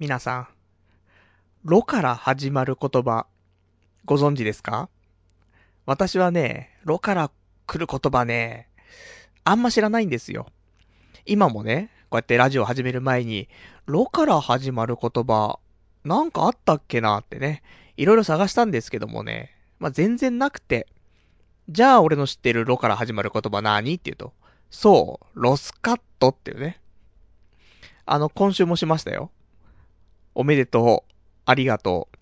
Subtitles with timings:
[0.00, 0.48] 皆さん、
[1.62, 3.26] ロから始まる言葉、
[4.06, 4.88] ご存知ですか？
[5.84, 7.30] 私はね、ロから
[7.66, 8.70] 来る言葉ね、
[9.44, 10.46] あんま知らないんですよ。
[11.26, 13.50] 今もね、こうやってラジオ始める前に、
[13.84, 15.58] ロから始まる言葉、
[16.02, 17.62] なんかあったっけなってね、
[17.98, 20.86] いろいろ探したんですけどもね、まあ、全然なくて、
[21.68, 23.96] じゃあ俺の知ってるロから始まる言葉何？
[23.96, 24.32] って言うと、
[24.70, 26.80] そう、ロスカットっていうね。
[28.06, 29.30] あの、今週もしましたよ。
[30.34, 31.12] おめでとう。
[31.46, 32.18] ありがとう。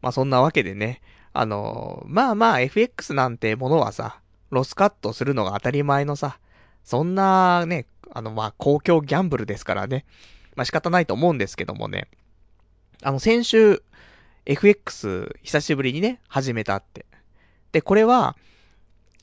[0.00, 1.00] まあ、そんなわけでね。
[1.34, 4.20] あのまあまあ FX なんてものはさ、
[4.50, 6.38] ロスカットするのが当たり前のさ、
[6.84, 10.04] そんなね、あのまあ公共ギャンブルですからね。
[10.56, 12.08] まあ仕方ないと思うんですけどもね。
[13.02, 13.82] あの先週、
[14.44, 17.06] FX 久しぶりにね、始めたって。
[17.72, 18.36] で、これは、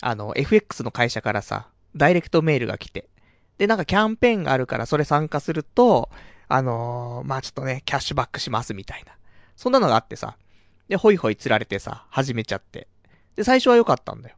[0.02, 3.08] あの、FX の会社からさ、ダイレクトメールが来て、
[3.58, 6.10] で、なんかキャンペーンがあるからそれ参加すると、
[6.50, 9.14] あのー、まあ、ちょっとね、キャッシュバックしますみたいな。
[9.56, 10.36] そんなのがあってさ、
[10.88, 12.88] で、ホイホイ釣られてさ、始めちゃって。
[13.36, 14.36] で、最初は良かったんだよ。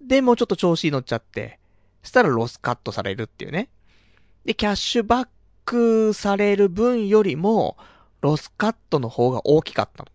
[0.00, 1.58] で、もうちょっと調子に乗っちゃって、
[2.02, 3.68] したらロスカットされるっていうね。
[4.46, 5.28] で、キャッシュバッ
[5.66, 7.76] クされる分よりも、
[8.22, 10.08] ロスカットの方が大きかったの。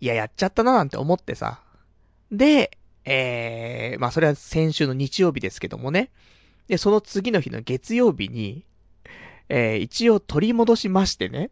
[0.00, 1.62] いや、やっちゃったななんて思ってさ。
[2.30, 6.10] で、えー、まあそれは先週の日曜日ですけどもね。
[6.68, 8.64] で、その次の日の月曜日に、
[9.50, 11.50] えー、一応取り戻しましてね。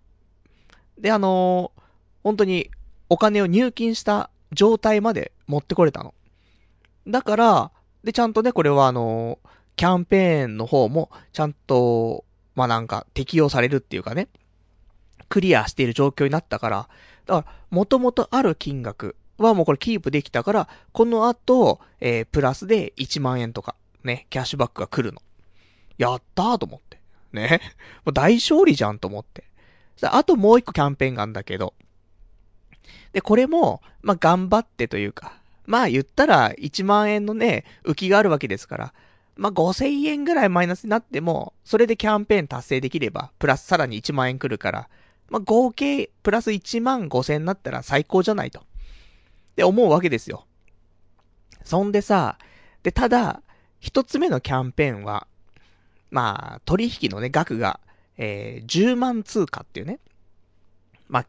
[0.99, 1.81] で、あのー、
[2.23, 2.71] 本当に
[3.11, 6.15] お金を入金した状態まで持ってこれたの。
[7.07, 7.73] だから、
[8.05, 12.25] で、ちゃんとね、これはあのー、キャンペーンの方も、ちゃんと、
[12.55, 14.29] まあ、なんか、適用されるっていうかね、
[15.29, 16.89] クリアしている状況になったから、
[17.27, 23.75] だから、もともとある金額はもうこれキープできたから、この後、えー、プラスで1万円とか、
[24.05, 25.21] ね、キャッシュバックが来るの。
[25.97, 26.98] やったーと思って。
[27.33, 27.61] ね。
[28.05, 29.45] もう大勝利じゃんと思って。
[30.03, 31.75] あともう一個キャンペーンがあるんだけど。
[33.13, 38.95] で、これも、まあ、頑張ってというか、まあ言ったら1万円のね、浮きがあるわけですから、
[39.37, 44.89] まあ、5000円ぐらいマイナスになっても、それでキャンペーン達成できれば、プラスさらに1万円来るから、
[45.31, 48.61] まあ、合計プラス1万5000円になったら最高じゃないと。
[48.61, 48.63] っ
[49.57, 50.47] て思うわけですよ。
[51.63, 52.39] そんでさ、
[52.83, 53.43] で、ただ、
[53.79, 55.29] 一つ目のキャンペーンは、
[56.11, 57.81] まあ、取引のね、額が、
[58.17, 59.99] えー、10万通貨っていうね。
[61.09, 61.27] まあ、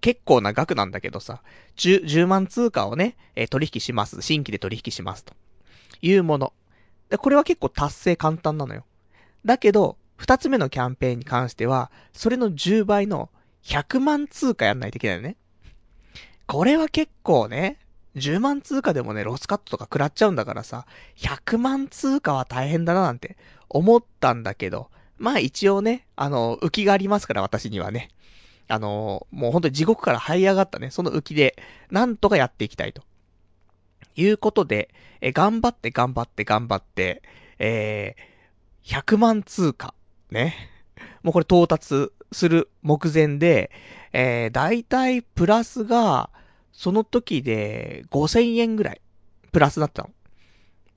[0.00, 1.42] 結構な額なんだけどさ、
[1.76, 4.22] 10, 10万通貨をね、えー、取引します。
[4.22, 5.24] 新規で取引します。
[5.24, 5.34] と
[6.00, 6.52] いうもの。
[7.10, 8.84] で、これは結構達成簡単なのよ。
[9.44, 13.28] だけど、二つ目のキャンペーンに関しては、それの10倍の
[13.64, 15.36] 100万通貨やんないといけないよね。
[16.46, 17.78] これは結構ね、
[18.16, 20.86] 10万通貨でもね、ロスカットとか食らっちゃうんだからさ、
[21.16, 23.36] 100万通貨は大変だななんて
[23.68, 28.08] 思ったんだけど、まあ一応ね、あの、浮きがありますから私にはね。
[28.68, 31.56] あの、もう本当に地獄から這い上がったね、その浮きで、
[31.90, 33.02] なんとかやっていきたいと。
[34.14, 34.90] いうことで、
[35.20, 37.22] え、頑張って頑張って頑張って、
[37.58, 39.94] えー、100万通貨、
[40.30, 40.54] ね。
[41.22, 43.70] もうこれ到達する目前で、
[44.12, 46.30] えー、だいたいプラスが、
[46.72, 49.00] その時で5000円ぐらい、
[49.52, 50.10] プラスだったの。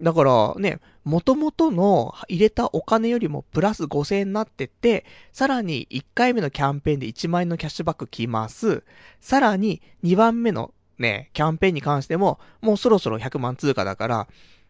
[0.01, 8.83] だからね、元々の入れたお金よりもプラス5000円になってて、さらに1回目のキャンペーンで1万円のキャッシュバック来ます。
[9.21, 14.27] さらに2番目のね、キャンペーンに関しても、もうそろそろ100万通貨だから、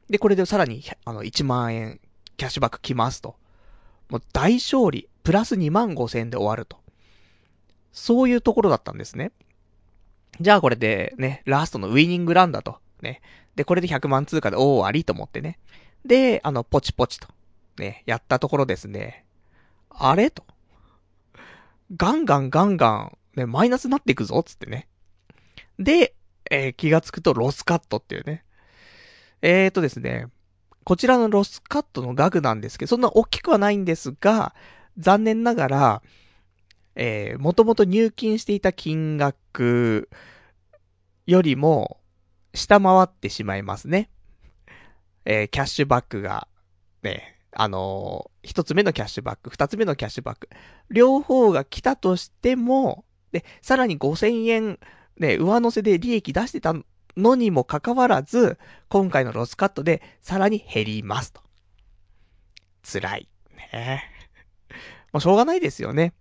[0.10, 2.00] で、これでさらにあの1万円
[2.38, 3.36] キャッシュバック来ますと。
[4.10, 6.78] もう大勝利、プラス2万5000円で終わると。
[7.92, 9.32] そういうところだったんですね。
[10.42, 12.80] じゃあこれでね、ラストのウィニングランだと。
[13.02, 13.22] ね。
[13.56, 15.60] で、これで100万通貨で、おー、ありと思ってね。
[16.06, 17.28] で、あの、ポチポチと。
[17.78, 19.26] ね、やったところですね。
[19.90, 20.44] あれと。
[21.96, 24.88] ガンガンガンガン、ね、マイナスになっていくぞ、つってね。
[25.80, 26.14] で、
[26.50, 28.44] えー、気がつくとロスカットっていうね。
[29.42, 30.28] えーとですね、
[30.84, 34.56] こちらのロスカットの額なんですけど、そんな大きくはないんですが、
[34.98, 36.02] 残念ながら、
[36.96, 40.10] えー、もともと入金していた金額
[41.26, 42.00] よりも
[42.54, 44.10] 下回ってしまいますね。
[45.26, 46.48] えー、キャッシュバックが、
[47.04, 50.50] ね、あのー、一つ目のキャッシュバック、二つ目のキャッシュバック、
[50.90, 54.80] 両方が来たとしても、で、さらに5000円、
[55.18, 56.74] ね、上乗せで利益出してた
[57.18, 58.58] のにもかかわらず、
[58.88, 61.42] 今回のロスカットでさらに減りますと。
[62.84, 63.30] 辛い。
[63.74, 64.04] ね。
[65.12, 66.14] もうしょうがないですよね。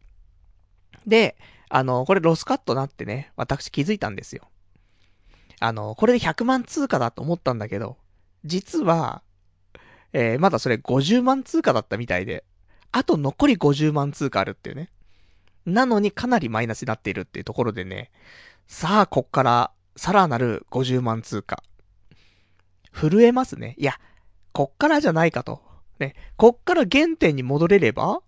[1.07, 1.37] で、
[1.69, 4.49] あの、これロスカットなってね、私気づいたんですよ。
[5.61, 7.97] あの、これで100万通貨だと思ったんだけど、
[8.45, 9.23] 実は、
[10.13, 12.45] えー、まだそれ50万通貨だったみたいで、
[12.93, 14.91] あと残り50万通貨あるっていうね。
[15.67, 18.11] なのにかなりマイナスになっているっていうところでね、
[18.67, 21.63] さあ、こっから、さらなる50万通貨。
[22.93, 23.75] 震えますね。
[23.79, 23.95] いや、
[24.53, 25.63] こっからじゃないかと。
[25.99, 28.21] ね、こっから原点に戻れれば、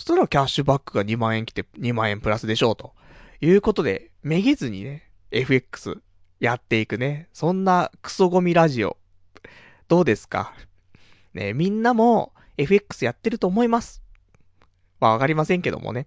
[0.00, 2.94] そしたらキャッシュバックが2万円来て2万円プラスでしょうと。
[3.42, 6.00] いうことで、めげずにね、FX
[6.40, 7.28] やっていくね。
[7.34, 8.96] そんなクソゴミラジオ。
[9.88, 10.54] どうですか？
[11.34, 14.02] ね、みんなも FX やってると思います。
[15.00, 16.06] まあわかりませんけどもね。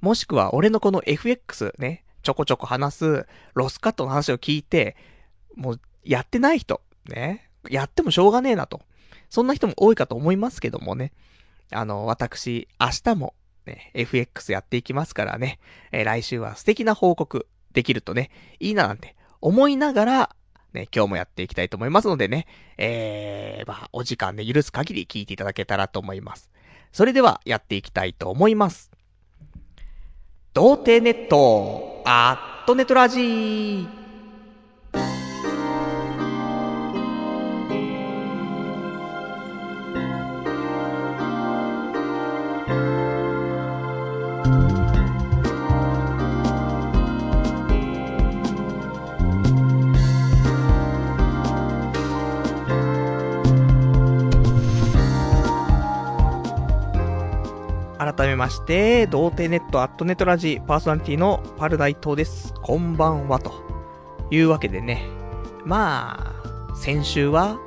[0.00, 4.96] もしくは俺のこの FX ね、ちょこちょこ話すロスカットの話を聞いて、
[5.54, 8.80] もうやってない人、ね、やってもしょうがねえなと。
[9.30, 11.12] そんな人も多いかと思いますけどもね。
[11.70, 13.34] あの、私、明日も
[13.66, 15.58] ね、FX やっていきますからね、
[15.92, 18.30] えー来週は素敵な報告できるとね、
[18.60, 20.36] いいななんて思いながら、
[20.72, 22.46] ね、今日もやっていきたいと思いますのでね、
[22.78, 26.50] えー、まあ、お時間で許す限り聞いていただけたらと思います。
[26.92, 28.90] それでは、やっていきたいと思います。
[30.54, 34.05] 童貞ネット、アットネトラジー。
[58.16, 62.54] 改めまして、童貞ネットアットネットラジパーソナリティのパルナイトです。
[62.62, 63.52] こんばんは、と
[64.30, 65.02] いうわけでね。
[65.66, 66.34] ま
[66.70, 67.58] あ、先週は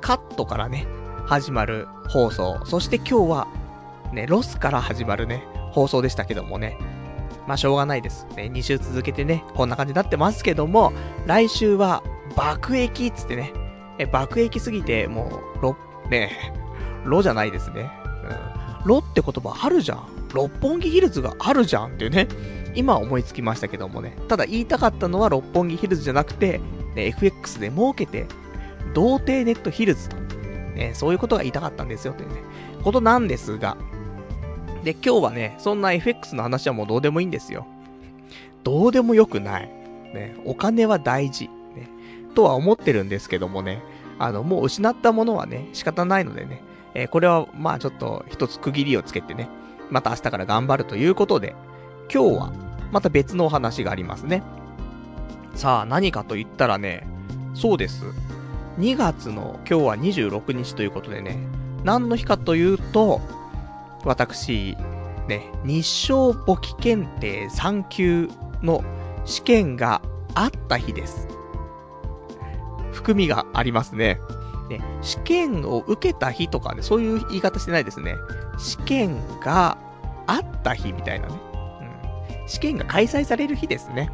[0.00, 0.88] カットからね、
[1.26, 2.58] 始まる放送。
[2.66, 3.46] そして今日は、
[4.12, 6.76] ね、ロスから始まるね、放送でしたけどもね。
[7.46, 8.26] まあ、しょうがないです。
[8.36, 10.92] ね、2週続けてね、こんな感じになってますけども、
[11.26, 12.02] 来週は
[12.34, 13.52] 爆撃っつってね、
[13.98, 15.76] え、爆撃すぎて、もう、ろ、
[16.10, 16.32] ね、
[17.04, 17.88] ロじゃないですね。
[18.56, 18.61] うん。
[18.84, 20.08] ロって言葉あるじゃん。
[20.34, 22.28] 六本木ヒルズがあるじゃんっていうね。
[22.74, 24.16] 今思いつきましたけどもね。
[24.28, 26.60] ただ言いたかったのは六本木ヒルズじゃなくて、
[26.94, 28.26] ね、FX で儲けて、
[28.94, 30.16] 童貞ネットヒルズと。
[30.74, 32.36] ね、そういうことが言いたかったんですよというね、
[32.82, 33.76] ことなんですが。
[34.84, 37.66] で、今日はね、そんな FX の話はもうどうでもいいんですよ。
[38.64, 39.68] どうでもよくない。
[40.14, 41.48] ね、お金は大事。
[41.76, 41.88] ね、
[42.34, 43.82] とは思ってるんですけどもね。
[44.18, 46.62] あの、もう失ったものはね、仕方ないのでね。
[46.94, 49.48] えーこれは、まあちょっと一つ区切りをつけてね、
[49.90, 51.54] また明日から頑張るということで、
[52.12, 52.52] 今日は
[52.90, 54.42] また別のお話がありますね。
[55.54, 57.06] さあ、何かと言ったらね、
[57.54, 58.04] そうです。
[58.78, 61.38] 2月の今日は26日ということでね、
[61.84, 63.20] 何の日かというと、
[64.04, 64.76] 私、
[65.28, 68.28] ね、日照簿記検定3級
[68.62, 68.82] の
[69.24, 70.02] 試験が
[70.34, 71.28] あった日です。
[72.92, 74.20] 含みがありますね。
[74.78, 78.16] ね、試験を受けた日とかね、そういう言い方してないですね。
[78.58, 79.76] 試験が
[80.26, 81.34] あった日みたいなね。
[82.40, 82.48] うん。
[82.48, 84.10] 試験が開催される日ですね。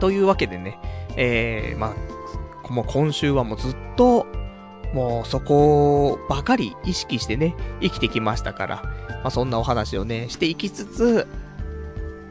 [0.00, 0.78] というわけでね、
[1.16, 1.94] えー、ま
[2.68, 4.26] あ、もう今週はもうずっと、
[4.94, 11.26] もうそこばかり意識してね、生きてきましたから、まあそんなお話をね、していきつつ、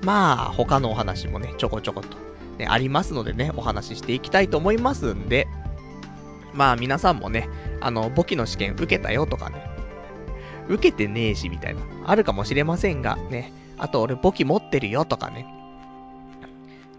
[0.04, 2.18] まあ他のお話もね、ちょこちょこと、
[2.58, 5.48] ね、ありますのでね、お話ししていきたいと思いますんで、
[6.54, 7.50] まあ皆さんもね、
[7.80, 9.70] あの、簿記の試験受けたよとかね、
[10.68, 15.46] 受けてねえしみたいな、あるかもしれませんが、ね、あと俺簿記持ってるよとかね、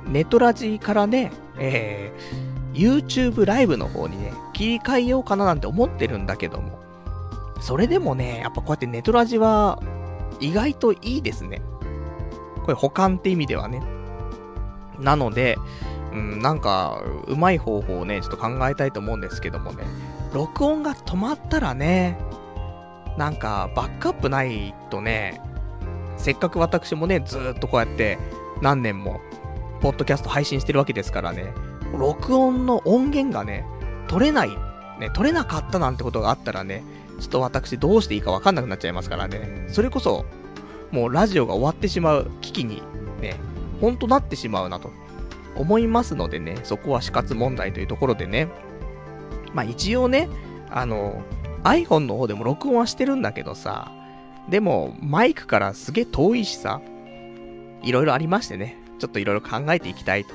[0.05, 6.79] ネトラジからね、えー、YouTube ライブの方にね、切り替えようかななんて思ってるんだけども。
[7.61, 9.81] それでもね、やっぱこうやってネトラジは、
[10.39, 11.61] 意外といいですね。
[12.67, 13.81] これ保管って意味ではね。
[14.99, 15.57] なので、
[16.11, 19.85] うん、なんか、うまい方法をね、ちょっと考えたいと思うんですけどもね。
[20.33, 22.19] 録音が止まったらね、
[23.17, 25.41] なんか、バックアップないとね、
[26.17, 28.17] せっかく私もね、ずっとこうやって
[28.61, 29.21] 何年も、
[29.79, 31.53] ポッドキャスト配信してるわけですからね、
[31.97, 33.65] 録音の音源がね、
[34.09, 34.49] 取れない、
[34.99, 36.83] ね、取れなかったなんてことがあったらね、
[37.21, 40.25] ちょっと私どうしていいかわかんなくなっちゃいますからね、それこそ、
[40.91, 42.81] もうラジオが終わってしまう危機に、
[43.21, 43.35] ね、
[43.81, 44.91] ほんとなってしまうなと
[45.55, 48.47] 思いますのでね、そこは死活問題というところでね、
[49.53, 50.29] まあ一応ね、
[50.69, 51.23] あの、
[51.63, 53.91] iPhone の方でも録音はしてるんだけどさ、
[54.49, 56.81] でも、マイクからすげえ遠いしさ、
[57.83, 60.33] いろいろありましてね、ちょっといろいろ考えていきたいと。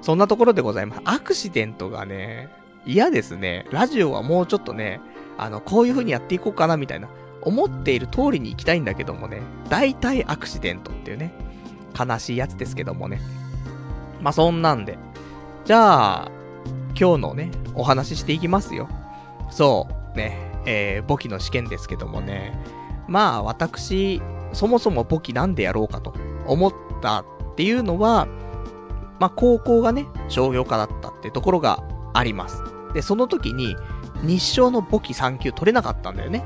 [0.00, 1.02] そんなところでございます。
[1.04, 2.48] アクシデントがね、
[2.84, 3.66] 嫌ですね。
[3.70, 5.00] ラジオはもうちょっとね、
[5.38, 7.08] あの、こういう風にやっていこうかなみたいな、
[7.42, 11.32] 思っている通りに行きたいんだけどもね、大体アクシデントっていうね、
[11.98, 13.20] 悲しいやつですけどもね。
[14.20, 14.98] まあ、そんなんで。
[15.64, 16.30] じゃあ、
[16.98, 18.88] 今日のね、お話ししていきますよ。
[19.50, 22.58] そう、ね、えー、簿記の試験ですけどもね。
[23.08, 24.22] まあ、私、
[24.52, 26.14] そもそも簿記なんでやろうかと
[26.46, 27.24] 思ったっ
[27.56, 28.26] ていうのは、
[29.18, 31.82] まあ、高校がね、商業科だったってところが
[32.14, 32.62] あります。
[32.94, 33.76] で、その時に、
[34.22, 36.44] 日照の簿記3級取れなかったんだよね。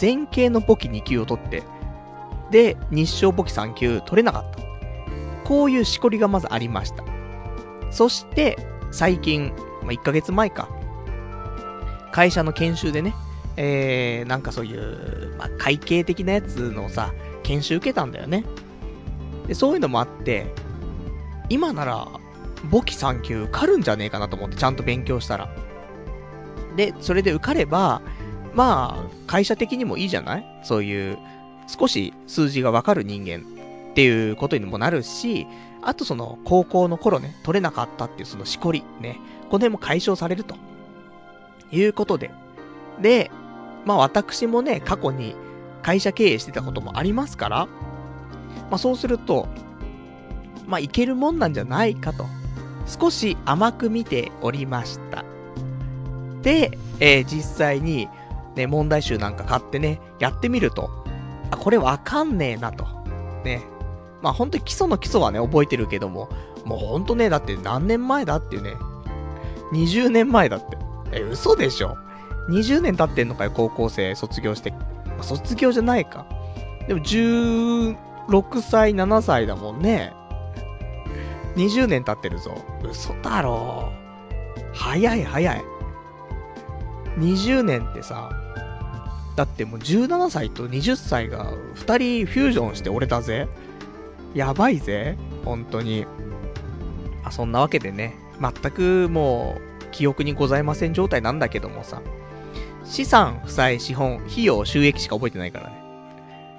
[0.00, 1.62] 前傾の簿記2級を取って、
[2.50, 4.62] で、日照簿記3級取れなかった。
[5.44, 7.04] こういうしこりがまずありました。
[7.90, 8.56] そして、
[8.90, 10.68] 最近、まあ、1ヶ月前か。
[12.12, 13.14] 会社の研修でね、
[13.56, 18.44] えー、なんかそういう、まあ、会計的なやつのさ、研修受けたんだよね。
[19.46, 20.46] で、そういうのもあって、
[21.48, 22.08] 今なら、
[22.70, 25.48] 簿記3級受かるんじゃねえかなと思って、ちゃんと勉強したら。
[26.76, 28.00] で、それで受かれば、
[28.54, 30.60] まあ、会社的にもいいじゃない？
[30.62, 31.18] そういう、
[31.66, 33.38] 少し数字がわかる人間
[33.90, 35.46] っていうことにもなるし、
[35.82, 39.18] あとその、高校の頃ね、取れなかったっていうそのしこり、ね、
[39.50, 40.56] この辺も解消されると。
[41.72, 42.30] いうことで。
[43.00, 43.30] で、
[43.84, 45.34] まあ私もね、過去に
[45.82, 47.66] 会社経営してたこともありますから、
[48.70, 49.48] まあそうすると、
[50.66, 52.26] まあいけるもんなんじゃないかと、
[52.86, 55.24] 少し甘く見ておりました。
[56.42, 58.08] で、えー、実際に、
[58.56, 60.90] ね、問題集なんか買ってね、やってみると、
[61.50, 62.86] あ、これわかんねえなと。
[63.44, 63.62] ね。
[64.22, 66.28] まあ本当に基礎の基礎はね、覚えてるけども、
[66.64, 68.74] もうほんとね、だって何年前だっていうね、
[69.72, 70.78] 20年前だって。
[71.12, 71.96] え、嘘でしょ
[72.48, 74.72] ?20 年経ってんのかよ、高校生卒業して。
[75.20, 76.26] 卒業じゃないか。
[76.88, 77.96] でも16
[78.62, 80.12] 歳、7歳だもんね。
[81.56, 82.54] 20年経ってるぞ。
[82.82, 83.92] 嘘だろ。
[84.72, 85.64] 早い早い。
[87.18, 88.30] 20年ってさ、
[89.36, 93.48] だってもう17歳と20歳が2人フュージョンして俺だぜ。
[94.34, 95.16] やばいぜ。
[95.44, 96.06] 本当に。
[97.24, 102.02] あ、そんなわけでね、全くもう記憶にございません状態なんだけどもさ、
[102.84, 105.84] 資産、負債、資本、費用、収益しか覚えてないからね。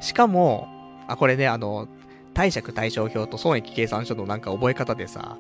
[0.02, 0.68] しかも、
[1.08, 1.88] あ、これね、あの、
[2.34, 5.38] 貸借対照表と損益計算書のなんか覚え方でさ、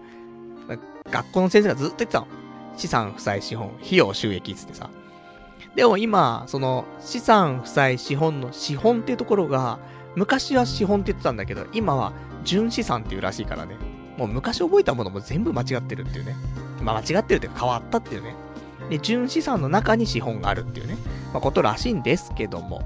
[1.11, 2.27] 学校の先生がずっと言ってたの。
[2.77, 4.89] 資産、負債、資本、費用、収益つってさ。
[5.75, 9.79] でも今、その、資産、負債、資本の資本っていうところが、
[10.15, 12.13] 昔は資本って言ってたんだけど、今は
[12.43, 13.75] 純資産っていうらしいからね。
[14.17, 16.35] もう昔覚えたものも全部間違ってるっていうね。
[16.81, 18.35] まあ間違ってるっていうか変わったっていうね。
[18.89, 20.95] で、純資産の中に資本があるっていうね、
[21.33, 22.81] まあことらしいんですけども。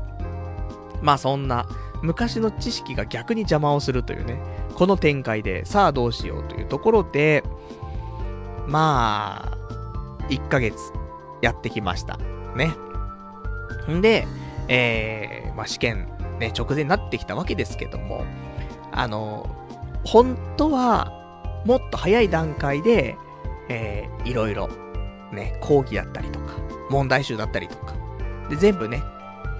[1.04, 1.68] まあそんな、
[2.02, 4.42] 昔の知識が逆に邪魔をするというね、
[4.74, 7.44] この展開で、さあどうしようというところで、
[8.68, 9.58] まあ、
[10.30, 10.76] 1ヶ月
[11.42, 12.18] やってきました。
[12.60, 12.76] ね。
[13.90, 14.28] んで、
[14.68, 16.08] えー、まあ試験、
[16.40, 18.24] ね、直前になってきたわけですけども、
[18.92, 19.50] あの、
[20.06, 21.16] 本当は、
[21.66, 23.16] もっと早い段階で、
[23.70, 24.70] えー、いろいろ、
[25.34, 26.54] ね、講義だったりとか、
[26.90, 27.96] 問題集だったりとか、
[28.50, 29.02] で、全部ね、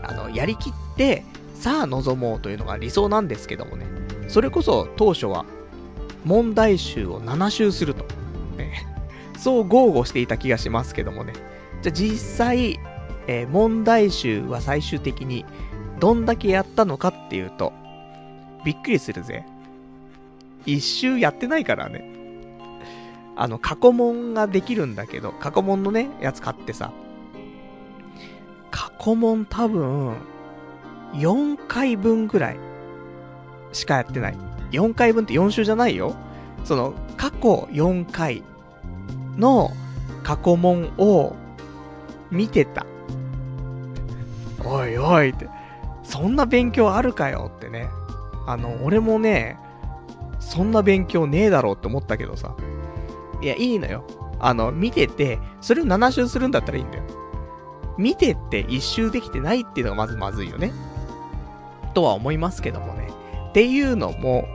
[0.04, 1.24] あの、やりきって、
[1.56, 3.86] さあ望もうというのが理想なんですけどもね、
[4.30, 5.46] それこそ当初は、
[6.26, 8.06] 問題集を7周すると、
[8.58, 8.86] ね、
[9.38, 11.34] そう豪語していた気がしますけどもね、
[11.82, 12.80] じゃあ実際、
[13.32, 15.46] えー、問題集は最終的に
[16.00, 17.74] どんだけやったのかっていうと、
[18.66, 19.46] びっくりするぜ。
[20.66, 22.12] 一周やってないからね。
[23.36, 26.92] あの、過去問ができるんだけど、過去問のね、やつ買ってさ、
[28.72, 30.16] 過去問多分、
[31.14, 32.58] 4回分ぐらい
[33.74, 34.38] しかやってない。
[34.72, 36.16] 4回分って4週じゃないよ。
[36.64, 38.42] その、過去4回
[39.38, 39.70] の
[40.24, 41.36] 過去問を
[42.32, 42.88] 見てた。
[44.70, 45.50] おいおいって。
[46.04, 47.90] そんな勉強あるかよってね。
[48.46, 49.58] あの、俺もね、
[50.40, 52.56] そんな勉強ねえだろうって思ったけどさ。
[53.42, 54.04] いや、いいのよ。
[54.40, 57.04] あの、見てて、それを7周するんだったらいいんだよ。
[57.98, 60.72] 見てって1周できてないっていうのがまずまずいよね。
[61.94, 63.10] とは思いますけどもね。
[63.50, 64.48] っていうのも、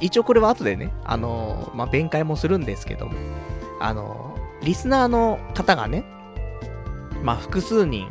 [0.00, 3.14] 一応これは後でね、あのー、まあ、弁解もするんですけども、
[3.80, 6.04] あのー、リスナーの方がね、
[7.22, 8.10] まあ、複数人、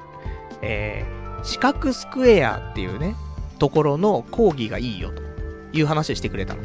[0.61, 3.15] えー、四角スクエアっていうね、
[3.59, 5.21] ところの講義がいいよと
[5.77, 6.63] いう話をしてくれたの。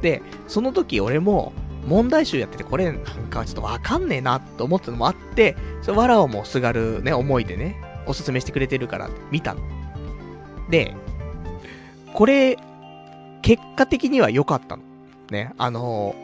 [0.00, 1.52] で、その時俺も
[1.86, 2.98] 問題集やっててこれなん
[3.30, 9.60] かちょっとわかんねえなと思ったのもあって、それわらをもすがるね、思いでね、おすすめしてくれてるから見たの。
[10.70, 10.94] で、
[12.14, 12.58] これ、
[13.42, 14.82] 結果的には良かったの。
[15.30, 16.14] ね、あの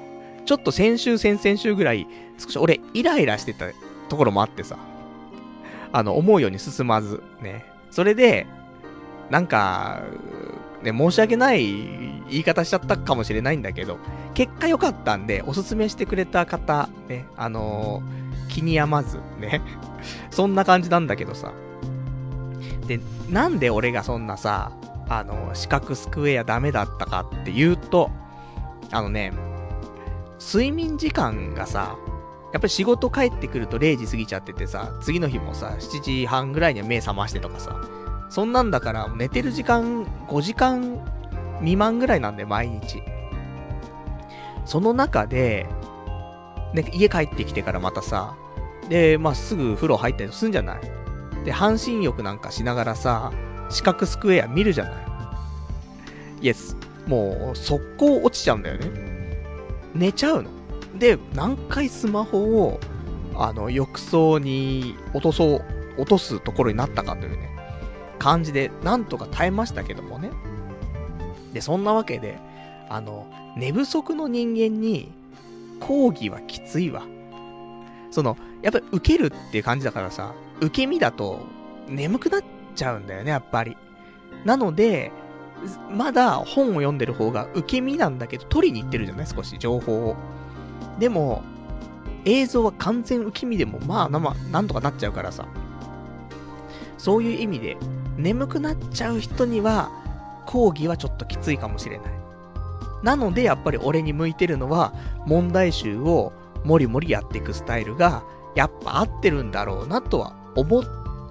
[0.42, 2.06] ー、ちょっと先週、先々週ぐらい、
[2.38, 3.66] 少し俺イライラしてた
[4.08, 4.78] ところもあってさ、
[5.94, 7.64] あの、思うように進まず、ね。
[7.92, 8.48] それで、
[9.30, 10.02] なんか、
[10.82, 11.72] ね、申し訳ない
[12.28, 13.98] 言い方しちゃったかもしれないんだけど、
[14.34, 19.62] 結果良かったんで、おすすめしてくれた方、ね、あのー、気に病まず、ね。
[20.32, 21.52] そんな感じなんだけどさ。
[22.88, 22.98] で、
[23.30, 24.72] なんで俺がそんなさ、
[25.08, 28.10] あの、四角スクエアダメだったかっていうと、
[28.90, 29.32] あのね、
[30.40, 31.96] 睡眠時間がさ、
[32.54, 37.80] やっぱり仕事帰ってくると0時過ぎちゃっててさ、次の日もさ、7時半ぐらいには目覚ましてとかさ、
[38.30, 41.04] そんなんだから、寝てる時間5時間
[41.58, 43.02] 未満ぐらいなんだよ、毎日。
[44.64, 45.66] その中で、
[46.74, 48.36] ね、家帰ってきてからまたさ、
[48.88, 50.80] で、まあ、すぐ風呂入ったりするんじゃない？
[51.44, 53.32] で、半身浴なんかしながらさ、
[53.68, 54.94] 四角スクエア見るじゃない？
[56.42, 56.76] イエス。
[57.08, 58.90] もう、速攻落ちちゃうんだよね。
[59.92, 60.50] 寝ちゃうの。
[60.98, 62.80] で、何回スマホを、
[63.34, 65.64] あの、浴槽に落とそう、
[65.98, 67.50] 落とすところになったかというね、
[68.18, 70.30] 感じで、なんとか耐えましたけどもね。
[71.52, 72.38] で、そんなわけで、
[72.88, 73.26] あの、
[73.56, 75.12] 寝不足の人間に、
[75.80, 77.02] 講義はきついわ。
[78.10, 81.40] その、やっぱり受けるっていう感じだからさ、受け身だと
[81.88, 82.42] 眠くなっ
[82.74, 83.76] ちゃうんだよね、やっぱり。
[84.44, 85.10] なので、
[85.90, 90.16] まだ本を読んでる方が受け身なんだけど、取りに行ってるじゃない少し情報を。
[90.98, 91.42] でも、
[92.24, 95.46] 映像は完全受け身でも、まあ、まあ、なんとかなっちゃうからさ。
[96.96, 97.76] そういう意味で、
[98.16, 99.90] 眠くなっちゃう人には、
[100.46, 102.06] 講義はちょっときついかもしれない。
[103.02, 104.94] なので、やっぱり俺に向いてるのは、
[105.26, 106.32] 問題集を
[106.64, 110.84] もりもりやっていくスタイルが、やっぱ合ってるんだろうなとは思っ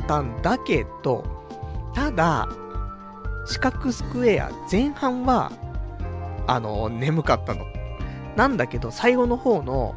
[0.08, 1.24] たんだけど、
[1.96, 2.48] ただ、
[3.46, 5.52] 四角スクエア前半は、
[6.46, 7.66] あの、眠かったの。
[8.36, 9.96] なんだけど、最後の方の、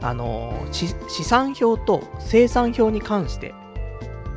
[0.00, 3.54] あの、資産表と生産表に関して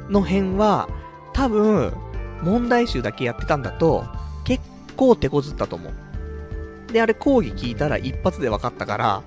[0.09, 0.87] の辺は、
[1.33, 1.93] 多分、
[2.41, 4.05] 問題集だけやってたんだと、
[4.43, 4.63] 結
[4.95, 6.93] 構手こずったと思う。
[6.93, 9.23] で、あれ講義聞いたら一発で分かったから、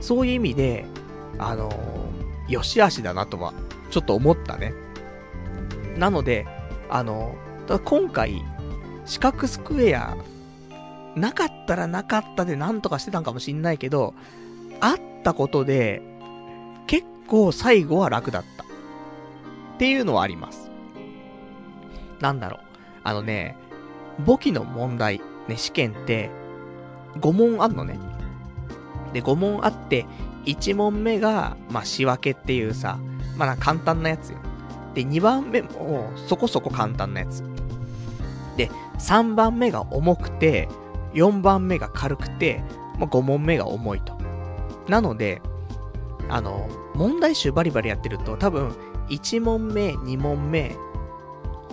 [0.00, 0.84] そういう意味で、
[1.38, 3.52] あのー、よしあしだなとは、
[3.90, 4.72] ちょっと思ったね。
[5.96, 6.46] なので、
[6.88, 7.34] あの、
[7.84, 8.42] 今回、
[9.06, 10.16] 四角スクエア、
[11.16, 14.14] なかったらなかったでなんとかしてたんかもしんないけど、
[14.80, 16.02] あったことで、
[16.86, 18.64] 結構最後は楽だった。
[18.64, 20.70] っていうのはあります。
[22.20, 22.60] なんだろう。
[23.04, 23.56] あのね、
[24.24, 26.30] 簿記の問題、ね、試験って、
[27.20, 27.98] 5問あんのね。
[29.12, 30.06] で、5問あって、
[30.46, 32.98] 1問目が、まあ、仕分けっていうさ、
[33.36, 34.38] まあ、簡単なやつよ。
[34.94, 37.42] で、2番目も、そこそこ簡単なやつ。
[38.56, 40.68] で、3番目が重くて、
[41.14, 42.62] 4番目が軽くて、
[42.98, 44.16] まあ、5問目が重いと。
[44.88, 45.40] なので、
[46.28, 48.74] あの、問題集バリバリやってると、多分、
[49.08, 50.76] 1問目、2問目、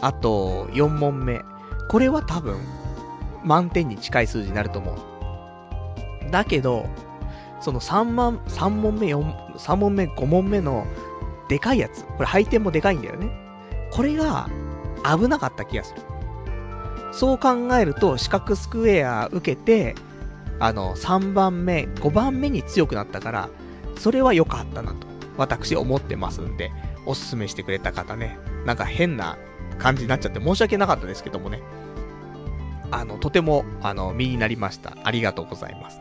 [0.02, 1.42] あと、4問目。
[1.90, 2.58] これは多分、
[3.44, 6.32] 満点に近い数字になると思う。
[6.32, 6.86] だけど、
[7.60, 10.86] その3万、3問目、4、3問目、5問目の、
[11.48, 12.06] でかいやつ。
[12.06, 13.30] これ配点もでかいんだよね。
[13.92, 14.50] これが、
[15.04, 16.02] 危なかった気がする。
[17.12, 19.96] そう考えると、四角スクエア受けて、
[20.60, 23.50] あの、3番目、5番目に強くなったから、
[23.98, 26.72] それは良かったなと、私思ってますんで、
[27.06, 29.38] おすすめしてくれた方ね、なんか変な
[29.80, 31.62] 感じになっちゃって申し訳なかったですけどもね、
[32.92, 34.96] あの、とても、あの、身になりました。
[35.04, 36.00] ありがとうございます。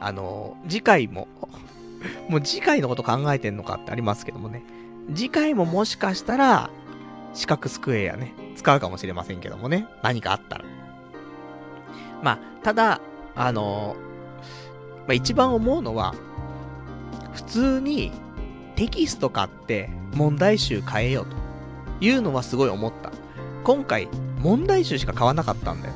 [0.00, 1.28] あの、次回も
[2.28, 4.62] もう次回のこと考えてんのかってありますけどもね。
[5.14, 6.70] 次回ももしかしたら、
[7.34, 9.86] 四角スクエアね、使うかもしれませんけどもね。
[10.02, 10.64] 何かあったら。
[12.22, 13.00] まあ、ただ、
[13.34, 13.96] あの
[15.06, 16.14] まあ、一番思うのは、
[17.32, 18.12] 普通に
[18.74, 21.36] テキスト買って問題集変えようと
[22.04, 23.10] いうのはすごい思った。
[23.64, 24.08] 今回、
[24.40, 25.94] 問題集しか買わなかったんだよ。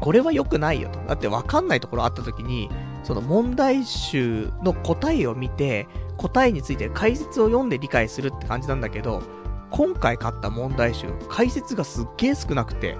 [0.00, 0.98] これは良くないよと。
[1.00, 2.70] だって分かんないところあった時に、
[3.02, 9.22] その問題集の答えを見て、答えについて解説を読んで理解するって感じなんだけど、
[9.70, 12.96] 今回買った問題集、解説がすっげえ少なくて、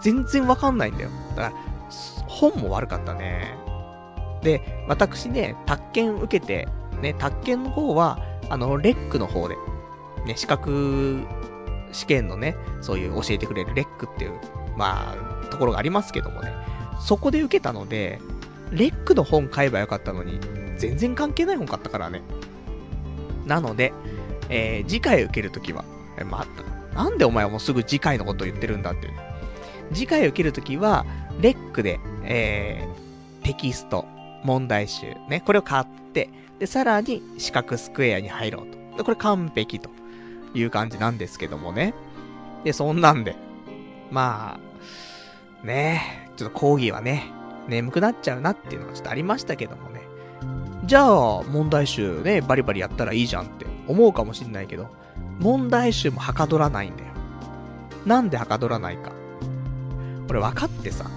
[0.00, 1.10] 全然わかんないんだよ。
[1.36, 1.52] だから、
[2.26, 3.56] 本も悪かったね。
[4.42, 6.68] で、私ね、宅建受けて、
[7.00, 9.56] ね、宅建の方は、あの、レックの方で、
[10.26, 11.26] ね、資格
[11.92, 14.40] 試験のね、そういう教えてくれるレックっていう、
[14.76, 16.52] まあ、ところがありますけどもね、
[17.00, 18.20] そこで受けたので、
[18.70, 20.40] レックの本買えばよかったのに、
[20.76, 22.22] 全然関係ない本買ったからね。
[23.46, 23.92] なので、
[24.48, 25.84] えー、次回受けるときは、
[26.18, 26.46] え、ま
[26.94, 29.18] なんでお前はもうすぐ次回のことを言ってるんだっていう、ね。
[29.92, 31.06] 次回受けるときは、
[31.40, 34.04] レックで、えー、テキスト、
[34.44, 38.98] 問題集、ね、これを買って、で、さらに、四角スクエアに入ろうと。
[38.98, 39.90] で、これ完璧と
[40.54, 41.94] いう感じなんですけどもね。
[42.64, 43.36] で、そんなんで、
[44.10, 44.58] ま
[45.62, 47.24] あ、ねちょっと講義はね、
[47.68, 50.02] 眠くなっちゃうなっていうのはちょっとありましたけどもね。
[50.84, 54.88] じゃあ、問題集ね、バリバリやったらいいじゃんって思うかもしんないけど、
[55.40, 57.08] 問題集もはかどらないんだよ。
[58.06, 59.12] なんではかどらないか。
[60.28, 61.10] 俺分かってさ、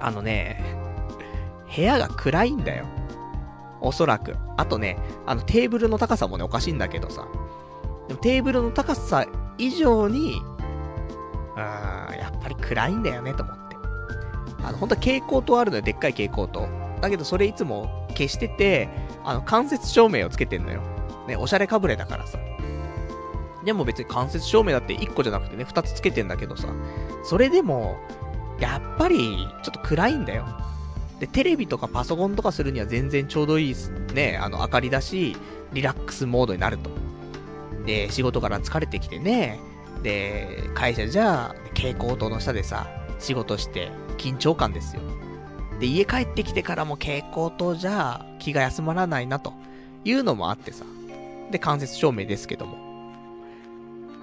[0.00, 0.62] あのね、
[1.74, 2.86] 部屋が暗いんだよ。
[3.80, 4.36] おそらく。
[4.56, 7.26] あとね、あのテーブルの高さもね、おかしいんだけどさ。
[8.08, 9.26] でもテーブルの高さ
[9.58, 10.34] 以上に、
[11.56, 13.76] うー、やっぱり暗いんだよね、と思って。
[14.62, 16.68] あの、本当は蛍光灯あるのよ、でっかい蛍光灯。
[17.00, 18.88] だけどそれいつも消してて、
[19.24, 20.82] あの、間接照明をつけてんのよ。
[21.26, 22.38] ね、おしゃれかぶれだからさ。
[23.64, 26.68] でも別に間接照明だって1個じゃなくてね、2つつけてんだけどさ。
[27.24, 27.96] それでも、
[28.60, 30.46] やっぱり、ちょっと暗いんだよ。
[31.18, 33.74] で、テレビとかパソコンとかするには全然ちょうどいい
[34.14, 35.36] ね、あの、明かりだし、
[35.72, 36.90] リラックスモードになると。
[37.86, 39.58] で、仕事から疲れてきてね、
[40.02, 42.86] で、会社じゃ、蛍光灯の下でさ、
[43.18, 45.02] 仕事して、緊張感ですよ。
[45.80, 49.52] で、家帰ってきてからも蛍光灯じゃ、気が休まらないな、と
[50.04, 50.84] いうのもあってさ。
[51.50, 52.78] で、間接照明ですけども。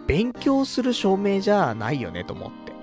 [0.08, 2.74] 勉強する照明じゃないよね、と思って。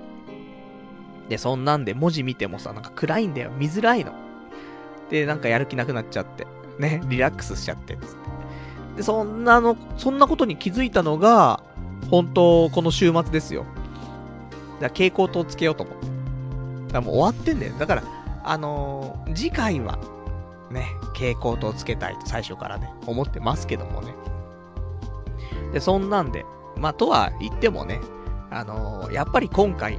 [1.28, 3.50] で、そんなんで文字見てもさ、なんか暗いんだよ。
[3.56, 4.12] 見づらいの。
[5.10, 6.46] で、なんかやる気なくなっちゃって。
[6.78, 8.06] ね、リラックスしちゃって、つって。
[8.96, 11.62] で、そんなの、そんなことに気づいたのが、
[12.10, 13.64] 本当この週末ですよ。
[13.64, 13.74] だか
[14.80, 16.06] ら蛍光灯つけようと思って。
[16.06, 16.12] だか
[16.94, 17.74] らもう終わってんだよ。
[17.78, 18.02] だから、
[18.42, 19.98] あのー、次回は、
[20.70, 24.14] ね、蛍光灯つけたいと最初からね、思ってますけどもね。
[25.72, 26.44] で、そんなんで、
[26.76, 28.00] まあ、とは言ってもね、
[28.50, 29.98] あのー、やっぱり今回、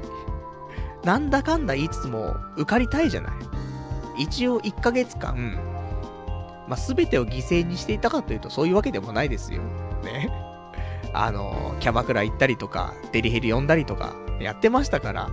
[1.04, 3.32] なんだかんだ言いつつも、受かりたいじゃない。
[4.18, 5.58] 一応1ヶ月間、
[6.68, 9.62] まあ、全てを犠牲にしていたかというと、そういうわけでもないですよ。
[10.04, 10.32] ね。
[11.14, 15.30] あの、キャバクラ行ったりとか、デリヘル呼んだりとか、やってましたから。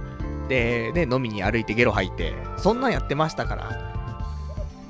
[0.49, 3.98] で、ね、飲みに歩いてゲロ吐いて、そんなんやってましたから。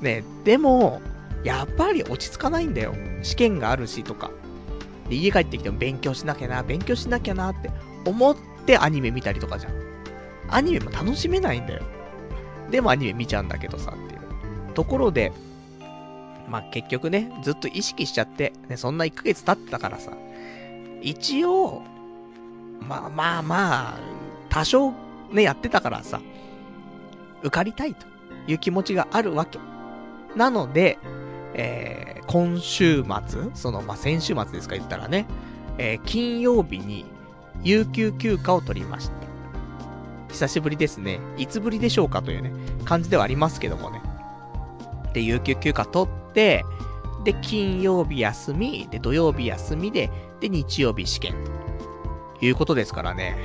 [0.01, 1.01] ね、でも、
[1.43, 2.93] やっぱり落ち着かないんだよ。
[3.21, 4.31] 試験があるしとか。
[5.09, 7.71] で、家帰ってきても勉強しなきゃな、勉強しなきゃなって
[8.05, 8.35] 思っ
[8.65, 9.73] てアニメ見たりとかじゃん。
[10.49, 11.83] アニメも楽しめないんだよ。
[12.71, 14.73] でもアニメ見ちゃうんだけどさ、っていう。
[14.73, 15.31] ところで、
[16.49, 20.11] まあ、結局ね、ずっと意識しちゃって、ね、そんな1ヶ月経ってたからさ、
[21.01, 21.83] 一応、
[22.81, 23.99] まあまあまあ、
[24.49, 24.91] 多少
[25.31, 26.21] ね、やってたからさ、
[27.41, 28.05] 受かりたいと
[28.47, 29.59] いう気持ちがあるわけ。
[30.35, 30.99] なので、
[31.53, 35.25] えー、今週末、その、まあ、先週末ですか言ったらね、
[35.77, 37.05] えー、金曜日に、
[37.63, 39.13] 有給休暇を取りました。
[40.29, 41.19] 久しぶりですね。
[41.37, 42.51] いつぶりでしょうかというね、
[42.85, 44.01] 感じではありますけどもね。
[45.13, 46.63] で、有給休暇取って、
[47.23, 51.35] で、金曜日休み、で、土曜日休みで、で、日曜日試験
[52.39, 53.37] ということですからね。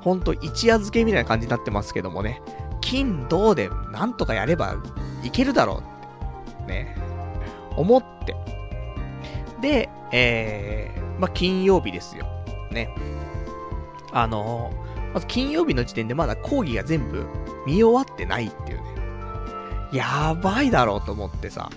[0.00, 2.42] ほんと、一夜漬けみたいな感じになってますけどもね。
[2.80, 4.76] 金、銅でなんとかやれば
[5.22, 5.82] いけるだろ
[6.58, 6.96] うって、ね。
[7.76, 8.34] 思って。
[9.60, 12.26] で、えー、まあ、金曜日ですよ。
[12.70, 12.94] ね。
[14.12, 14.72] あの
[15.12, 17.26] まず金曜日の時点でまだ講義が全部
[17.66, 18.84] 見終わってないっていうね。
[19.92, 21.70] やばいだろうと思ってさ。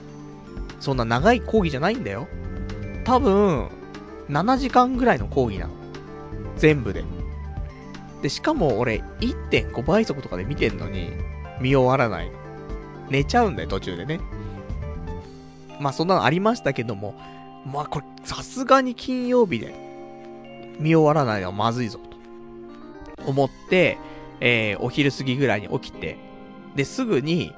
[0.80, 2.28] そんな長い講義じゃないんだよ。
[3.04, 3.68] 多分、
[4.30, 5.74] 7時間ぐらいの講義なの。
[6.56, 7.04] 全部で。
[8.22, 11.12] で、しかも俺、1.5倍速とかで見てんのに、
[11.62, 12.32] 見終わらない
[13.10, 14.20] 寝ちゃうんだよ、途中でね。
[15.80, 17.16] まあそんなのありましたけども、
[17.66, 19.74] まあこれ、さすがに金曜日で
[20.80, 22.00] 見終わらないのはまずいぞ、
[23.18, 23.98] と思って、
[24.42, 26.18] えー、お昼過ぎぐらいに起きて、
[26.76, 27.54] で、すぐに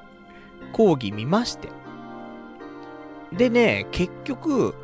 [0.73, 1.69] 講義見まして。
[3.33, 4.75] でね、結局、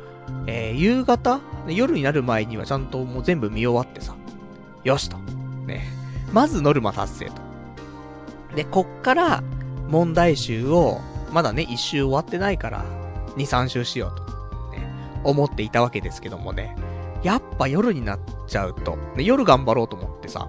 [0.46, 4.14] えー、夕方夜になる前にはちゃんともう全部見終わってさ。
[4.84, 5.37] よしと。
[5.68, 5.88] ね。
[6.32, 7.34] まずノルマ達成と。
[8.56, 9.42] で、こっから
[9.88, 11.00] 問題集を、
[11.32, 12.84] まだね、一周終わってないから、
[13.36, 16.74] 二、三周しようと、ね、思っていたわけですけどもね。
[17.22, 20.48] やっぱ夜になっちゃうと、ね、夜頑張ろうと思ってさ。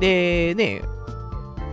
[0.00, 0.82] で、ね、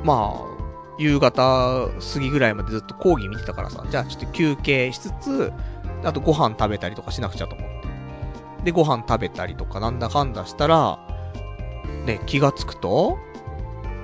[0.03, 0.55] まあ、
[0.97, 5.53] 夕方過ぎぐらいまでずっと講義見てたからさ、じゃあちょっと休憩しつつ、
[6.03, 7.75] あとご飯食べたりとかしなくちゃと思って。
[8.65, 10.99] で、ご飯食べたりとかなんだかんだしたら、
[12.05, 13.17] ね、気がつくと、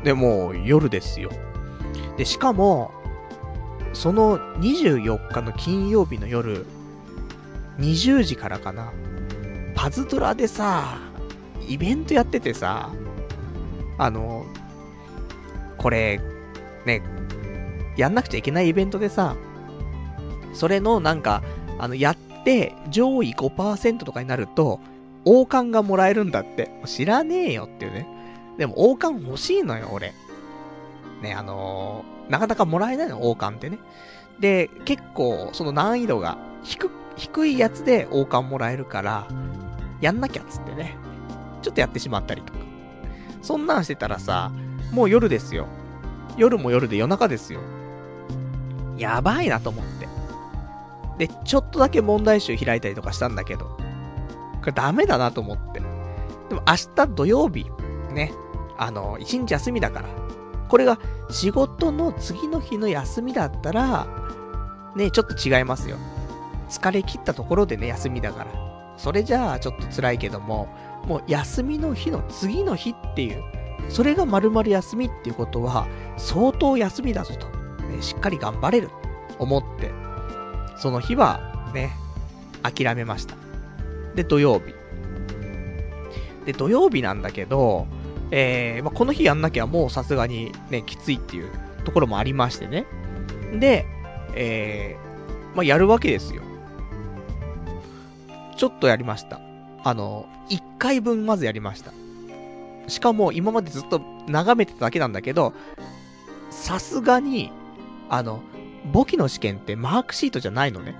[0.03, 1.29] で、もう夜ですよ。
[2.17, 2.91] で、しかも、
[3.93, 6.65] その24日の金曜日の夜、
[7.79, 8.91] 20時からかな、
[9.75, 10.97] パズドラでさ、
[11.67, 12.91] イベントやっててさ、
[13.97, 14.45] あの、
[15.77, 16.19] これ、
[16.85, 17.01] ね、
[17.97, 19.35] やんなくちゃいけないイベントでさ、
[20.53, 21.43] それのなんか、
[21.79, 24.79] あの、やって上位5%とかになると、
[25.25, 26.71] 王冠がもらえるんだって。
[26.85, 28.07] 知らねえよっていうね。
[28.57, 30.13] でも王冠欲しいのよ、俺。
[31.21, 33.79] ね、あのー、なかなかもらえないの、王冠ってね。
[34.39, 39.27] で、結構、その難易度が低、低いやつで王冠もらえるから、
[40.01, 40.97] やんなきゃっつってね。
[41.61, 42.59] ちょっとやってしまったりとか。
[43.41, 44.51] そんなんしてたらさ、
[44.91, 45.67] もう夜ですよ。
[46.37, 47.61] 夜も夜で夜中ですよ。
[48.97, 49.85] やばいなと思っ
[51.17, 51.27] て。
[51.27, 53.77] で、ちょっとだけ問題集開いたりとかしたんだけど、
[54.61, 55.81] これダメだなと思って。
[56.49, 57.65] でも明日土曜日、
[58.13, 58.31] ね、
[58.77, 60.09] あの、一日休みだから。
[60.69, 64.07] これが仕事の次の日の休みだったら、
[64.95, 65.97] ね、ちょっと違いますよ。
[66.69, 68.51] 疲れ切ったところでね、休みだから。
[68.97, 70.67] それじゃあちょっと辛いけども、
[71.05, 73.43] もう休みの日の次の日っていう、
[73.89, 77.47] それが丸々休みっていうことは、相当休みだぞと、
[77.87, 78.89] ね、しっかり頑張れる、
[79.39, 79.91] 思って、
[80.77, 81.91] その日はね、
[82.63, 83.35] 諦めました。
[84.15, 84.73] で、土曜日。
[86.45, 87.87] で、土曜日なんだけど、
[88.31, 91.49] えー、まあ、この日やんなきゃもうさすがにね、きついっていう
[91.83, 92.85] ところもありましてね。
[93.53, 93.85] で、
[94.35, 96.41] えー、まあ、やるわけですよ。
[98.57, 99.41] ちょっとやりました。
[99.83, 101.91] あの、1回分まずやりました。
[102.87, 105.53] しかも今までずっと眺めてただけなんだけど、
[106.49, 107.51] さすがに、
[108.09, 108.41] あの、
[108.91, 110.95] 簿記の試験ってマークシートじゃないのね。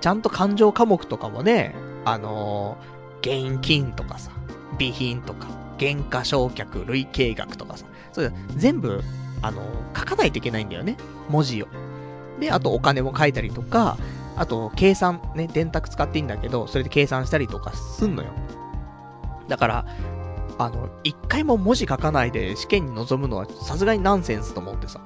[0.00, 4.30] ちゃんと勘定科目とかもね、あのー、現金とかさ、
[4.78, 9.02] 備品とか、原価償却、累計額とかさ、それ全部、
[9.42, 10.96] あのー、書かないといけないんだよね。
[11.28, 11.66] 文字を。
[12.40, 13.96] で、あとお金も書いたりとか、
[14.36, 18.30] あと、計算、ね、電卓使っていいんだけど、それで計算したりとかすんのよ。
[19.48, 19.86] だから、
[20.58, 25.00] あの、一回も文字書かないで試験に臨むのはさすがにナンセンスと思ってさ。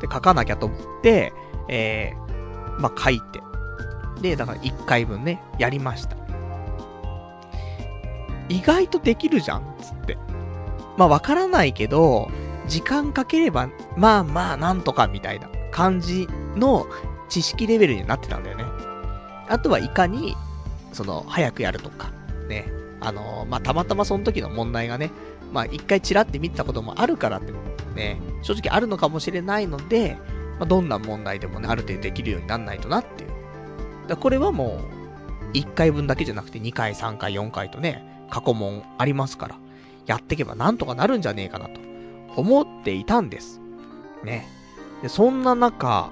[0.00, 1.32] で、書かなきゃと思って、
[1.68, 3.40] えー、まあ、書いて。
[4.20, 6.21] で、だから一回分ね、やりました。
[8.52, 10.18] 意外とできるじゃん、つって。
[10.98, 12.30] まあ、わからないけど、
[12.68, 16.86] 時間かければ、まあまあ、なんとかみたいな感じの
[17.30, 18.64] 知識レベルになってたんだよね。
[19.48, 20.36] あとはいかに、
[20.92, 22.12] その、早くやるとか、
[22.48, 22.70] ね。
[23.00, 25.10] あのー、まあ、たまたまその時の問題がね、
[25.50, 27.52] まあ、一回チラって見たこともあるからって、
[27.94, 30.18] ね、正直あるのかもしれないので、
[30.58, 33.30] まあ、どんな問題でもね、ある程度できるようになんないとなっていう。
[34.08, 34.78] だこれはも
[35.52, 39.56] う、1回分だけじゃなくて2回、3回、4回とね、過去問ありますから、
[40.06, 41.80] やってけばなんとかなるんじゃねえかなと
[42.34, 43.60] 思っていたんです。
[44.24, 44.48] ね。
[45.02, 46.10] で、そんな中、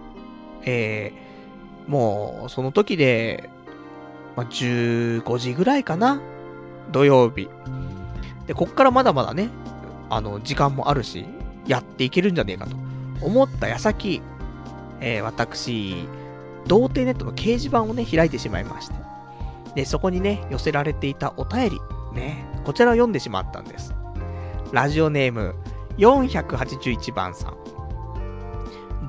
[0.66, 3.48] えー、もう、その時で、
[4.36, 6.20] まあ、15時ぐらいかな
[6.92, 7.48] 土曜日。
[8.46, 9.48] で、こっからまだまだね、
[10.10, 11.24] あの、時間もあるし、
[11.66, 12.76] やっていけるんじゃねえかと
[13.22, 14.20] 思った矢先、
[15.00, 16.06] えー、私、
[16.66, 18.94] 童貞ネットの掲示板をね、開いてしまいまして。
[19.74, 21.80] で、そこにね、寄せられていたお便り、
[22.12, 23.94] ね、こちらを読んでしまったんです。
[24.72, 25.54] ラジオネーム、
[25.98, 27.56] 481番さん。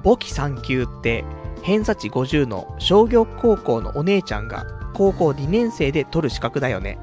[0.04, 1.24] 簿記3級って、
[1.62, 6.98] 偏差値50の商業高校のお姉ちゃんが高校2年生で取る資格だよね。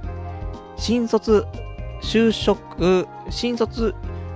[0.76, 1.46] 新卒、
[2.02, 3.94] 就職、新卒、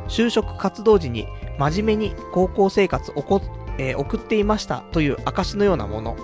[0.09, 1.27] 就職活動時に
[1.59, 3.41] 真面目に高校生活をこ、
[3.79, 6.17] えー、送っていましたという証のようなもの。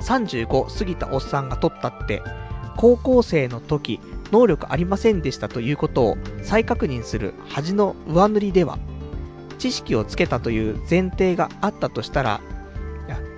[0.00, 2.22] 35過ぎたおっさんが取ったって、
[2.76, 8.78] 高校生の時、能力ありませんでしたということを再確認する恥の上塗りでは、
[9.58, 12.40] 知識をつけたという前提があったとしたら、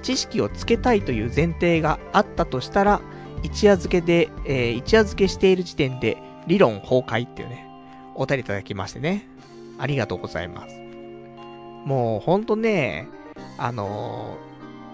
[0.02, 3.00] 知識をつけたいという前提があったとしたら、
[3.42, 7.66] 一夜漬けで、えー、一夜漬けしている時点で理論崩壊っていうね、
[8.14, 9.26] お便りいただきましてね。
[9.78, 10.76] ありがとうございます。
[11.84, 13.08] もうほんとね、
[13.58, 14.36] あの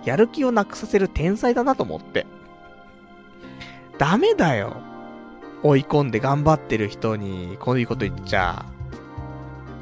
[0.04, 2.26] ー、やる気をなくさせる天才だなと思って。
[3.98, 4.76] ダメだよ。
[5.62, 8.64] 追い込んで頑張ってる人にこういうこと言っちゃ。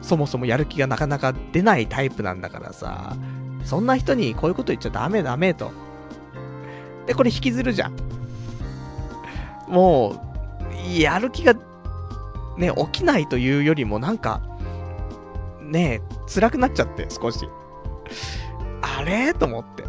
[0.02, 3.16] そもそもやる気がなかなか出ないタイプなんだからさ。
[3.64, 5.72] そんな人にこういうこと言っちゃダメダメと。
[7.06, 7.96] で、これ引きずるじゃん。
[9.68, 10.24] も
[10.96, 11.54] う、やる気が、
[12.56, 14.40] ね、起きないというよりもなんか、
[15.60, 16.00] ね
[16.32, 17.48] 辛くなっちゃって、少し。
[18.82, 19.34] あれ？
[19.34, 19.84] と思って。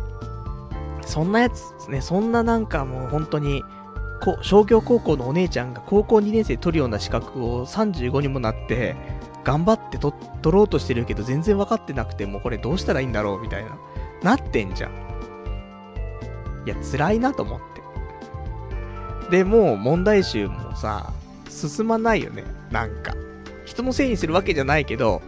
[1.06, 3.64] そんなやつ、ね、そんななんかもう本当に、
[4.42, 8.96] 商業高校のお姉ちゃんが高校2年生取るような資格を35にもなって、
[9.44, 13.78] 頑張って取ろうとしてるけど全然分かってなくて、もうこれどうしたらいいんだろうみたいな。
[14.24, 14.92] なってんじゃん。
[16.66, 17.60] いや、辛いなと思っ
[19.30, 19.38] て。
[19.38, 21.14] で、もう問題集もさ、
[21.50, 22.44] 進まないよね。
[22.72, 23.14] なんか。
[23.66, 25.22] 人のせいにするわけじゃないけど、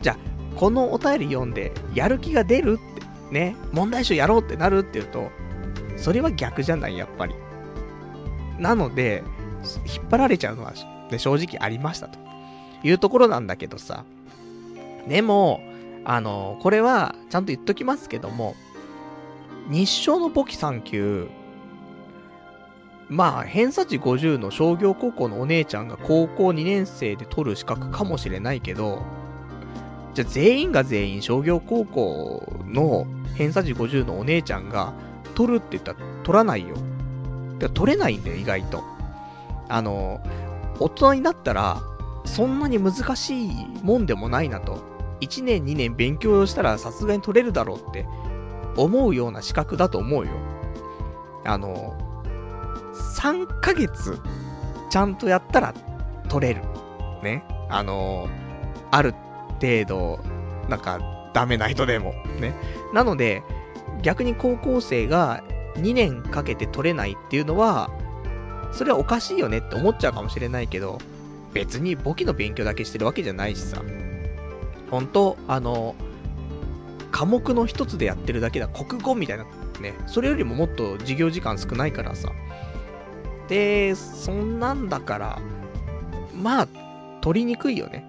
[0.00, 0.16] じゃあ、
[0.56, 5.30] このお便り読んで、やる気が出るって、ね、問題集やろうってなるって言うと、
[5.96, 7.34] それは逆じゃない、やっぱり。
[8.62, 9.24] なので、
[9.86, 10.72] 引っ張られちゃうのは、
[11.10, 12.18] ね、正直ありましたと
[12.84, 14.04] いうところなんだけどさ。
[15.08, 15.60] でも、
[16.04, 18.54] あの、これは、ちゃんと言っときますけども、
[19.68, 21.28] 日照の簿記3級、
[23.08, 29.02] まあ、偏差値50の商業高校のお姉ちゃんが高校2年生で取る資格かもしれないけど、
[30.14, 34.92] じゃあ全員が全員商業高校の偏差値50のお姉ちゃんが
[35.34, 36.76] 取るって言ったら取らないよ。
[37.68, 38.82] 取れないんだよ、意外と。
[39.68, 40.20] あの、
[40.78, 41.82] 大人になったら、
[42.24, 44.80] そんなに難しいもんでもないなと。
[45.20, 48.06] 1年2年勉強したらさすがに取れるだろうって
[48.76, 50.32] 思うような資格だと思うよ。
[51.44, 51.96] あの、
[53.16, 54.18] 3ヶ月
[54.90, 55.74] ちゃんとやったら
[56.28, 56.62] 取れる。
[57.22, 57.44] ね。
[57.68, 58.28] あの、
[58.90, 59.14] ある
[59.60, 60.20] 程度、
[60.68, 61.00] なんか、
[61.32, 62.12] ダメな人でも。
[62.40, 62.54] ね。
[62.92, 63.42] なので、
[64.02, 65.42] 逆に高校生が
[65.76, 67.90] 2年かけて取れないっていうのは、
[68.72, 70.98] それはおかしいよねって思っちゃうかもしれないけど、
[71.52, 73.82] 別に簿記の勉強だけしてるわけじゃないしさ。
[74.90, 75.94] 本当あの、
[77.10, 78.68] 科目の一つでやってるだけだ。
[78.68, 79.44] 国語みたいな。
[79.80, 79.94] ね。
[80.06, 82.30] それよりももっと授業時間少ないからさ。
[83.48, 85.38] で、そんなんだから、
[86.34, 86.68] まあ、
[87.20, 88.06] 取りにくいよね。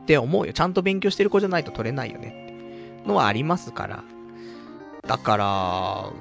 [0.00, 0.52] って思うよ。
[0.52, 3.02] ちゃんと勉強してる子じゃないと取れないよね。
[3.06, 4.04] のはありますから。
[5.06, 6.12] だから、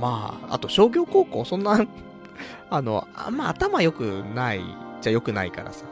[0.00, 1.78] まあ、あと商業高校、そんな
[2.70, 4.62] あの、あんま頭良くない
[5.00, 5.84] じゃ良くないからさ。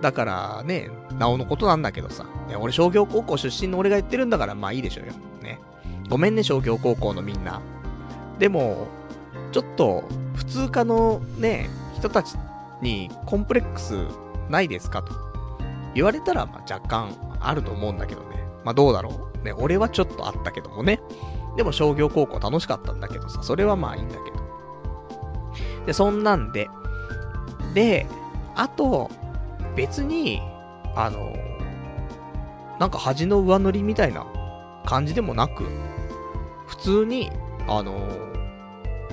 [0.00, 2.24] だからね、なおのことなんだけどさ。
[2.48, 5.12] ね、俺商業高校出身の俺が言ってるんだからまあいいでしょうよ。
[5.42, 5.60] ね。
[6.08, 7.60] ごめんね、商業高校のみんな。
[8.38, 8.86] でも、
[9.52, 10.04] ちょっと、
[10.36, 12.36] 普通科のね、人たち
[12.80, 14.06] にコンプレックス
[14.48, 15.02] ないですか？
[15.02, 15.12] と
[15.94, 18.26] 言われたら、まあ、若干あると思うんだけどね。
[18.64, 19.44] まあどうだろう？
[19.44, 21.00] ね、俺はちょっとあったけどもね。
[21.58, 25.86] でも商業高校楽しかったんだけどさ、それはまあいいんだけど。
[25.86, 26.70] で、そんなんで。
[27.74, 28.06] で、
[28.54, 29.10] あと、
[29.74, 30.40] 別に、
[30.94, 31.34] あの、
[32.78, 34.24] なんか恥の上塗りみたいな
[34.86, 35.64] 感じでもなく、
[36.68, 37.32] 普通に、
[37.66, 38.08] あの、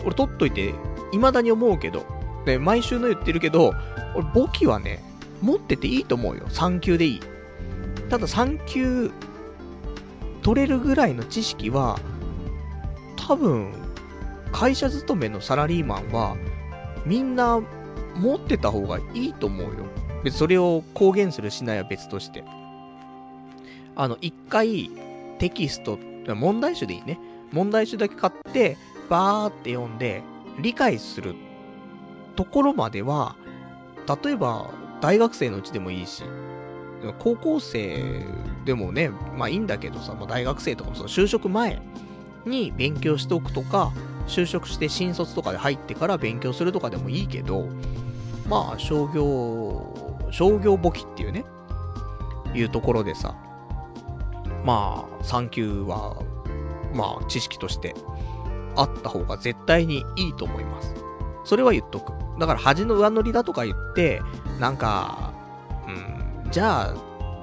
[0.05, 0.75] 俺取っといて、
[1.11, 2.05] 未だに思うけど、
[2.45, 3.73] ね、毎週の言ってるけど、
[4.13, 5.03] 俺簿記はね、
[5.41, 6.43] 持ってていいと思うよ。
[6.49, 7.19] 3級でいい。
[8.11, 9.11] ただ3級
[10.43, 11.99] 取れるぐらいの知識は、
[13.15, 13.71] 多分、
[14.51, 16.37] 会社勤めのサラリーマンは、
[17.05, 17.61] みんな
[18.15, 19.85] 持ってた方がいいと思うよ。
[20.23, 22.43] 別それを公言するしないは別として。
[23.95, 24.89] あの、一回、
[25.39, 25.99] テキスト、
[26.35, 27.19] 問題集でいいね。
[27.51, 28.77] 問題集だけ買って、
[29.09, 30.23] バーって読んで、
[30.59, 31.35] 理解する
[32.35, 33.35] ところまでは、
[34.23, 34.69] 例えば、
[35.01, 36.23] 大学生のうちでもいいし、
[37.19, 38.25] 高校生
[38.65, 41.81] でもね、まあいいんだけどさ、もう大学生とかもその就職前
[42.45, 43.91] に勉強しておくとか、
[44.27, 47.67] 就職して新卒とかで入ってから勉強するとかでもいいけど、
[48.47, 51.45] まあ商業、商業簿記っていうね、
[52.53, 53.35] いうところでさ、
[54.63, 56.21] まあ3級は、
[56.93, 57.93] まあ知識として
[58.75, 60.93] あった方が絶対にいいと思います。
[61.43, 62.13] それは言っとく。
[62.39, 64.21] だから恥の上乗りだとか言って、
[64.59, 65.33] なんか、
[65.87, 65.91] う
[66.47, 66.95] ん、じゃあ、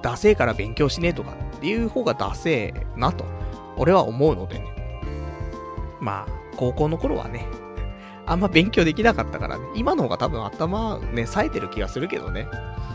[0.03, 3.25] ダセーから勉強しねえとかっていう方がダセーなと、
[3.77, 4.72] 俺は思うのでね。
[6.03, 7.47] まあ、高校の頃はね、
[8.27, 12.49] あんま勉強できなかったからね、今の方が多分頭ね、冴えてる気がするけどね。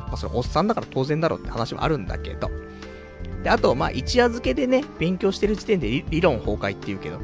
[0.07, 2.49] まあ、それおっさんだから当然だろうって話もあるんだけど。
[3.43, 7.19] で、あと、まあ、一夜漬けでね、勉強してる時点で理論崩壊って言うけど、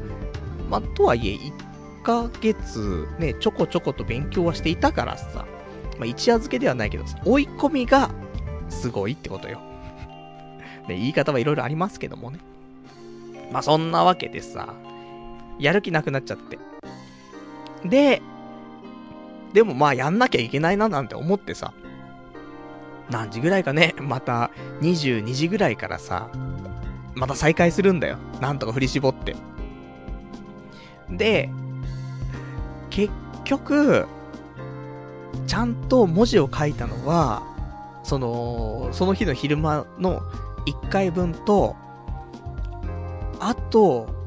[0.70, 5.44] まあ、とはいえ、1ヶ月、ね、ちょこちょこと勉強はしていたからさ、
[5.98, 8.10] まあ、一夜漬けではないけど、追い込みが、
[8.70, 9.60] すごいってことよ。
[10.88, 12.38] ね、言い方はいろいろありますけどもね。
[13.52, 14.74] まあ、そんなわけでさ、
[15.58, 16.58] やる気なくなっちゃって。
[17.84, 18.22] で、
[19.52, 21.72] でもまあやんなきゃいけないななんて思ってさ、
[23.10, 24.50] 何時ぐらいかね、また
[24.80, 26.30] 22時ぐらいからさ、
[27.14, 28.18] また再開するんだよ。
[28.40, 29.36] なんとか振り絞って。
[31.10, 31.50] で、
[32.90, 33.12] 結
[33.44, 34.06] 局、
[35.46, 37.42] ちゃんと文字を書いたのは、
[38.02, 40.20] その、その日の昼間の
[40.66, 41.76] 1回分と、
[43.40, 44.23] あと、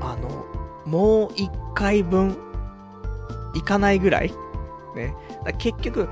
[0.00, 0.46] あの、
[0.86, 2.36] もう1回分、
[3.54, 4.32] いかないぐらい？
[4.94, 5.14] ね。
[5.58, 6.08] 結局、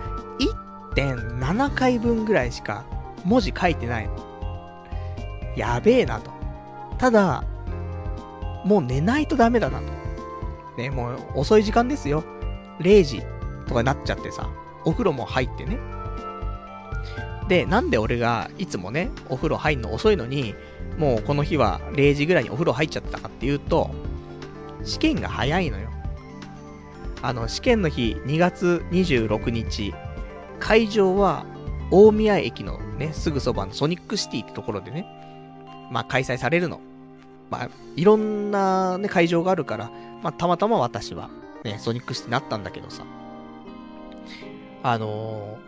[0.94, 2.84] 1.7回分ぐらいしか
[3.24, 4.10] 文字書いてない。
[5.56, 6.30] やべえなと。
[6.98, 7.44] ただ、
[8.64, 9.84] もう寝ないとダメだなと。
[10.76, 12.24] ね、もう遅い時間ですよ。
[12.80, 13.22] 0時
[13.66, 14.48] とかになっちゃってさ、
[14.84, 15.78] お風呂も入ってね。
[17.48, 20.54] で、なんで俺がいつもね、お風呂入んの遅いのに、
[20.98, 23.90] もうこの日は0時ぐらいにお風呂入っちゃったかっていうと、
[24.84, 25.88] 試験が早いのよ。
[27.22, 29.94] あの、試験の日、2月26日、
[30.58, 31.44] 会場は
[31.90, 35.06] 大宮駅のね、すぐそばのソニックシティってところでね、
[35.92, 36.80] まあ開催されるの。
[37.50, 39.90] まあ、いろんなね、会場があるから、
[40.22, 41.30] まあたまたま私は、
[41.64, 43.04] ね、ソニックシティになったんだけどさ。
[44.82, 45.58] あの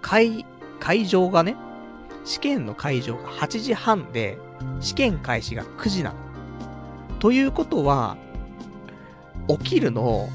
[0.00, 0.44] 会、
[0.80, 1.56] 会場がね、
[2.24, 4.38] 試験の会場が8時半で、
[4.80, 6.16] 試験開始が9時なの。
[7.18, 8.16] ということは、
[9.48, 10.28] 起きるの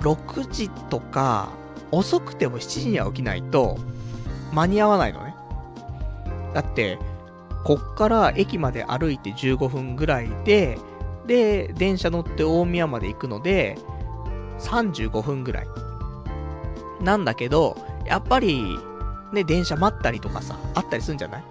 [0.00, 1.50] 6時とか、
[1.90, 3.78] 遅くても7時には起きないと、
[4.52, 5.34] 間に合わないのね。
[6.54, 6.98] だって、
[7.64, 10.78] こっから駅まで歩いて15分ぐらいで、
[11.26, 13.78] で、電車乗って大宮まで行くので、
[14.60, 15.66] 35分ぐらい。
[17.00, 17.76] なんだけど、
[18.06, 18.78] やっぱり、
[19.32, 21.44] ね、電車待ったりとかさ、あったりするんじゃない？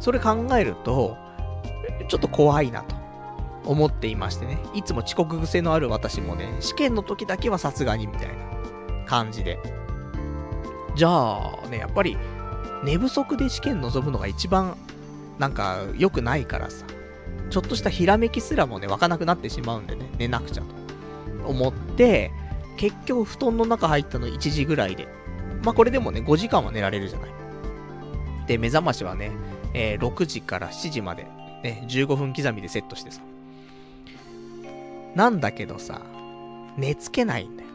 [0.00, 1.16] それ考えると、
[2.08, 2.96] ちょっと怖いなと。
[3.64, 4.58] 思っていましてね。
[4.74, 8.34] いつも遅刻癖のある私もね、試験の時だけはさすがにみたいな
[9.06, 9.58] 感じで。
[10.94, 12.16] じゃあ、ね、やっぱり、
[12.84, 14.76] 寝不足で試験臨むのが一番、
[15.40, 16.86] なんか、良くないからさ。
[17.50, 21.48] ちょっとしたひらめきすらもね、湧かなくなってしまうんでね、寝なくちゃと。
[21.48, 22.30] 思って、
[22.76, 25.08] 結局布団の中入ったの1時ぐらいで。
[25.66, 27.30] まあ、これでもね、5時間は寝られるじゃない。
[28.46, 29.32] で、目覚ましはね、
[29.74, 31.24] えー、6時から7時まで、
[31.64, 33.20] ね、15分刻みでセットしてさ。
[35.16, 36.02] なんだけどさ、
[36.76, 37.68] 寝つけないんだよ。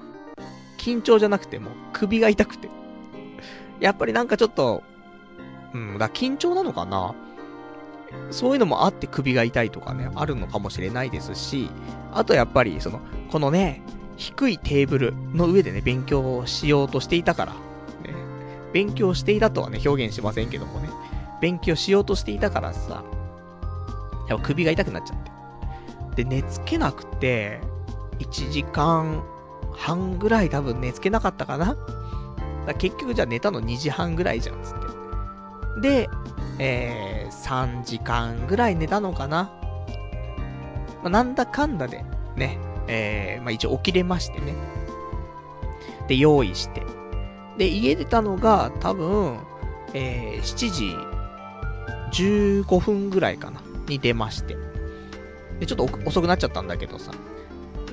[0.78, 2.70] 緊張じゃなくても首が痛くて。
[3.82, 4.84] やっぱりなんかちょっと、
[5.74, 7.14] うん、だ緊張なのかな？
[8.30, 11.70] そういうのもあって首が痛いとかね、あるのかもしれないですし、
[12.14, 13.82] あとやっぱり、その、このね、
[14.16, 17.71] 低いテーブルの上でね、勉強をしようとしていたから、
[18.74, 20.90] 勉強していたとはね、表現しませんけどもね、
[21.42, 23.04] 勉強しようとしていたからさ、
[24.30, 25.18] やっぱ首が痛くなっちゃっ
[26.16, 26.24] て。
[26.24, 27.60] で、寝つけなくて、
[28.20, 29.24] 1時間
[29.74, 31.76] 半ぐらい多分寝つけなかったかな
[32.66, 35.82] だ結局じゃあ寝たの2時半ぐらいじゃん、つって。
[35.82, 36.10] で、
[36.60, 39.52] えー、3時間ぐらい寝たのかな
[41.02, 42.06] まあ、なんだかんだで、
[42.36, 44.54] ね、えー、まあ一応起きれましてね。
[46.08, 46.84] で、用意して。
[47.62, 49.38] で、家出たのが多分、
[49.94, 50.72] えー、7
[52.12, 54.58] 時15分ぐらいかな、に出まして。
[55.60, 57.12] で、ちょっと遅くなっちゃったんだけどさ。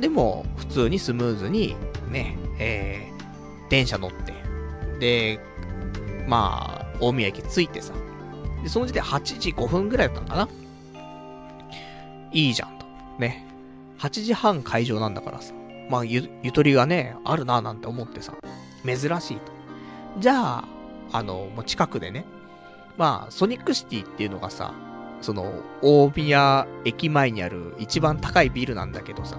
[0.00, 1.76] でも、普通にスムーズに、
[2.10, 4.32] ね、えー、電車乗って、
[5.00, 5.38] で、
[6.26, 7.92] まあ、大宮駅着いてさ。
[8.62, 10.48] で、その時点8時5分ぐらいだったのかな
[12.32, 12.86] いいじゃんと。
[13.18, 13.46] ね。
[13.98, 15.52] 8時半会場なんだからさ。
[15.90, 18.32] まあ、ゆ、ゆとりがね、あるなぁなんて思ってさ。
[18.86, 19.57] 珍しいと。
[20.18, 20.64] じゃあ、
[21.12, 22.24] あの、もう近くでね。
[22.96, 24.74] まあ、ソニックシティっていうのがさ、
[25.20, 29.38] その、大宮駅前にある一番高いビルなんだけどさ。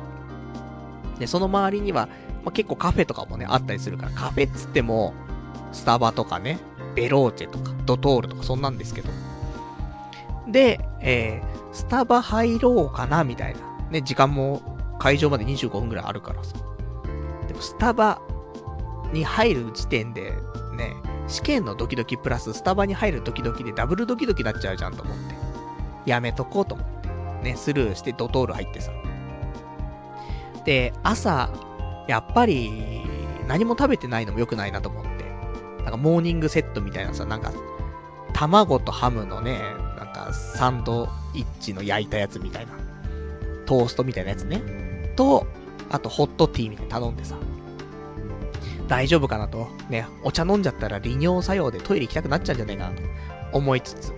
[1.20, 2.08] で、その周りには、
[2.44, 5.14] まあ、結構カフェとかもね、あったりするから、カフェっつっても、
[5.74, 6.60] スタバとかね、
[6.96, 9.10] ベローチェとか、ドトールとかそんなんですけど。
[10.48, 13.60] で、えー、スタバ入ろうかな、みたいな。
[13.92, 16.56] ね、時間も会場まで25分くらいあるからさ。
[17.48, 18.22] でも、スタバ
[19.12, 20.34] に入る時点で、
[20.80, 20.96] ね、
[21.28, 25.36] 試験のドキドキプラススタバに入るドキドキでダブルドキドキになっちゃうじゃんと思って。
[26.10, 27.10] やめとこうと思って。
[27.44, 28.92] ね、スルーしてドトール入ってさ。
[30.66, 31.52] で、朝、
[32.08, 33.04] やっぱり、
[33.48, 35.10] 何も食べてないのも良くないなと思って。
[35.84, 37.52] なんかモーニングセットみたいなさ、なんか、
[38.34, 39.60] 卵とハムのね、
[39.98, 42.74] なんかサンドイッチの焼いたやつみたいな。
[43.66, 44.62] トーストみたいなやつね。
[45.16, 45.46] と、
[45.90, 47.36] あとホットティーみたいに頼んでさ、
[48.90, 49.70] 大丈夫かなと。
[49.90, 53.04] ね、お茶飲んじゃったら利尿作用でトイレ行きたくなっちゃうんじゃないかなと
[53.54, 54.14] 思いつつ。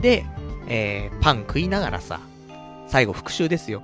[0.00, 0.24] で、
[0.66, 2.20] えー、パン食いながらさ、
[2.88, 3.82] 最後復習ですよ。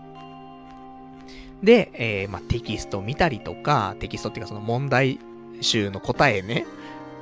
[1.63, 5.19] で、えー、まあ、テキスト見たりとか、テキストっていうかその問題
[5.61, 6.67] 集の答えね。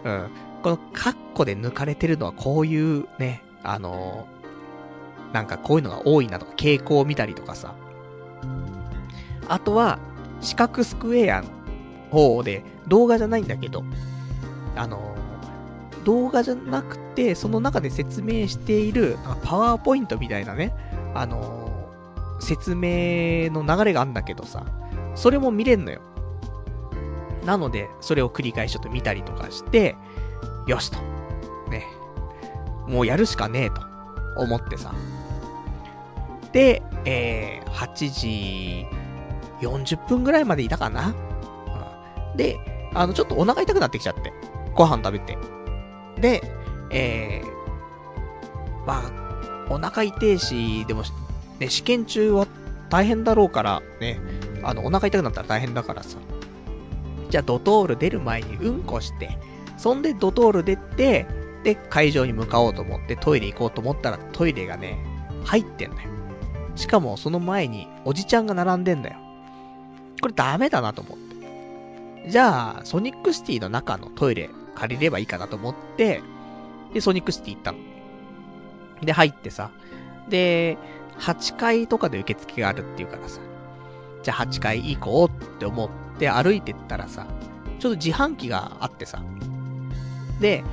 [0.05, 0.31] うん。
[0.63, 7.75] このカッコで抜かれてるのはこういうね、あのー、なんかこういうのが多いなとか、傾向を見たりとかさ。
[9.49, 9.99] あとは、
[10.41, 11.49] 四角スクエアの
[12.11, 13.85] 方で、動画じゃないんだけど、
[14.77, 15.15] あの、
[16.05, 20.75] 動画じゃなくて、その中で説明している、パワーポイントみたいなね、
[21.15, 21.69] あの、
[22.41, 24.65] 説明の流れがあんだけどさ、
[25.15, 26.01] それも見れんのよ。
[27.45, 29.97] なので、それを繰り返しちょっと見たりとかして、
[30.67, 30.99] よしと。
[31.71, 31.85] ね。
[32.87, 33.83] もうやるしかねえと
[34.37, 34.95] 思ってさ。
[36.53, 38.87] で、えー、8時
[39.67, 41.15] 40分ぐらいまでいたかな。
[42.39, 42.59] で、
[42.95, 44.33] あの、ちょっとお腹痛くなってきちゃって。
[44.75, 45.37] ご飯食べて。
[46.21, 46.43] で、
[46.91, 51.03] えー、まあ、お腹痛いし、でも、
[51.59, 52.47] ね、試験中は
[52.89, 54.21] 大変だろうから、ね、
[54.63, 56.17] あの、お腹痛くなったら大変だからさ。
[57.29, 59.37] じゃあドトール出る前にうんこして、
[59.77, 61.27] そんでドトール出て、
[61.65, 64.99] で、会場に向かおうと思ってトイレ行こうと思ったらトイレがね、
[65.45, 66.11] 入ってんだよ。
[66.77, 69.17] しかもその前におじちゃんが並んでんだよ。
[70.23, 71.28] これダメだなと思って。
[72.29, 76.21] じゃあ、ソニックシティの中のトイレ借りればいいかなと思って、
[76.93, 77.79] で、ソニックシティ行ったの。
[79.03, 79.71] で、入ってさ。
[80.29, 80.77] で、
[81.19, 83.41] 8階とかで受付があるっていうからさ。
[84.23, 87.27] じゃあ8階行こうって思って歩いてったらさ、
[87.79, 89.23] ちょっと自販機があってさ。
[90.39, 90.65] で、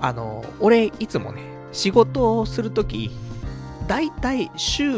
[0.00, 3.10] あの、俺いつもね、仕事をするとき、
[3.86, 4.90] だいたい週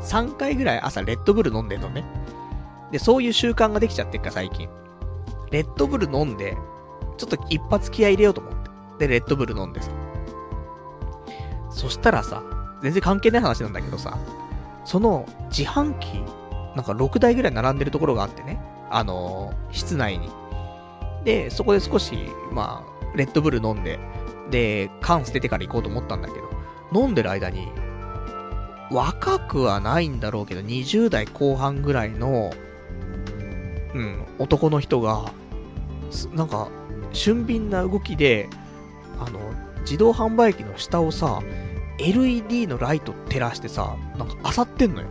[0.00, 2.04] 3回ぐらい朝レッドブル飲んでんのね。
[2.90, 4.68] で、そういう習慣ができちゃってっか最近。
[5.54, 6.56] レッドブル飲んで、
[7.16, 8.52] ちょっと一発気合入れようと思っ
[8.98, 9.06] て。
[9.06, 9.90] で、レッドブル飲んでさ。
[11.70, 12.42] そしたらさ、
[12.82, 14.18] 全然関係ない話なんだけどさ、
[14.84, 15.26] その
[15.56, 16.24] 自販機
[16.74, 18.60] なんか6台ぐらい並んでるところがあってね。
[18.90, 20.28] あのー、室内に。
[21.24, 22.16] で、そこで少し、
[22.50, 24.00] まあ、レッドブル飲んで、
[24.50, 27.68] で、缶捨ててから行こうと思ったんだけど、飲んでる間に、
[28.90, 32.52] 若くはないんだろうけど、20代後半ぐらいの、
[33.94, 35.32] うん、男の人が、
[36.34, 36.68] なんか、
[37.12, 38.48] 俊敏な動きで、
[39.20, 39.40] あの、
[39.82, 41.40] 自動販売機の下をさ、
[41.98, 45.08] LED のライト照らしてさ、なんか漁ってんのよ。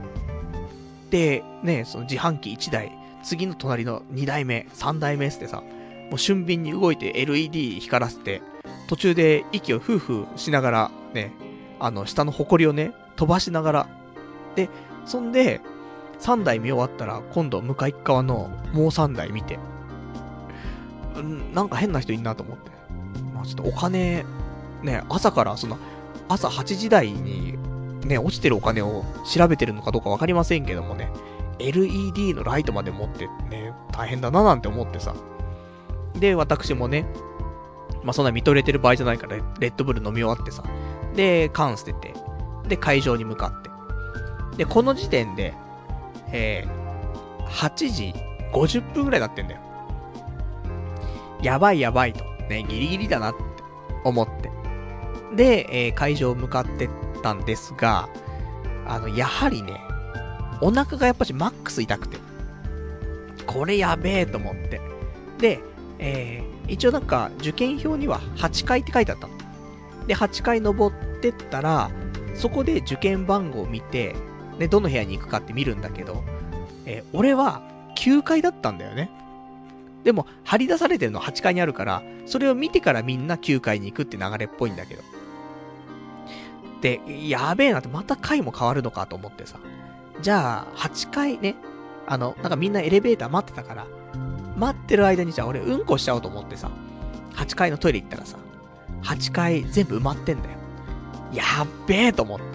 [1.10, 2.92] で、ね、その自販機1台、
[3.24, 5.62] 次の隣の2台目、3台目ってさ、
[6.10, 8.42] もう俊敏に動いて LED 光らせて、
[8.88, 11.32] 途中で息をフーフーしながら、ね、
[11.80, 13.88] あの、下の埃をね、飛ばしながら、
[14.56, 14.70] で、
[15.06, 15.62] そんで、
[16.20, 19.60] 3台見終わったら、今度向かい側のもう3台見て、
[21.22, 22.72] んなんか変な人いんなと思って。
[23.34, 24.26] まあちょっとお金、
[24.82, 25.78] ね、朝からその、
[26.30, 27.58] 朝8時台に
[28.06, 31.10] ね、落ちてるお金を調べてるのかどうかわかりませんけどもね、
[31.60, 35.16] LED のライトまで持ってね、大変だななんて思ってさ。
[36.16, 37.06] で、私もね、
[38.04, 40.64] まあ、そんな見とれてる場合じゃないから、レッドブル飲み終わってさ。
[41.16, 42.14] で、缶捨てて、
[42.68, 44.58] で、会場に向かって。
[44.58, 45.54] で、この時点で、
[46.32, 48.14] えー、8時
[48.52, 49.62] 50分ぐらいなってんだよ。
[51.42, 52.24] やばいやばいと。
[52.50, 53.42] ね、ギリギリだなって
[54.04, 54.52] 思って。
[55.36, 56.90] で、えー、会場を向かってっ
[57.22, 58.10] たんですが、
[58.86, 59.82] あの、やはりね、
[60.62, 62.18] お腹がやっぱしマックス痛くて、
[63.48, 64.82] これやべえと思って。
[65.40, 65.60] で、
[66.00, 69.34] えー、一応なんか受験票には8回って書いてあったの。
[70.08, 71.90] で、8回登ってったら、
[72.36, 74.16] そこで受験番号を見て、
[74.60, 76.24] で、どの部屋に行くかって見るんだけど、
[76.86, 77.62] えー、俺は
[77.98, 79.10] 9階だったんだよね。
[80.04, 85.02] でも、張り出されてるの8階にあるから、それを見てからみんな9階に行くって流れっぽいんだけど。
[86.82, 89.58] で、やべえなって、また階も変わるのかと思ってさ。
[90.22, 91.56] じゃあ、8階ね、
[92.06, 93.88] あの、なんかみんなエレベーター待ってたから、
[94.58, 96.70] 待ってる間にじゃあ俺うんこしちゃおうと思ってさ、
[97.36, 98.38] 8階のトイレ行ったらさ、
[99.04, 100.58] 8階全部埋まってんだよ。
[101.34, 102.46] やっべえと思って。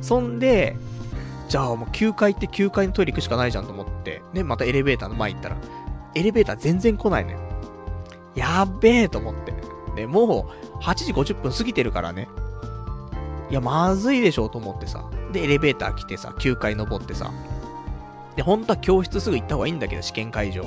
[0.00, 0.76] そんで、
[1.48, 5.56] じゃあもう9階って9階のトイレ行くしかないじゃんと思って、ね、またエレベーターの前行ったら、
[6.14, 7.38] エレベーター全然来ないのよ。
[8.34, 9.54] やっべえと思って。
[9.94, 10.48] で、も
[10.80, 12.28] う、8時50分過ぎてるからね。
[13.50, 15.04] いや、まずいでしょと思ってさ。
[15.32, 17.30] で、エレベーター来てさ、9階登ってさ。
[18.36, 20.64] で、本当は教室すぐ行った方がいいんだけど、試験会場。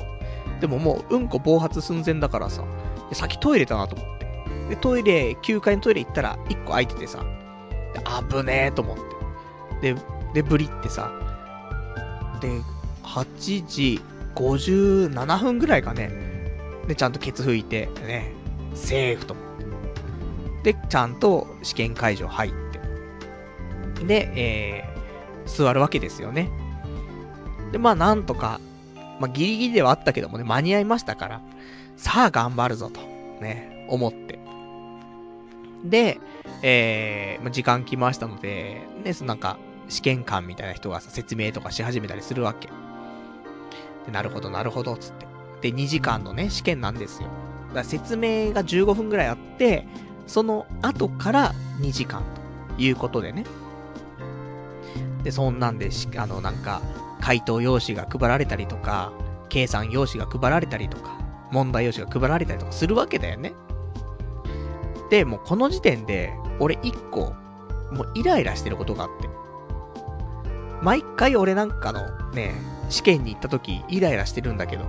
[0.60, 2.62] でももう、うんこ暴発寸前だからさ。
[3.08, 4.26] で、先トイレだなと思って。
[4.70, 7.24] で、トイレ、9階のトイレ行ったら、1個空いててさ。
[7.92, 8.96] で、危ねえと思っ
[9.80, 9.94] て。
[9.94, 10.00] で、
[10.34, 11.10] で、ブリってさ。
[12.40, 12.60] で、
[13.02, 14.00] 8時
[14.36, 16.10] 57分ぐらいかね。
[16.86, 18.32] で、ちゃんとケツ拭いて、ね、
[18.74, 19.34] セーフと。
[20.62, 22.52] で、ちゃんと試験会場入っ
[23.98, 24.04] て。
[24.04, 26.50] で、えー、座るわけですよね。
[27.72, 28.60] で、まあなんとか、
[29.18, 31.40] まあギリギリではあったけどもね、間に合いましたから、
[31.96, 33.00] さあ頑張るぞと、
[33.40, 34.38] ね、思って。
[35.84, 36.20] で、
[36.62, 39.58] えー、まあ、時間来ましたので、ね、そのなんか、
[39.88, 42.68] 試験官みたいな人がさ、説明とかし始めたりするわけ。
[44.06, 45.26] でなるほど、なるほど、つって。
[45.70, 47.28] で、2時間のね、試験なんですよ。
[47.68, 49.86] だから説明が15分ぐらいあって、
[50.26, 52.22] その後から2時間
[52.76, 53.44] ということでね。
[55.22, 56.80] で、そんなんでし、あの、なんか、
[57.20, 59.12] 回答用紙が配られたりとか、
[59.48, 61.18] 計算用紙が配られたりとか、
[61.50, 63.54] 問題用紙が配られたりとかするわけだよね。
[65.10, 67.34] で、もうこの時点で、俺一個、
[67.92, 69.28] もうイライラしてることがあって。
[70.82, 72.54] 毎回俺なんかのね、
[72.88, 74.84] 試験に行った時イライラしてるんだけど、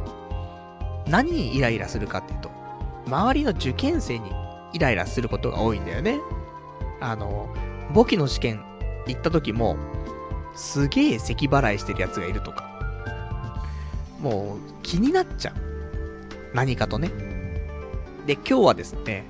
[1.07, 2.51] 何にイライラするかっていうと、
[3.07, 4.31] 周りの受験生に
[4.73, 6.19] イライラすることが多いんだよね。
[6.99, 7.49] あの、
[7.93, 8.63] 簿記の試験
[9.07, 9.77] 行った時も、
[10.55, 12.67] すげえ咳払いしてるやつがいるとか。
[14.19, 15.53] もう気になっちゃう。
[16.53, 17.09] 何かとね。
[18.25, 19.25] で、今日はですね、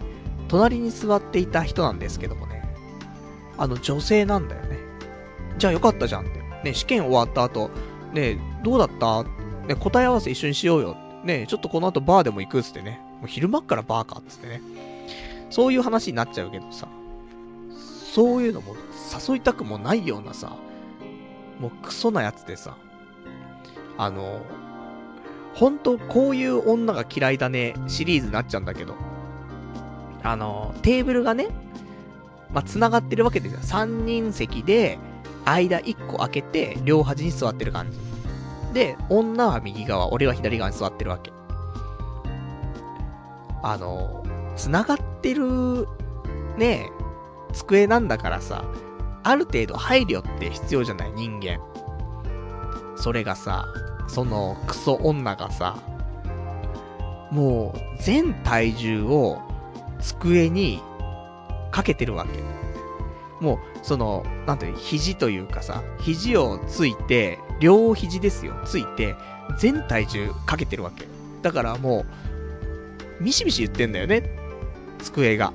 [0.47, 2.63] 隣に座っていた人なんですけどもね、
[3.57, 4.80] あの女性なんだよね。
[5.57, 6.38] じゃあよかったじゃんって。
[6.63, 7.70] ね、試験終わった後、
[8.20, 9.24] ね、どうだった？
[9.68, 10.95] ね、答え合わせ一緒にしようよ。
[11.24, 12.99] ね、ちょっとこの後バーでも行くっつってね。
[13.20, 14.61] もう昼間っからバーかっつってね。
[15.49, 16.88] そういう話になっちゃうけどさ。
[18.13, 18.76] そういうのも
[19.28, 20.55] 誘いたくもないようなさ、
[21.59, 22.76] もうクソなやつでさ。
[23.97, 24.41] あの、
[25.53, 28.95] 本当こういう女が嫌いだねシリーズになっちゃうんだけど。
[30.24, 31.47] あの、テーブルがね、
[32.51, 33.59] まあ、繋がってるわけですよ。
[33.59, 34.97] 3人席で、
[35.45, 37.97] 間1個開けて、両端に座ってる感じ。
[38.74, 41.32] で、女は右側、俺は左側に座ってるわけ。
[43.63, 44.24] あの、
[44.55, 45.88] 繋がってる、
[46.57, 46.91] ねえ、
[47.53, 48.63] 机なんだからさ、
[49.24, 51.59] ある程度配慮って必要じゃない、人間。
[52.95, 53.65] それがさ、
[54.07, 55.78] そのクソ女がさ、
[57.32, 59.41] もう全体重を
[59.99, 60.82] 机に
[61.72, 62.39] かけてるわけ。
[63.43, 69.16] もう、その、なんていう、肘というかさ、肘をついて、両肘ですよ、ついて、
[69.58, 71.08] 全体重かけてるわけ。
[71.41, 72.05] だからも
[73.20, 74.24] う、ミシミシ言ってんだよね、
[74.99, 75.53] 机が。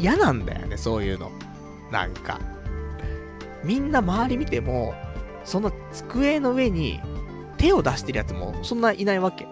[0.00, 1.30] 嫌なんだよね、そういうの。
[1.90, 2.38] なんか。
[3.64, 4.94] みんな周り見ても、
[5.44, 7.00] その机の上に
[7.56, 9.46] 手を出してるやつもそんないないわけ。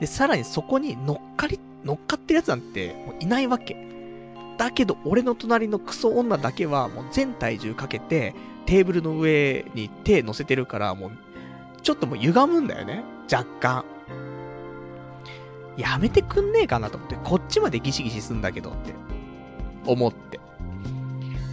[0.00, 3.87] で、さらにそこに乗っかり、乗っかってるやつなんてもういないわけ。
[4.58, 8.34] だけど、俺の隣のクソ女だけはもう全体重かけて、
[8.66, 11.10] テーブルの上に手乗せてるから、もう、
[11.80, 13.04] ちょっともう歪むんだよね。
[13.32, 13.84] 若干。
[15.76, 18.94] やめてくんねえかなと思って、こっちまでギシギシすんだけどって、
[19.86, 20.40] 思って。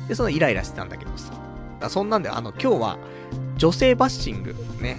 [0.07, 1.31] で、そのイライラしてたんだけどさ。
[1.79, 2.97] だそんなんで、あの、今日は、
[3.57, 4.97] 女性バッシング、ね。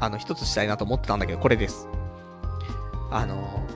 [0.00, 1.88] あの、一つしたいなと思ってたんだけど、これです。
[3.10, 3.66] あの、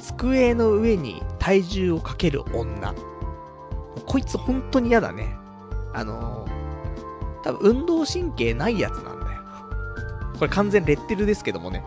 [0.00, 2.94] 机の上に体重をかける女。
[4.06, 5.36] こいつ本当に嫌だね。
[5.92, 6.46] あの
[7.42, 9.42] 多分運動神経ないやつなんだよ。
[10.38, 11.82] これ完全レッテルですけどもね。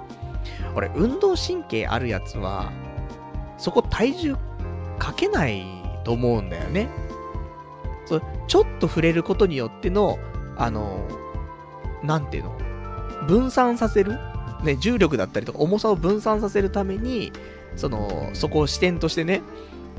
[0.76, 2.72] 俺、運動神経あるやつは、
[3.58, 4.36] そこ体重
[4.98, 5.64] かけない
[6.04, 6.90] と思うんだよね。
[8.06, 10.18] そう、ちょっと触れることによっての、
[10.58, 11.08] あの
[12.04, 12.58] なんていうの？
[13.28, 14.18] 分散させる？
[14.64, 17.32] ね、重力だったりとか重さを分散させるために、
[17.76, 19.42] その、そこを視点としてね、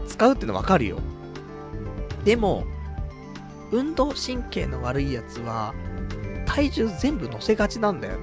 [0.06, 0.98] 使うってのわかるよ。
[2.24, 2.64] でも、
[3.72, 5.74] 運動神経の悪いやつは、
[6.46, 8.20] 体重全部乗せがちなんだよね。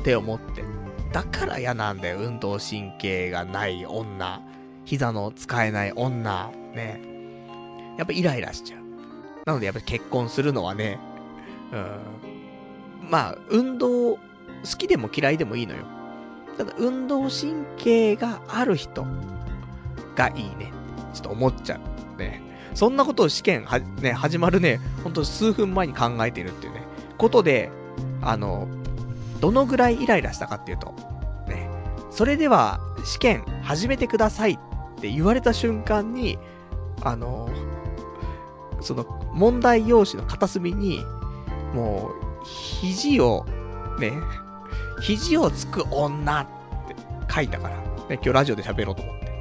[0.00, 0.64] って思って。
[1.12, 4.40] だから嫌なんだよ、運動神経がない女。
[4.84, 6.50] 膝の使えない女。
[6.74, 7.00] ね。
[7.98, 8.82] やっぱイライラしちゃう。
[9.44, 10.98] なのでやっぱり結婚するのはね、
[11.72, 13.10] うん。
[13.10, 14.18] まあ、運動、好
[14.78, 15.84] きでも嫌いでもいいのよ。
[16.56, 19.06] ただ、運動神経がある人
[20.14, 20.72] がいいね。
[21.12, 21.80] ちょっと思っちゃ
[22.16, 22.18] う。
[22.18, 22.42] ね。
[22.74, 26.82] そんなことを試験は、ね、始まるね、ほんと数分前に考えてるっていうね、
[27.18, 27.70] ことで、
[28.22, 28.66] あの、
[29.40, 30.94] どのぐらいイライラしたかっていうと、
[31.48, 31.68] ね、
[32.10, 36.38] それでは試験始めてくださいって言われた瞬間に、
[37.02, 37.48] あの、
[38.80, 41.04] その問題用紙の片隅に、
[41.74, 42.10] も
[42.42, 43.44] う、肘を、
[43.98, 44.12] ね、
[45.02, 46.46] 肘をつく女っ
[46.86, 46.94] て
[47.32, 49.32] 書いたから、ね、今日ラジオで喋ろうと思って。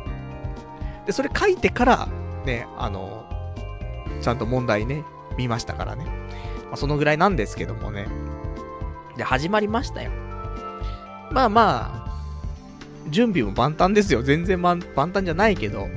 [1.05, 2.07] で、それ書いてから、
[2.45, 3.25] ね、あの、
[4.21, 5.03] ちゃんと問題ね、
[5.37, 6.05] 見ましたからね。
[6.65, 8.07] まあ、そのぐらいなんですけどもね。
[9.17, 10.11] で、始まりましたよ。
[11.31, 12.11] まあまあ、
[13.09, 14.23] 準備も万端ですよ。
[14.23, 15.87] 全然万端じゃないけど、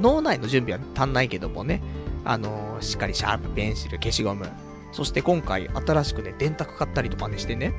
[0.00, 1.82] 脳内の準備は足んないけどもね、
[2.24, 4.46] あの、しっかりシャープ、ペンシル、消しゴム、
[4.92, 7.72] そして今回新しくね、電卓買ったりとかねしてね、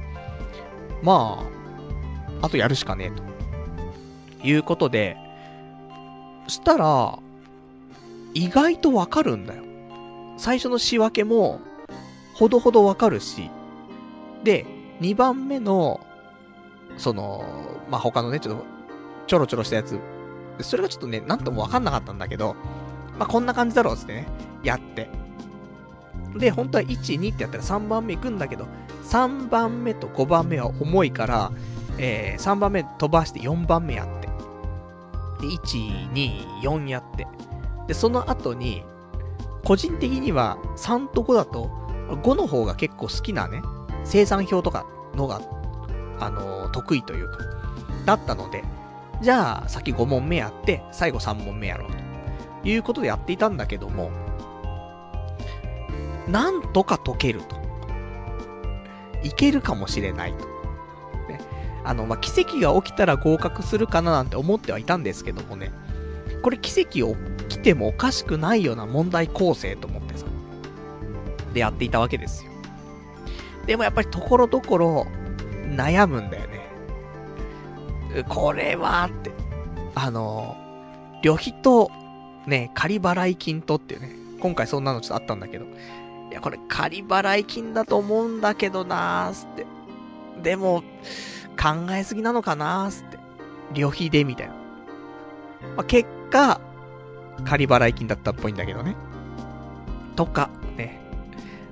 [1.06, 1.38] ま
[2.42, 3.24] あ、あとやるしかねえと。
[4.44, 5.18] いうことで、
[6.48, 7.20] したら、
[8.34, 9.64] 意外とわかるんだよ。
[10.38, 11.62] 最初の仕分けも、
[12.34, 13.52] ほどほどわかるし、
[14.44, 14.66] で、
[15.00, 16.02] 2番目の、
[16.98, 17.46] その、
[17.90, 18.66] まあ、他のね、ちょっと、
[19.28, 20.00] ちょろちょろしたやつ、
[20.62, 22.56] それがちょっとね、なんともわかんなかったんだけど、
[23.20, 24.28] まあ、こんな感じだろうつってね、
[24.64, 25.08] やって。
[26.36, 28.66] で、本当は1、2ってやったら3番目行くんだけど、
[29.10, 31.52] 3番目と5番目は重いから、
[31.98, 34.28] えー、3番目飛ばして4番目やって。
[35.42, 37.28] で、1、2、4やって。
[37.88, 38.84] で、その後に、
[39.64, 41.70] 個人的には3と5だと、
[42.10, 43.62] 5の方が結構好きなね、
[44.04, 44.86] 生産表とか
[45.16, 45.42] のが、
[46.20, 47.38] あのー、得意というか、
[48.06, 48.64] だったので、
[49.22, 51.92] じゃあ、先5問目やって、最後3問目やろう
[52.64, 54.12] ということでやっていたんだけども、
[56.28, 57.65] なんとか解けると。
[59.26, 60.46] いけるかもしれないと。
[61.28, 61.40] ね。
[61.84, 65.72] あの、まあ、奇跡が起きたら合格するかななんて思ってはいたんですけどもね。
[66.42, 67.16] これ奇跡起
[67.48, 70.26] きてもおかしくないような問題構成と思ってさ。
[71.54, 72.52] でやっていたわけですよ。
[73.66, 75.08] でもやっぱりところどころ
[75.70, 76.70] 悩むんだよね。
[78.30, 79.32] これはって。
[79.96, 80.56] あの、
[81.24, 81.90] 旅費と、
[82.46, 85.66] ね、仮払い金とっていうね、今回そんなのちょっとあったんだけど、
[86.36, 89.66] や、これ仮払い金だと思うんだけどなーすって。
[90.44, 90.84] でも、
[91.60, 93.18] 考えすぎなのかなーすって。
[93.74, 94.54] 旅費で、みたいな。
[94.54, 94.60] ま
[95.78, 96.60] あ、結果、
[97.46, 98.96] 仮払い金だったっぽいんだけどね。
[100.16, 101.02] とか、ね。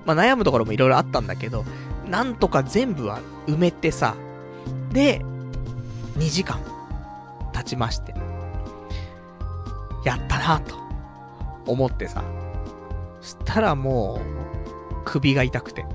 [0.05, 1.65] まあ、悩むところもいろいろあったんだけど、
[2.09, 4.15] なんとか全部は埋めてさ、
[4.91, 5.21] で、
[6.17, 6.59] 2時間
[7.51, 8.13] 経ちまして、
[10.05, 10.75] やったなと
[11.65, 12.23] 思ってさ、
[13.21, 14.42] したらもう、
[15.05, 15.85] 首が痛くて。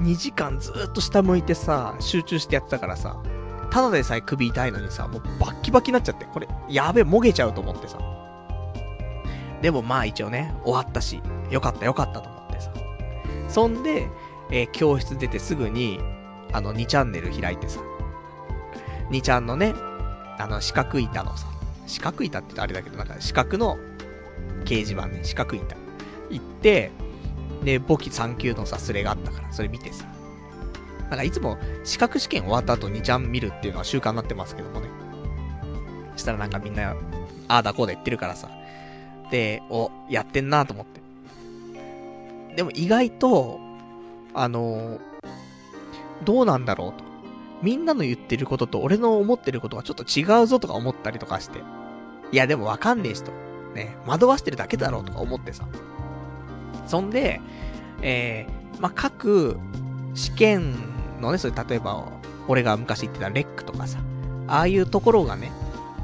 [0.00, 3.22] 2時間ずっと下向いてさ、集中してやってたからさ、
[3.70, 7.98] ただでさえ首痛いのにさ、もうバッキバキになっちゃって、これ、やべえ、もげちゃうと思ってさ。
[9.62, 12.72] でもまあ一応ね、終わったし、よかったよかったと思ってさ。
[13.48, 14.08] そんで、
[14.50, 16.00] えー、教室出てすぐに、
[16.52, 17.80] あの、2チャンネル開いてさ、
[19.10, 19.74] 2ちゃんのね、
[20.38, 21.46] あの、四角板のさ、
[21.86, 23.78] 四角板ってあれだけど、なんか四角の
[24.64, 25.76] 掲示板ね、四角板。
[26.28, 26.90] 行って、
[27.64, 30.06] で、簿記3級のさ、スレがあったから、それ見てさ。
[31.10, 34.88] なんかいつも資格試験終わった後にちゃん見るっていうのは習慣になってますけどもね。
[36.16, 36.96] したらなんかみんな、
[37.48, 38.48] ああだこうだ言ってるからさ。
[39.30, 41.02] で、お、やってんなと思って。
[42.56, 43.60] でも意外と、
[44.34, 45.00] あのー、
[46.24, 47.04] どうなんだろうと。
[47.62, 51.60] みんなの言ってることと俺の思ってることがちょっと違うぞとか思ったりとかして。
[52.32, 53.32] いやでもわかんねえしと。
[53.74, 55.66] ね、惑わしてるだけだろうとか思ってさ。
[56.92, 57.40] そんで、
[58.02, 59.58] えー、まあ、各
[60.12, 60.74] 試験
[61.22, 62.06] のね、それ例えば、
[62.48, 63.98] 俺が昔言ってたレックとかさ、
[64.46, 65.50] ああいうところがね、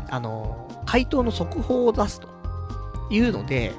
[0.08, 2.28] あの、回答の速報を出すと
[3.10, 3.74] いうので、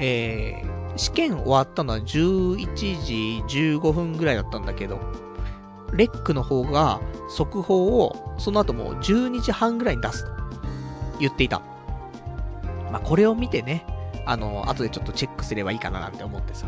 [0.00, 5.00] えー、試験終わったのは11時15分ぐらいだったんだけど、
[5.92, 10.32] レックの方が速報をその後もう12時半ぐらいに出すと
[11.20, 11.60] 言っていた。
[12.90, 13.84] まあ、これを見てね、
[14.26, 16.66] あの、後でちょっとチェックすればいいかななんて思ってさ。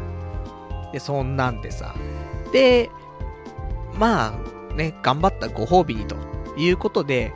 [0.92, 1.94] で、そんなんでさ。
[2.52, 2.90] で、
[3.98, 6.16] まあ、ね、頑張ったご褒美にと
[6.56, 7.32] いうことで、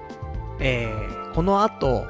[0.61, 2.07] えー、この後、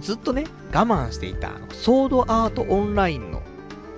[0.00, 3.42] ずっとね、我慢していた、ソードアートオンラインの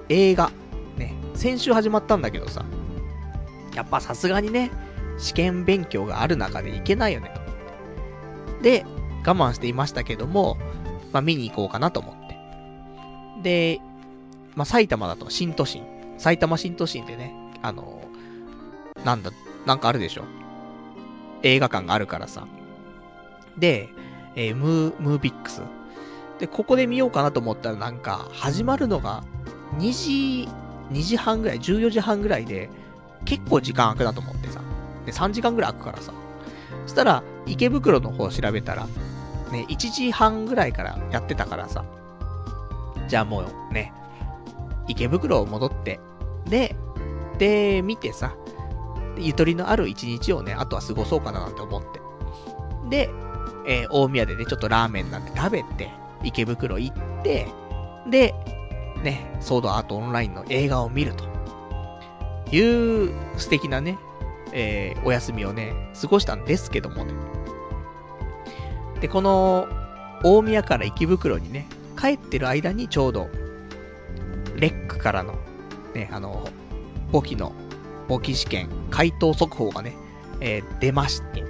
[0.08, 0.50] 映画、
[0.96, 2.64] ね、先週始まったんだけどさ、
[3.74, 4.70] やっぱさすがにね、
[5.18, 8.62] 試験勉強がある中でいけないよねと。
[8.62, 8.84] で、
[9.26, 10.56] 我慢していましたけども、
[11.12, 12.15] まあ見に行こうかなと思っ。
[13.42, 13.80] で、
[14.54, 15.84] まあ埼玉だと新都心。
[16.18, 18.02] 埼玉新都心でね、あの、
[19.04, 19.30] なんだ、
[19.66, 20.24] なんかあるでしょ。
[21.42, 22.46] 映画館があるからさ。
[23.58, 23.88] で、
[24.34, 25.62] えー、ムー、ムービックス。
[26.38, 29.24] で、ここで見ようかなと思ったらなんか、始まるのが、
[29.78, 30.48] 2時、
[30.92, 32.70] 2時半ぐらい、14時半ぐらいで、
[33.24, 34.60] 結構時間空くなと思ってさ。
[35.04, 36.12] で、3時間ぐらい空くからさ。
[36.86, 38.86] そしたら、池袋の方調べたら、
[39.50, 41.84] ね、1時半ぐらいからやってたからさ。
[43.08, 43.92] じゃあもうね、
[44.88, 46.00] 池袋を戻って、
[46.48, 46.76] で、
[47.38, 48.34] で、見てさ、
[49.18, 52.00] ゆとりのある一日をね、あとは過ごそうかななんて思って。
[52.88, 53.10] で、
[53.66, 55.90] えー、大宮でね、ちょっとラーメンなんて食べて、
[56.22, 57.48] 池袋行って、
[58.08, 58.34] で、
[59.02, 61.24] ね、ソードアートオンラインの映画を見ると。
[62.52, 63.98] いう素敵なね、
[64.52, 67.12] えー、お休みをね、過ごしたんですけどもね。
[69.00, 69.66] で、この、
[70.22, 71.66] 大宮から池袋にね、
[71.96, 73.28] 帰ってる間にちょうど、
[74.56, 75.34] レックからの、
[75.94, 76.48] ね、あの、
[77.12, 77.52] 簿記の、
[78.08, 79.96] 簿記試験、回答速報がね、
[80.40, 81.44] えー、出まして。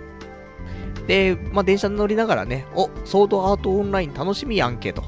[1.07, 5.05] で、まあ、電車に乗りながらね、お、ソードアートオンライン楽しみやんけと、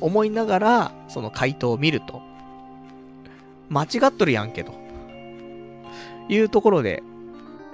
[0.00, 2.22] 思いながら、その回答を見ると、
[3.68, 4.72] 間違っとるやんけと、
[6.28, 7.02] いうところで、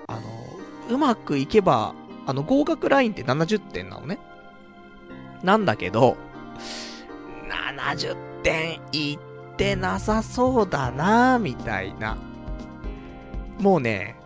[0.09, 0.21] あの、
[0.95, 1.95] うまくいけば、
[2.27, 4.19] あの、合格ラインって70点なのね。
[5.43, 6.17] なんだけど、
[7.81, 12.17] 70点いってなさそうだなみたいな。
[13.61, 14.17] もうね、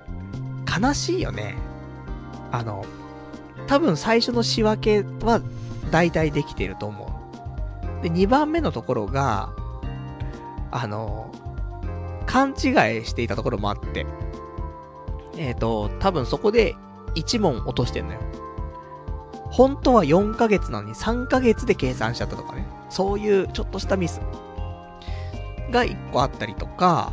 [0.80, 1.56] 悲しいよね。
[2.52, 2.84] あの、
[3.66, 5.40] 多分最初の仕分けは
[5.90, 7.06] 大体できてると思
[8.00, 8.02] う。
[8.02, 9.52] で、2番目のところが、
[10.70, 11.32] あの、
[12.26, 12.54] 勘違い
[13.04, 14.06] していたところもあって、
[15.36, 16.76] えっ、ー、と、多分そこで
[17.14, 18.20] 1問落としてんのよ。
[19.50, 22.66] 本当は4ヶ月なのに3ヶ月で計算しちゃったとかね。
[22.94, 24.20] そういうちょっとしたミス
[25.72, 27.12] が1個あったりとか、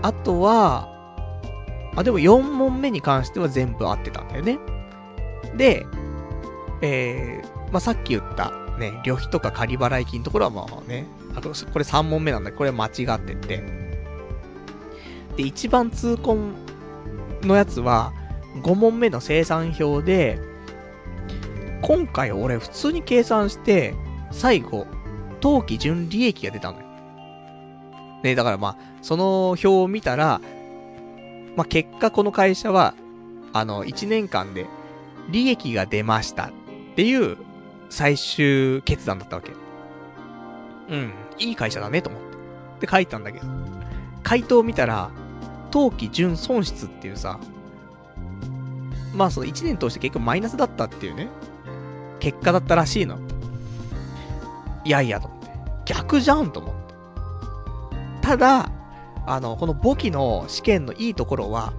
[0.00, 0.88] あとは、
[1.94, 4.58] あ、でも4問目に関しては全部合ってたんだよね。
[5.56, 5.84] で、
[6.80, 13.62] えー、まあ、さっき言ったね、旅費とか仮払い金のところはまあね、あと、これ3問目なんだこれ間違ってて。
[15.36, 16.54] で、一番痛恨
[17.42, 18.14] のやつは、
[18.62, 20.40] 5問目の生産表で、
[21.82, 23.94] 今回俺普通に計算して、
[24.34, 24.86] 最後、
[25.40, 26.84] 当期純利益が出たのよ。
[28.22, 30.40] ね、だからまあ、その表を見たら、
[31.56, 32.94] まあ結果この会社は、
[33.52, 34.66] あの、1年間で
[35.30, 36.50] 利益が出ましたっ
[36.96, 37.36] ていう
[37.90, 39.52] 最終決断だったわけ。
[40.90, 42.34] うん、いい会社だねと思って。
[42.80, 43.46] で書いたんだけど、
[44.22, 45.10] 回答を見たら、
[45.70, 47.38] 当期純損失っていうさ、
[49.14, 51.28] まあその1年通して結構マイナスだったっていうね、
[52.18, 53.18] 結果だったらしいの。
[54.84, 55.48] いやいやと思って。
[55.86, 56.94] 逆じゃんと思って。
[58.22, 58.70] ただ、
[59.26, 61.72] あの、この簿記の試験のいいところは、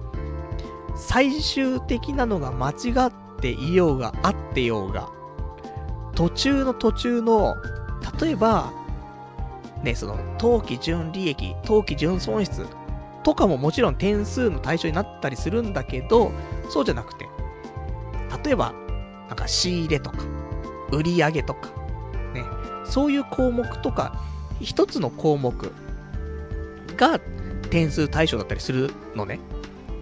[0.96, 2.74] 最終的なのが間違
[3.08, 5.08] っていようがあってようが、
[6.14, 7.56] 途中の途中の、
[8.20, 8.72] 例えば、
[9.82, 12.66] ね、その、当期純利益、当期純損失
[13.22, 16.32] とかももちろん点数の対象になったりするんだけど、
[16.70, 17.28] そうじゃなくて、
[18.44, 18.72] 例えば、
[19.28, 20.18] なんか仕入れとか、
[20.92, 21.68] 売り上げとか、
[22.32, 22.44] ね、
[22.88, 24.20] そういう項目とか、
[24.60, 25.72] 一つの項目
[26.96, 27.18] が
[27.70, 29.38] 点数対象だったりするのね。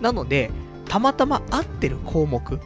[0.00, 0.50] なので、
[0.88, 2.60] たまたま合ってる項目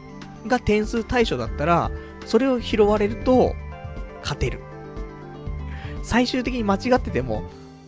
[0.47, 1.91] が点数対象だったら、
[2.25, 3.55] それを拾われると、
[4.21, 4.59] 勝てる。
[6.03, 7.43] 最終的に間違ってても、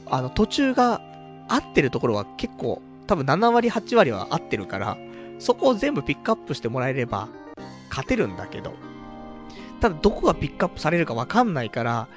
[0.05, 1.01] あの、途中が
[1.47, 4.97] 合ってるところは結構、多分7割、8割は合ってるから、
[5.39, 7.27] そこを全部ピックアップしてもらえれば、
[7.89, 8.73] 勝てるんだけど、
[9.81, 12.07] ただどこがピックアップされるかわかんないから、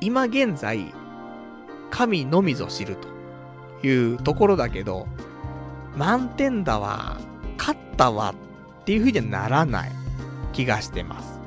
[0.00, 0.92] 今現在、
[1.90, 5.08] 神のみぞ知るというところだけど、
[5.96, 7.18] 満点だわ、
[7.58, 8.34] 勝ったわ
[8.82, 9.92] っていう風にはならない
[10.52, 11.40] 気がしてます。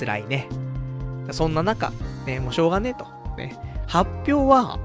[0.00, 0.48] 辛いね。
[1.30, 1.92] そんな中、
[2.26, 3.06] ね、もうしょうがねえと。
[3.36, 3.58] ね。
[3.86, 4.78] 発表は、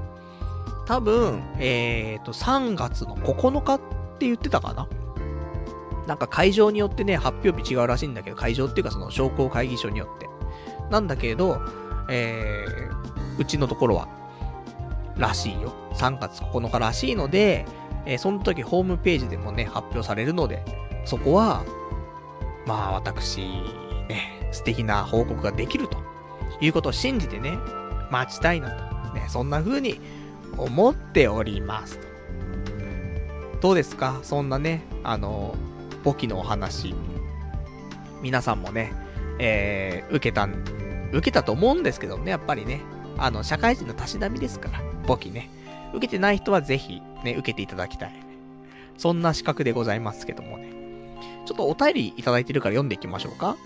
[0.86, 3.78] 多分、えっ、ー、と、3月の9日っ
[4.18, 4.86] て言ってたかな？
[6.10, 10.28] なんか会場によってね、発表日違うらしいんだけど、会場っていうかその商工会議所によって。
[10.90, 11.60] なんだけど、
[12.08, 14.08] えー、うちのところは、
[15.16, 15.72] らしいよ。
[15.94, 17.64] 3月9日らしいので、
[18.06, 20.64] えー、その時ホームページでもね、発表されるので、
[21.04, 21.62] そこは、
[22.66, 23.42] まあ私、
[24.08, 25.96] ね、素敵な報告ができると
[26.60, 27.56] いうことを信じてね、
[28.10, 29.14] 待ちたいなと。
[29.14, 30.00] ね、そんな風に
[30.58, 32.00] 思っております。
[33.60, 34.18] どうですか？
[34.24, 35.54] そんなね、あの、
[36.02, 36.94] 簿記のお話。
[38.22, 38.92] 皆さんもね、
[39.38, 40.48] えー、受けた、
[41.12, 42.80] 受けたと思うんですけどね、やっぱりね。
[43.18, 45.50] あの、社会人のたしなみですから、簿記ね。
[45.92, 48.14] 受けてない人はぜひ、ね、受けていただきたい。
[48.96, 50.72] そんな資格でございますけどもね。
[51.46, 53.56] ちょっとお便りいただいてるから読んでいきましょうか。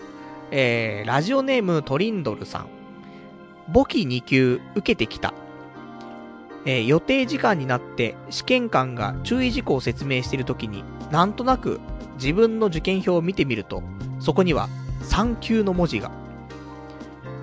[0.51, 2.67] えー、ラジオネームトリンドルさん。
[3.71, 5.33] 簿記2級受けてきた。
[6.65, 11.79] えー、予定時間になって試験官が注意事項を説明しているときに、なんとなく
[12.15, 13.83] 自分の受験票を見てみると、
[14.19, 14.69] そこには
[15.03, 16.11] 3級の文字が。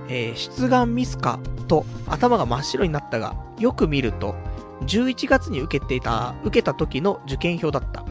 [0.08, 4.34] えー、出願ミスかと頭が真っ白になったが、よく見ると、
[4.82, 8.04] 11月に受けていた、受けた時の受験票だった。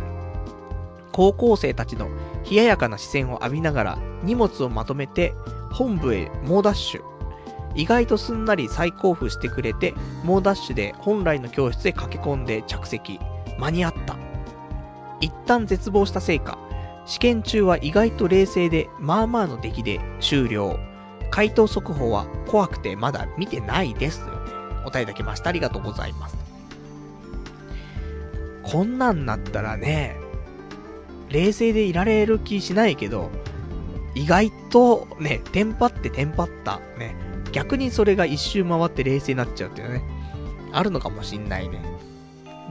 [1.11, 2.09] 高校生たちの
[2.49, 5.33] 冷ややかな視線を浴びながら荷物をまとめて
[5.71, 7.10] 本部へ猛ダッシュ。
[7.75, 9.93] 意外とすんなり再交付してくれて、
[10.23, 13.19] 猛ダッシュで本来の教室へ駆け込んで着席。
[13.57, 14.17] 間に合った。
[15.19, 16.57] 一旦絶望したせいか、
[17.05, 20.79] 試験中は意外と冷静で、まあまあの出来で終了。
[21.29, 24.21] 回答速報は怖くてまだ見てないです。
[24.81, 25.49] お答えいただきました。
[25.49, 26.37] ありがとうございます。
[28.63, 30.17] こんなんなったらね、
[31.29, 33.29] 冷静でいられる気しないけど、
[34.15, 36.79] 意外とね、テンパってテンパった。
[36.97, 37.15] ね。
[37.51, 40.03] 逆にそれが一周回って冷静になっちゃうっていうね。
[40.71, 41.83] あるのかもしんないね。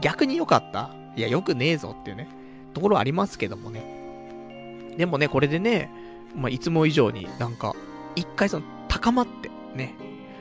[0.01, 0.91] 逆に良かった？
[1.16, 2.28] いや、良くねえぞっていうね。
[2.72, 4.95] ところありますけどもね。
[4.97, 5.91] でもね、これでね、
[6.35, 7.74] まあ、いつも以上になんか、
[8.16, 9.95] 一回その、高まって、ね。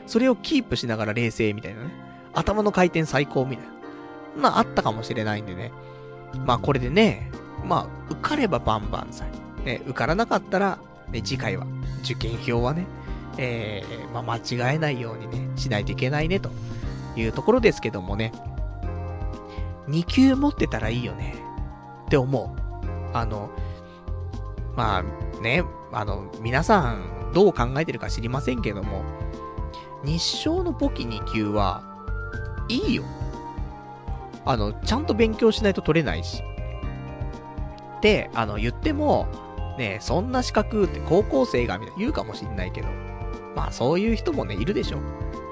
[0.08, 1.90] それをキープしながら冷静みたいなね。
[2.34, 3.74] 頭の回転最高みたいな。
[4.38, 5.72] まあ、あったかもしれないんでね。
[6.46, 7.32] まあ、これでね、
[7.66, 9.28] まあ、受かればバンバン歳。
[9.66, 10.80] ね、受からなかったら、
[11.12, 11.66] ね、次回は、
[12.04, 12.86] 受験票はね、
[13.38, 16.50] えー、まあ、間違えないようにね、しないといけないね、と
[17.16, 18.32] いうところですけどもね。
[19.88, 21.36] 2級持ってたらいいよね。
[22.06, 22.60] って思う。
[23.14, 23.50] あの、
[24.76, 29.04] まあね、あの、皆さんどう考えてるか知りませんけども、
[30.04, 31.84] 日照の簿記2級は、
[32.68, 33.04] いいよ。
[34.46, 36.44] あの、ちゃんと勉強しないと取れないし。
[37.98, 39.28] って、あの、言っても、
[39.78, 42.90] ねそんな資格って高校生がみたいな言うかもしんないけど、
[43.60, 44.99] まあそういう人もね、いるでしょ。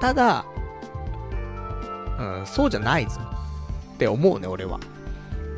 [0.00, 0.46] ただ、
[2.18, 3.20] うん、そうじゃないぞ。
[3.94, 4.80] って思うね、俺は。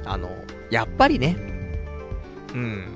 [0.04, 0.28] あの、
[0.68, 1.36] やっぱりね、
[2.52, 2.88] うん、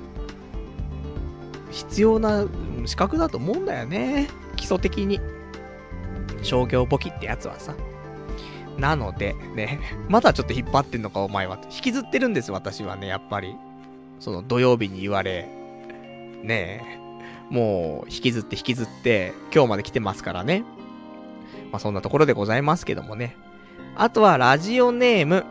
[1.71, 2.45] 必要な
[2.85, 4.27] 資格だと思うんだよね。
[4.57, 5.21] 基礎的に。
[6.41, 7.75] 商業簿記ってやつはさ。
[8.77, 9.79] なので、ね、
[10.09, 11.59] まだちょっと引っ張ってんのかお前は。
[11.71, 13.55] 引きずってるんです、私はね、やっぱり。
[14.19, 15.47] その土曜日に言われ、
[16.43, 17.04] ねえ、
[17.49, 20.63] もう引きずって引きずって、今日まで来てますからね。
[21.71, 23.37] まあそんなところでございますけどもね。
[23.95, 25.45] あとはラジオネーム、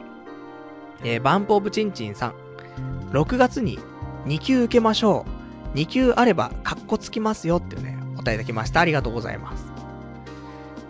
[1.02, 2.34] えー、バンプオブチンチンさん。
[3.12, 3.78] 6月に
[4.26, 5.24] 2級受けましょ
[5.74, 5.78] う。
[5.78, 8.80] 2級あれば、カッコつきますよってね、お答えいただきました。
[8.80, 9.66] ありがとうございます。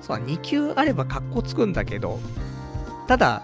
[0.01, 2.19] そう、2級あればカッコつくんだけど、
[3.09, 3.43] ただ、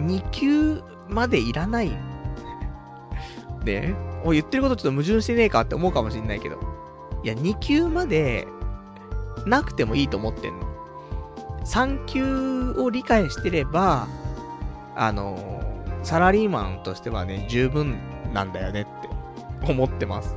[0.00, 1.90] 2級までいらない。
[3.64, 3.94] ね、
[4.24, 6.58] お言ってることちょっと矛盾してねえかって思うかもしんないけど。
[7.22, 8.48] いや、2級まで、
[9.46, 10.66] なくてもいいと思ってんの。
[11.64, 14.08] 3級を理解してれば、
[14.96, 15.62] あの、
[16.02, 17.98] サラリーマンとしてはね、十分
[18.32, 18.84] なんだよねっ
[19.64, 20.34] て思ってます。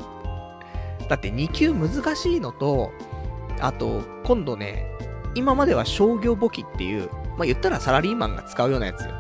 [1.09, 2.91] だって2級難しいのと、
[3.59, 4.85] あと、今度ね、
[5.35, 9.11] 今までは商業簿記っていう、まあ、言ったらサラリーマンが使うようなやつよ。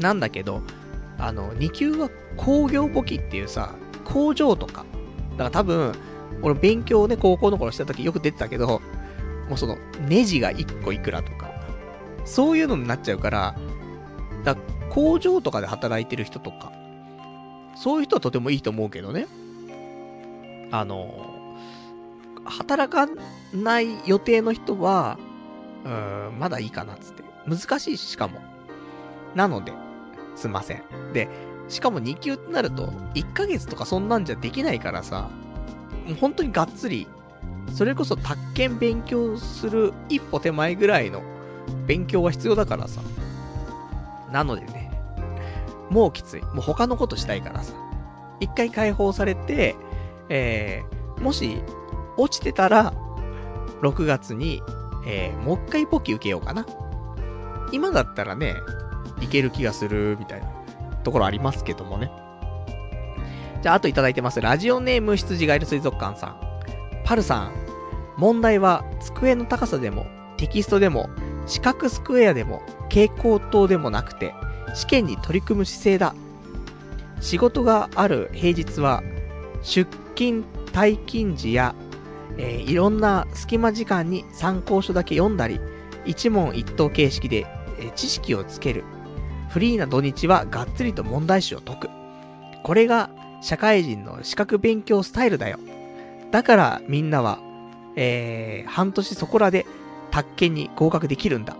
[0.00, 0.62] なんだけど、
[1.18, 4.84] あの、2級は工業簿記っていうさ、工場とか。
[5.32, 5.92] だから多分、
[6.42, 8.80] 俺勉強をね、高校の頃した時よく出てたけど、
[9.48, 9.76] もうその、
[10.08, 11.50] ネジが1個いくらとか、
[12.24, 13.56] そういうのになっちゃうから、
[14.44, 14.56] だ
[14.90, 16.72] 工場とかで働いてる人とか、
[17.76, 19.26] そういう人はとてもいいと思うけどね。
[20.70, 21.54] あの、
[22.44, 23.08] 働か
[23.54, 25.18] ない予定の人は、
[25.84, 27.22] うん、まだいいかなっつって。
[27.46, 28.40] 難しいし、しかも。
[29.34, 29.72] なので、
[30.36, 30.82] すいません。
[31.12, 31.28] で、
[31.68, 35.30] しかも2級ってなると、1ヶ月とかそんなんじゃできないからさ、
[36.06, 37.08] もう本当にがっつり、
[37.74, 41.22] それこそ宅建勉強する一歩手前ぐらいの
[41.86, 43.00] 勉強が必要だからさ。
[44.32, 44.90] なのでね、
[45.90, 46.42] もうきつい。
[46.42, 47.74] もう他のことしたいからさ。
[48.40, 49.76] 一回解放されて、
[50.28, 51.62] えー、もし、
[52.16, 52.92] 落ちてたら、
[53.82, 54.62] 6月に、
[55.06, 56.66] えー、もう一回ポキ受けようかな。
[57.72, 58.54] 今だったらね、
[59.20, 60.48] いける気がする、みたいな。
[61.04, 62.10] ところありますけどもね。
[63.62, 64.40] じゃあ、あといただいてます。
[64.40, 66.40] ラジオネーム羊ガエル水族館さん。
[67.04, 67.52] パルさん。
[68.16, 70.06] 問題は、机の高さでも、
[70.36, 71.08] テキストでも、
[71.46, 74.34] 四角スクエアでも、蛍光灯でもなくて、
[74.74, 76.14] 試験に取り組む姿勢だ。
[77.20, 79.02] 仕事がある平日は、
[79.62, 81.74] 出勤、退勤時や、
[82.36, 85.60] えー、いろんな隙間時間に参考書だけ読んだり、
[86.04, 87.46] 一問一答形式で、
[87.78, 88.84] えー、知識をつける。
[89.56, 91.88] フリーな土日はがっつりと問題集を解く。
[92.62, 93.08] これが
[93.40, 95.58] 社会人の資格勉強スタイルだよ。
[96.30, 97.38] だからみんなは、
[97.96, 99.64] えー、半年そこらで
[100.10, 101.56] 宅建に合格できるんだ。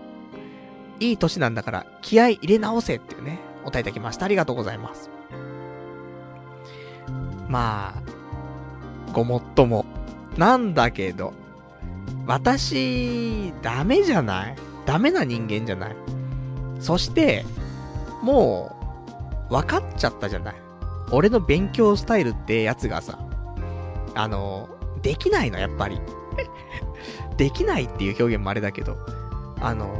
[0.99, 4.25] いい年なんだから気合入れ直せっていうね、お答えいただきました。
[4.25, 5.09] ありがとうございます。
[7.49, 9.87] まあ、ごもっとも。
[10.37, 11.33] なんだけど、
[12.27, 14.55] 私、ダメじゃない？
[14.85, 15.95] ダメな人間じゃない？
[16.79, 17.43] そして、
[18.21, 18.75] も
[19.49, 20.55] う、分かっちゃったじゃない。
[21.11, 23.19] 俺の勉強スタイルってやつがさ、
[24.15, 24.69] あの、
[25.01, 26.01] できないの、やっぱり。
[27.37, 28.97] できないっていう表現もあれだけど、
[29.61, 29.93] あの、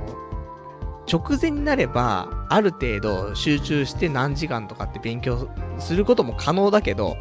[1.11, 5.47] 直前になれば、ある程度集中して何時間とかって勉強
[5.80, 7.15] することも可能だけど、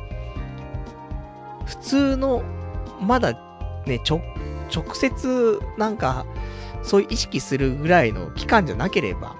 [1.64, 2.42] 普通の、
[3.00, 3.34] まだ
[3.86, 4.20] ね、ちょ、
[4.74, 6.26] 直接、なんか、
[6.82, 9.36] そういう意識するぐらいの期間じゃなければ、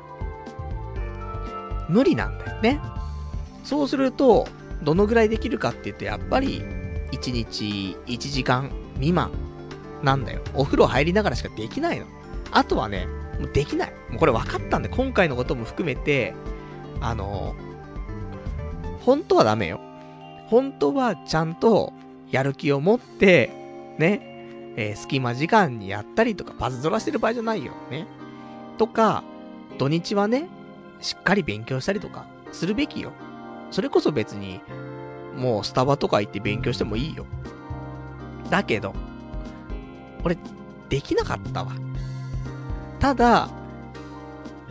[1.89, 2.81] 無理なんだよね。
[3.65, 4.47] そうすると、
[4.83, 6.63] どのぐらいできるかって言うと、やっぱり、
[7.13, 9.31] 1日1時間未満
[10.03, 10.43] なんだよ。
[10.55, 12.07] お風呂入りながらしかできないの。
[12.53, 13.07] あとはね、
[13.41, 13.93] もうできない。
[14.11, 16.35] もうこれ分かったんで、今回のことも含めて、
[17.01, 17.55] あの、
[19.01, 19.81] 本当はダメよ。
[20.49, 21.93] 本当はちゃんと
[22.31, 23.51] やる気を持って、
[23.99, 27.73] ね、えー、隙間時間にやったりとか、パズドラしてる場合じゃないよ。
[27.91, 28.07] ね。
[28.79, 29.25] とか、
[29.79, 30.49] 土日はね、
[31.01, 33.13] しっかり勉強したりとか、するべきよ。
[33.71, 34.61] それこそ別に、
[35.37, 37.27] もうスタバとか行って勉強してもいいよ。
[38.51, 38.95] だけど、
[40.25, 40.39] 俺、
[40.89, 41.73] できなかったわ。
[42.99, 43.51] ただ、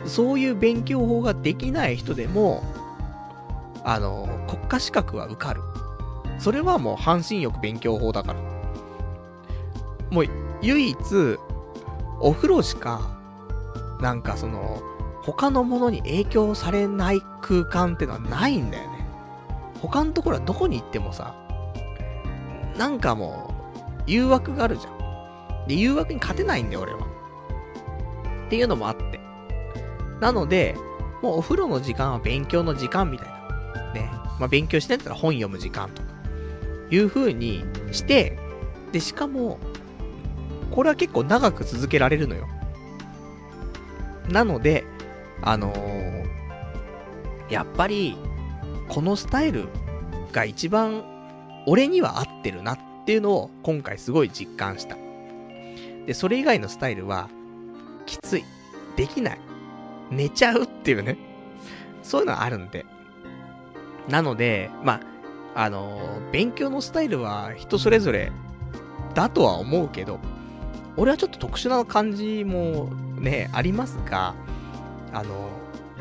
[0.04, 2.62] そういう勉強法ができない人でも、
[3.84, 5.60] あの、国家資格は受かる。
[6.38, 8.40] それはもう半身浴勉強法だから。
[10.10, 10.26] もう、
[10.62, 10.96] 唯一、
[12.20, 13.16] お風呂しか、
[14.00, 14.82] なんかその、
[15.26, 19.06] 他のものに影響されない空間ってのはないんだよね。
[19.82, 21.34] 他のところはどこに行ってもさ、
[22.78, 23.52] なんかも
[23.98, 25.66] う、誘惑があるじゃん。
[25.66, 27.00] で、誘惑に勝てないんだよ、俺は。
[28.46, 29.18] っていうのもあって。
[30.20, 30.76] なので、
[31.22, 33.92] もうお風呂の時間は勉強の時間みたいな。
[33.94, 34.10] ね。
[34.38, 36.08] まあ、勉強してんだったら本読む時間とか。
[36.88, 38.38] いう風にして、
[38.92, 39.58] で、しかも、
[40.70, 42.46] これは結構長く続けられるのよ。
[44.28, 44.84] なので、
[45.42, 46.26] あのー、
[47.50, 48.16] やっぱり、
[48.88, 49.68] このスタイル
[50.32, 51.04] が一番
[51.66, 54.96] 俺には合ってるなっていうのを今回すごい実感した。
[56.06, 57.28] で、それ以外のスタイルは、
[58.06, 58.44] きつい。
[58.96, 59.40] できない。
[60.10, 61.18] 寝ちゃうっていうね。
[62.02, 62.86] そういうのはあるんで。
[64.08, 65.00] なので、ま
[65.54, 68.30] あ、あのー、勉強のスタイルは人それぞれ
[69.14, 70.20] だとは思うけど、
[70.96, 74.34] 俺はちょっと特殊な感じもね、ありますが、
[75.12, 75.48] あの、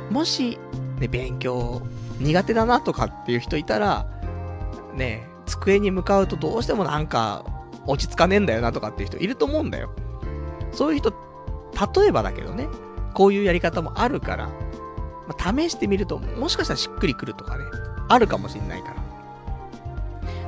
[0.10, 0.58] もし、
[1.00, 1.82] ね、勉強
[2.20, 4.06] 苦手だなとかっていう人いたら、
[4.96, 7.46] ね、机に向かうとどうしてもなんか
[7.86, 9.92] 落ち着かねえんだよなとかっていう人いると思うんだよ。
[10.72, 11.12] そういう人、
[11.96, 12.68] 例えばだけどね、
[13.14, 14.50] こういうやり方もあるから、
[15.28, 17.66] まあ、試してみるともしかしたらしっくりくるとかね、
[18.08, 18.94] あるかもしんないか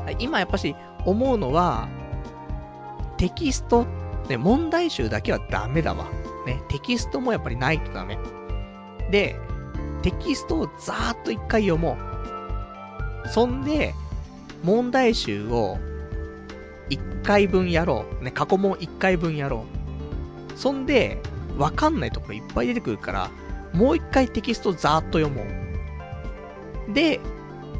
[0.05, 0.11] ら。
[0.19, 1.87] 今やっぱし思うのは、
[3.17, 3.85] テキスト、
[4.29, 6.05] ね、問題集だけはダメだわ。
[6.45, 8.17] ね、テキストもやっぱりないとダメ。
[9.11, 9.35] で、
[10.01, 11.97] テキストをざーっと一回読も
[13.25, 13.27] う。
[13.29, 13.93] そんで、
[14.63, 15.77] 問題集を
[16.89, 18.23] 一回分やろう。
[18.23, 19.65] ね、過去問一回分やろ
[20.53, 20.57] う。
[20.57, 21.21] そんで、
[21.57, 23.29] わかんないところいっぱい出てくるから、
[23.73, 25.43] もう一回テキストざーっと読も
[26.89, 26.93] う。
[26.93, 27.19] で、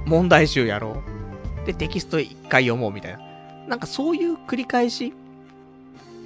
[0.06, 1.02] 問題集やろ
[1.64, 1.66] う。
[1.66, 3.20] で、テキスト一回読もうみたいな。
[3.68, 5.14] なんかそういう繰り返し。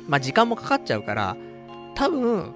[0.08, 1.38] まあ、時間もかかっちゃうから、
[1.96, 2.54] 多分、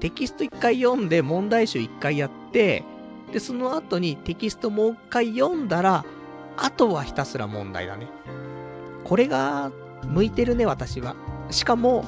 [0.00, 2.84] テキスト一回読んで問題集一回やって、
[3.32, 6.04] で、その後にテキストもう一回読んだら、
[6.56, 8.08] あとはひたすら問題だね。
[9.04, 9.70] これが、
[10.04, 11.16] 向いてるね、私は。
[11.50, 12.04] しかも、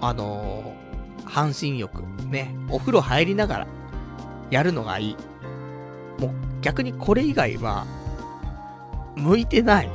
[0.00, 2.02] あのー、半身浴。
[2.30, 3.66] ね、お風呂入りながら、
[4.50, 5.16] やるのがいい。
[6.18, 6.30] もう、
[6.60, 7.86] 逆にこれ以外は、
[9.16, 9.90] 向いてない。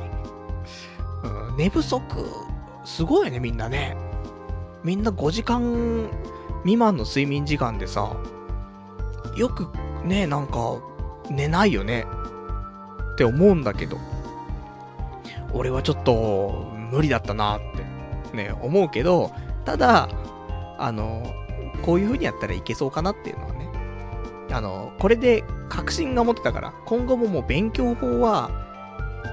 [1.24, 2.02] うん、寝不足、
[2.84, 3.96] すごいね、みんなね。
[4.84, 6.08] みんな5時間
[6.62, 8.16] 未満の睡眠時間でさ、
[9.36, 9.68] よく
[10.04, 10.80] ね、なんか、
[11.30, 12.06] 寝ないよね。
[13.12, 13.98] って思うんだけど、
[15.52, 17.60] 俺はちょっと、無理だったなっ
[18.30, 19.30] て、ね、思うけど、
[19.64, 20.08] ただ、
[20.78, 21.22] あの、
[21.82, 23.68] こういう風にやったらいけそうかなっていうのはね、
[24.50, 28.50] あの、これで確信が持ってたから、今後ももう勉強法は、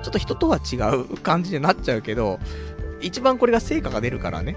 [0.03, 2.39] ちょっと人とは違う感じになっちゃうけど、
[3.01, 4.55] 一番これが成果が出るからね、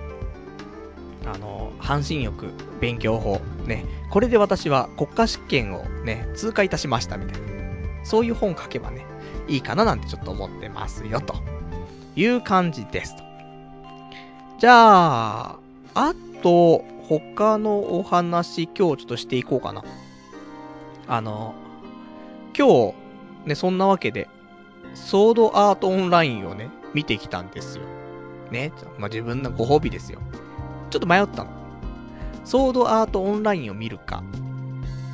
[1.27, 7.49] あの、半身浴、勉強法、ね、これで私は国家試験をね、通過いたしましたみたいな。
[8.05, 9.05] そういう本書けばね、
[9.49, 11.35] いいかななんてちょっと思ってますよ、と
[12.17, 13.23] いう感じですと。
[14.59, 15.59] じゃあ、
[15.95, 19.83] あと、他のお話、今日ちょっとしていこうかな。
[21.07, 21.55] あの、
[22.57, 22.95] 今日、
[23.47, 24.29] ね、そんなわけで、
[24.95, 27.85] ソードアートオンラインをね、見てきたんですよ。
[28.51, 30.21] ね、まあ、自分のご褒美ですよ。
[30.91, 31.51] ちょっと迷ったの。
[32.45, 34.23] ソードアートオンラインを見るか、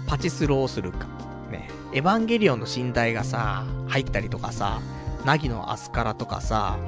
[0.07, 1.07] パチスロをするか。
[1.51, 4.81] ね、エヴァンゲリオンの寝台がさ、入ったりとかさ、
[5.25, 6.79] ナギのアスカラとかさ、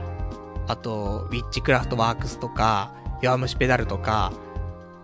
[0.68, 2.92] あと、ウィッチクラフトワークスとか、
[3.22, 4.32] 弱虫ペダルとか、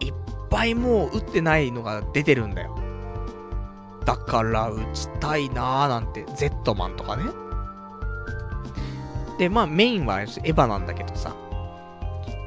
[0.00, 0.14] いっ
[0.50, 2.76] ぱいもう打ってないのが出てるんだよ。
[4.04, 7.24] だから打ちたいなーなんて、ゼットマンとかね。
[9.38, 11.34] で、まあメインはエヴァなんだけどさ。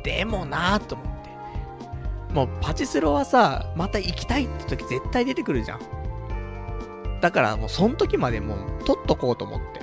[0.03, 1.14] でもなーと思って。
[2.35, 5.79] もうパチスロはさ、また行きたいって時絶対出てくるじゃん。
[7.21, 9.79] だからもうその時までもう取っとこうと思って。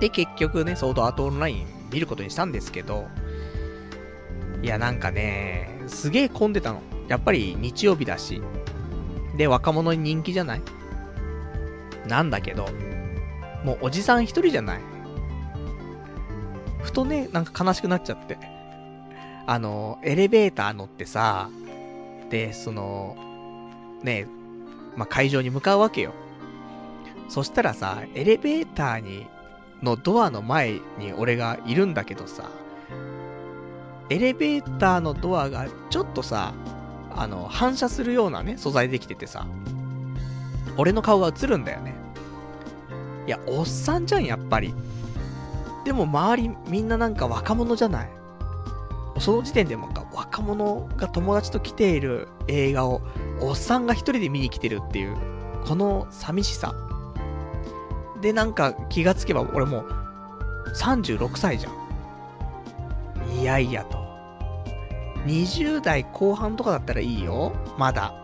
[0.00, 3.06] で、結局ね、ソードアートオンライン見ることにしたんですけど、
[4.62, 6.82] いやなんかね、すげえ混んでたの。
[7.06, 8.42] やっぱり日曜日だし。
[9.36, 10.62] で、若者に人気じゃない？
[12.08, 12.66] なんだけど、
[13.64, 14.80] もうおじさん一人じゃない？
[16.80, 18.38] ふとね、なんか悲しくなっちゃって。
[19.46, 21.50] あの、エレベーター乗ってさ、
[22.30, 23.16] で、その、
[24.02, 24.26] ね、
[24.96, 26.12] まあ、会場に向かうわけよ。
[27.28, 29.26] そしたらさ、エレベーターに、
[29.82, 32.50] のドアの前に俺がいるんだけどさ、
[34.10, 36.54] エレベーターのドアがちょっとさ、
[37.14, 39.46] あの、反射するようなね、素材できててさ、
[40.76, 41.94] 俺の顔が映るんだよね。
[43.26, 44.74] いや、おっさんじゃん、やっぱり。
[45.84, 48.10] でも周りみんななんか若者じゃない？
[49.18, 53.02] その時点でもか若者が友達と来ている映画を
[53.40, 55.16] おっさんが一人で見に来てるっていう、
[55.64, 56.74] この寂しさ。
[58.20, 59.86] で、なんか気がつけば俺もう
[60.74, 63.40] 36歳じゃん。
[63.40, 64.02] いやいやと。
[65.26, 67.52] 20代後半とかだったらいいよ。
[67.78, 68.14] まだ。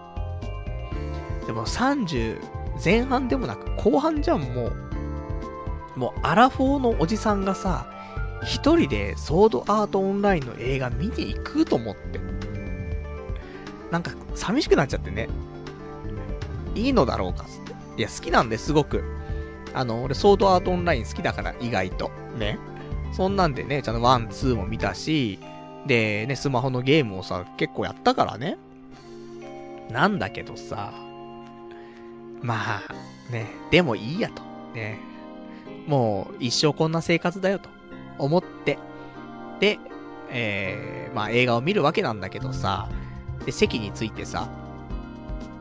[1.47, 2.41] でも30
[2.83, 5.99] 前半でもなく後半じゃん、もう。
[5.99, 7.87] もうアラフォーのおじさんがさ、
[8.45, 12.21] 一人でソードアートオンラインの映画見に行くと思って。
[13.91, 15.29] なんか寂しくなっちゃってね。
[16.75, 17.73] いいのだろうかつって。
[17.97, 19.03] いや、好きなんですごく。
[19.75, 22.11] あの、俺ソードアートオンライン好きだから意外と。
[22.39, 22.59] ね。
[23.13, 25.39] そんなんでね、ちゃんとワン、ツーも見たし、
[25.87, 28.59] で、ね、スマホのゲームをさ、結構やったからね。
[29.91, 30.93] なんだけどさ、
[32.43, 34.43] まあ、ね、でもいいやと。
[34.75, 35.01] ね。
[35.87, 37.71] もう、一生こんな生活だよと。
[38.19, 38.79] 思って。
[39.61, 39.79] で、
[40.31, 42.89] えー、まあ映画を見るわけなんだけどさ、
[43.45, 44.49] で、席についてさ、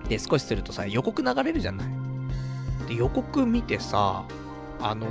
[0.09, 1.87] で、少しするとさ、予告流れるじゃない？
[2.87, 4.25] で、予告見てさ、
[4.81, 5.09] あのー、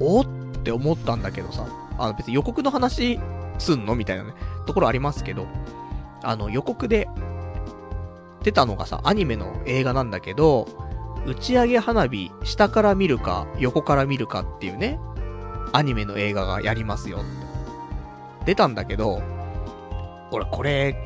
[0.00, 0.26] おっ
[0.62, 1.66] て思ったんだけどさ、
[1.98, 3.20] あの別に予告の話
[3.58, 3.94] すんの？
[3.94, 4.34] みたいなね、
[4.66, 5.46] ところありますけど、
[6.22, 7.08] あの予告で
[8.42, 10.66] 出たのがさ、アニメの映画なんだけど、
[11.26, 14.98] 打ち上げ花火、下から見るか、横から見るかっていうね、
[15.74, 17.26] アニメの映画がやりますよって。
[18.46, 19.22] 出たんだけど、
[20.30, 20.96] 俺これ、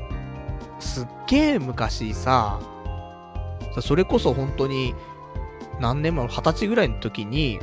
[0.78, 2.60] すっげえ昔さ、
[3.80, 4.94] それこそ本当に、
[5.80, 7.58] 何年前、二十歳ぐらいの時に、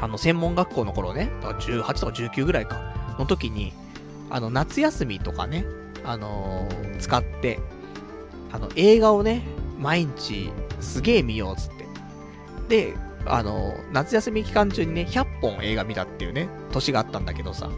[0.00, 2.94] あの、専門学校の頃ね、だから18とか19ぐらいか。
[3.18, 3.72] の時に、
[4.30, 5.64] あの、夏休みとかね、
[6.04, 7.60] あのー、使って、
[8.50, 9.42] あの、映画をね、
[9.78, 10.50] 毎日
[10.80, 11.70] すげえ見ようっつっ
[12.68, 12.92] て。
[12.92, 17.70] で、あの、夏休み期間中にね、100本映画見たっていうね、年があったんだけどさ、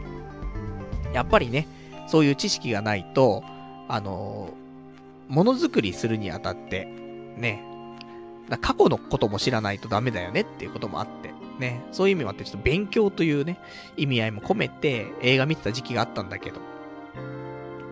[1.13, 1.67] やっぱりね、
[2.07, 3.43] そういう知識がないと、
[3.89, 4.51] あの、
[5.29, 6.87] ものづくりするにあたって、
[7.37, 7.63] ね、
[8.61, 13.59] 過去のことも知らないとダメだよねっていうこともあって、ね、そういう意味もあって、ちょっと勉強というね、
[13.97, 16.61] 意味合いも込めて映画見てた時期があったんだけど、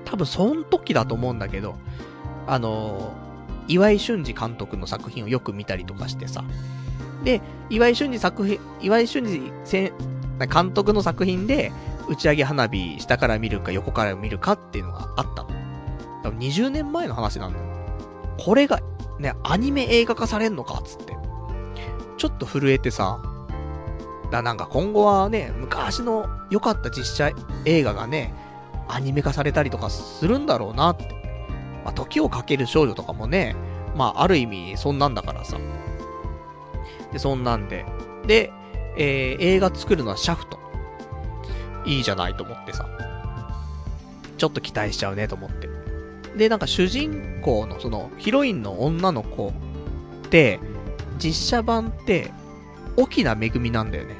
[0.04, 1.76] 多分その時だと思うんだけど、
[2.46, 3.12] あの、
[3.68, 6.44] 岩井俊二監督の作品をよく見たりとかしてさ、
[7.24, 7.40] で、
[7.70, 9.92] 岩井俊二作品、岩井俊二
[10.46, 11.72] 監督の作品で、
[12.08, 15.50] 打ち上げ花火、下から見るか横から見るかっていうのがあったの。
[16.22, 17.64] 多分20年前の話なんだよ。
[18.38, 18.80] これが、
[19.18, 21.16] ね、アニメ映画化されんのかつって。
[22.16, 23.20] ちょっと震えてさ、
[24.30, 27.32] だなんか今後はね、昔の良かった実写
[27.64, 28.34] 映画がね、
[28.88, 31.18] アニメ化されたりとかするんだろうなって。
[31.84, 33.54] まあ、時をかける少女とかもね、
[33.96, 35.58] まあ、ある意味、そんなんだからさ。
[37.12, 37.84] で、そんなんで。
[38.26, 38.52] で、
[38.96, 40.58] えー、映画作るのはシャフト。
[41.84, 42.86] いいじゃないと思ってさ。
[44.36, 45.68] ちょっと期待しちゃうねと思って。
[46.36, 49.48] で、なんか主人公のそのヒロインの女の子
[50.26, 50.60] って、
[51.18, 52.30] 実写版って
[52.96, 54.16] 沖縄恵みなんだよね。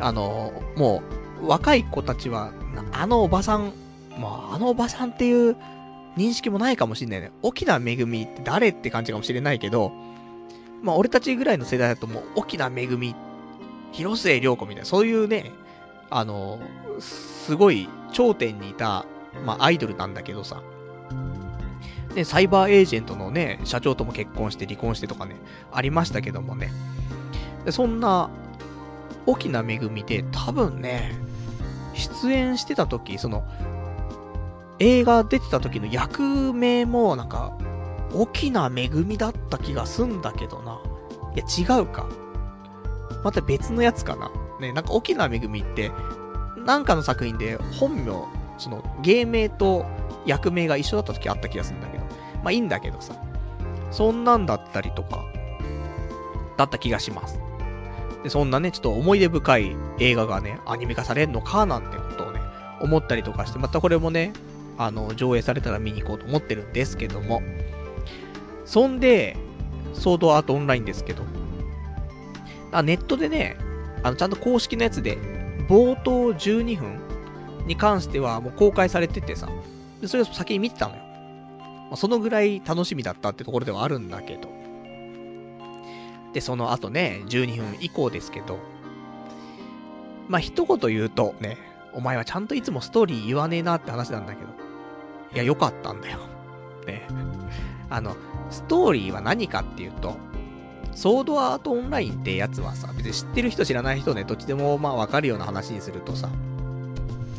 [0.00, 1.02] あの、も
[1.42, 2.52] う、若い子たちは、
[2.92, 3.72] あのおばさん、
[4.18, 5.56] まあ、あのおばさんっていう
[6.16, 7.30] 認識もないかもしんないね。
[7.42, 9.92] 沖縄恵みって誰って感じかもしれないけど、
[10.82, 13.14] まあ、俺たちぐらいの世代だともう、沖縄恵み、
[13.92, 15.52] 広末涼子みたいな、そういうね、
[16.10, 16.58] あの、
[16.98, 19.04] すごい頂点にいた、
[19.44, 20.62] まあ、アイドルなんだけどさ。
[22.14, 25.36] ね、サイバーエージェントのね、社長とも結婚して離婚してとかね、
[25.72, 26.72] ありましたけどもね。
[27.64, 28.30] でそんな、
[29.26, 31.12] 沖縄恵みで多分ね、
[31.94, 33.44] 出演してた時、その、
[34.78, 37.52] 映画出てた時の役名もなんか、
[38.14, 40.80] 沖縄めぐみだった気がすんだけどな。
[41.34, 42.08] いや、違うか。
[43.24, 44.30] また別のやつかな。
[44.60, 45.90] ね、なんか沖縄めぐみって、
[46.64, 48.26] なんかの作品で本名、
[48.58, 49.86] その芸名と
[50.26, 52.04] 役名が一緒だった時あった気がするんだけど。
[52.42, 53.14] まあいいんだけどさ。
[53.90, 55.24] そんなんだったりとか、
[56.56, 57.40] だった気がします。
[58.22, 62.40] で、そんなね、ちょっと思い出深い映画がね、アニメ化されんのかなんてことをね、
[62.80, 64.32] 思ったりとかして、またこれもね、
[64.78, 67.42] あの、上映されたら見に行こうと思ってるんですけども。
[68.70, 69.36] そんで、
[69.94, 71.24] ソードアートオンラインですけど、
[72.70, 73.56] あ、ネットでね、
[74.04, 75.18] あの、ちゃんと公式のやつで、
[75.68, 77.00] 冒頭12分
[77.66, 79.48] に関してはもう公開されててさ、
[80.00, 81.00] でそれを先に見てたのよ。
[81.00, 84.48] まあ、そのぐらい楽しみだったってところではあるんだけど。
[86.32, 88.60] で、その後ね、12分以降ですけど、
[90.28, 91.58] まあ、一言言うとね、
[91.92, 94.52] お前はちゃんといつもストーリー言わねえなって話なんだけど、
[95.34, 96.20] いや、よかったんだよ。
[96.86, 97.08] ね。
[97.90, 98.16] あの、
[98.50, 100.16] ストーリーは何かっていうと、
[100.92, 106.30] ソードアートオンラインってやつはさ、別に知ってる人知らない人ね、どっちでもまあわかるような話にするとさ、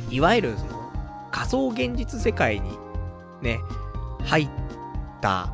[0.10, 0.92] いわゆるその
[1.32, 2.78] 仮想現実世界に
[3.42, 3.60] ね、
[4.24, 4.50] 入っ
[5.22, 5.52] た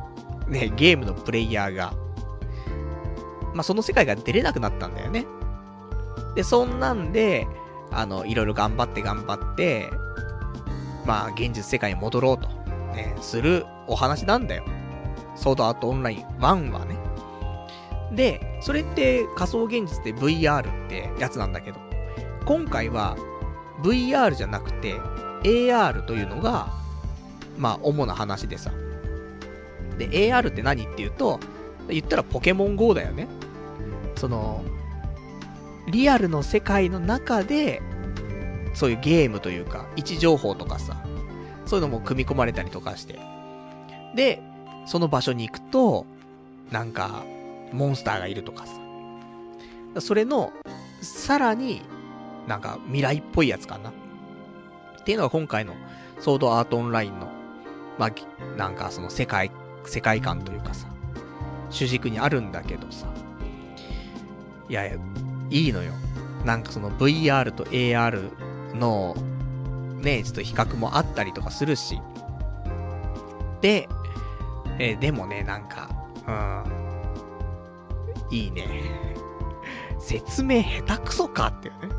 [0.48, 1.92] ね、ゲームのプレイヤーが、
[3.54, 5.26] まあその世界が出れなくなったんだよね。
[6.34, 7.46] で、そんなんで、
[7.90, 9.90] あの、いろいろ頑張って頑張って、
[11.06, 12.48] まあ現実世界に戻ろうと、
[12.94, 14.64] ね、するお話なんだよ。
[15.38, 16.98] ソードアートオンライン1はね。
[18.12, 21.78] で、それって仮想現実で VR ってやつなんだけど、
[22.44, 23.16] 今回は
[23.82, 24.94] VR じゃなくて
[25.44, 26.72] AR というのが、
[27.56, 28.70] まあ主な話でさ。
[29.98, 31.40] で、AR って何っていうと、
[31.88, 33.28] 言ったらポケモン GO だよね。
[34.16, 34.64] その、
[35.88, 37.82] リアルの世界の中で、
[38.74, 40.96] そういうゲームというか、位置情報とかさ、
[41.66, 43.18] そういうのも組み込まれたりとかして。
[44.14, 44.42] で、
[44.88, 46.06] その場所に行くと、
[46.72, 47.22] なんか、
[47.74, 50.00] モンスターがいるとかさ。
[50.00, 50.50] それの、
[51.02, 51.82] さらに、
[52.46, 53.90] なんか未来っぽいやつかな。
[53.90, 53.92] っ
[55.04, 55.74] ていうのが今回の
[56.20, 57.28] ソードアートオンラインの、
[57.98, 58.10] まあ、
[58.56, 59.50] なんかその世界、
[59.84, 60.88] 世界観というかさ、
[61.68, 63.08] 主軸にあるんだけどさ。
[64.70, 64.98] いやいや、
[65.50, 65.92] いいのよ。
[66.46, 68.30] なんかその VR と AR
[68.74, 69.14] の、
[70.00, 72.00] ね、ちょっと比較もあったりとかするし。
[73.60, 73.86] で、
[74.78, 75.90] えー、でもね、なんか、
[76.26, 76.32] う
[78.32, 78.64] ん、いいね。
[79.98, 81.94] 説明下手くそかっていうね、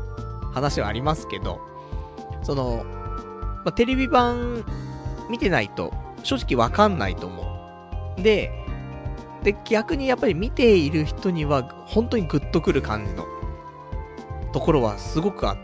[0.52, 1.60] 話はありますけど、
[2.42, 2.84] その、
[3.64, 4.64] ま、テレビ版
[5.28, 5.92] 見てないと
[6.22, 8.22] 正直わかんないと思う。
[8.22, 8.50] で、
[9.42, 13.24] で、逆にやっぱり見ている人には本当にグッとくる感じの
[14.52, 15.60] ところはすごくあって。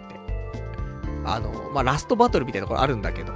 [1.24, 3.32] あの、まあ、ラストバトルみたいなところあるんだけど、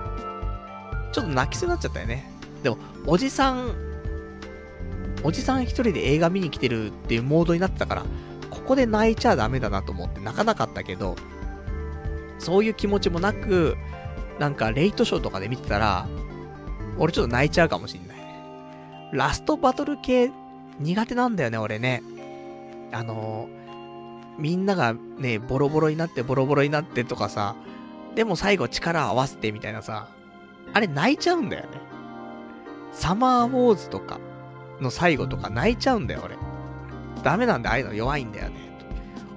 [1.13, 2.31] ちょっと泣きそうになっちゃったよね。
[2.63, 2.79] でも、
[3.11, 3.75] おじさん
[5.25, 8.05] おじさん一人で映画見に来てるっていうモードになってたから、
[8.51, 11.17] ここで泣いちゃダメだなと思って泣かなかったけど、
[12.39, 13.77] そういう気持ちもなく、
[14.39, 16.07] なんかレイトショーとかで見てたら、
[16.99, 18.17] 俺ちょっと泣いちゃうかもしんない。
[19.13, 20.31] ラストバトル系
[20.79, 22.05] 苦手なんだよね、俺ね。
[22.93, 23.49] あの、
[24.39, 27.57] みんながね、ボロボロになってボロボロになってとかさ、
[28.15, 30.09] でも最後力を合わせてみたいなさ、
[30.73, 31.90] あれ泣いちゃうんだよね。
[32.93, 34.19] サマーウォーズとか、
[34.81, 36.37] の最後とか泣いちゃうんだよ、俺。
[37.23, 38.79] ダメなんだ、ああいうの弱いんだよね、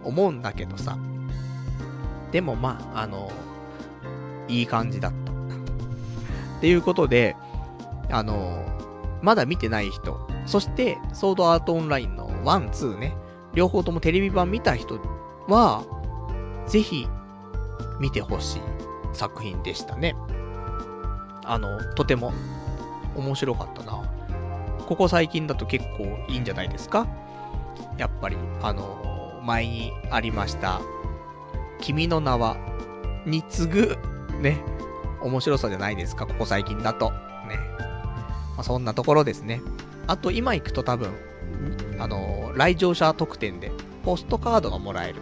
[0.02, 0.98] と思うんだけどさ。
[2.32, 3.32] でもまあ、あの、
[4.48, 5.32] いい感じだった。
[5.32, 7.36] っていうことで、
[8.10, 8.64] あの、
[9.22, 13.16] まだ見てない人、そして、ソードアートオンラインの1、2ね、
[13.54, 15.00] 両方ともテレビ版見た人
[15.48, 15.84] は、
[16.68, 17.08] ぜひ、
[18.00, 18.62] 見てほしい
[19.14, 20.16] 作品でしたね。
[21.46, 22.34] あの、とても
[23.16, 24.04] 面白かったな。
[24.88, 27.08] ここ最近だと結構いいんじゃないですか？
[27.98, 30.82] やっぱり、あの前にありました、
[31.80, 32.58] 君の名は、
[33.26, 33.98] に次ぐ、
[34.42, 34.62] ね、
[35.22, 37.12] 面白さじゃないですか、ここ最近だと。
[37.12, 37.58] ね。
[38.56, 39.62] まあ、そんなところですね。
[40.08, 41.12] あと、今行くと多分、
[42.00, 43.72] あの来場者特典で、
[44.04, 45.22] ポストカードがもらえる。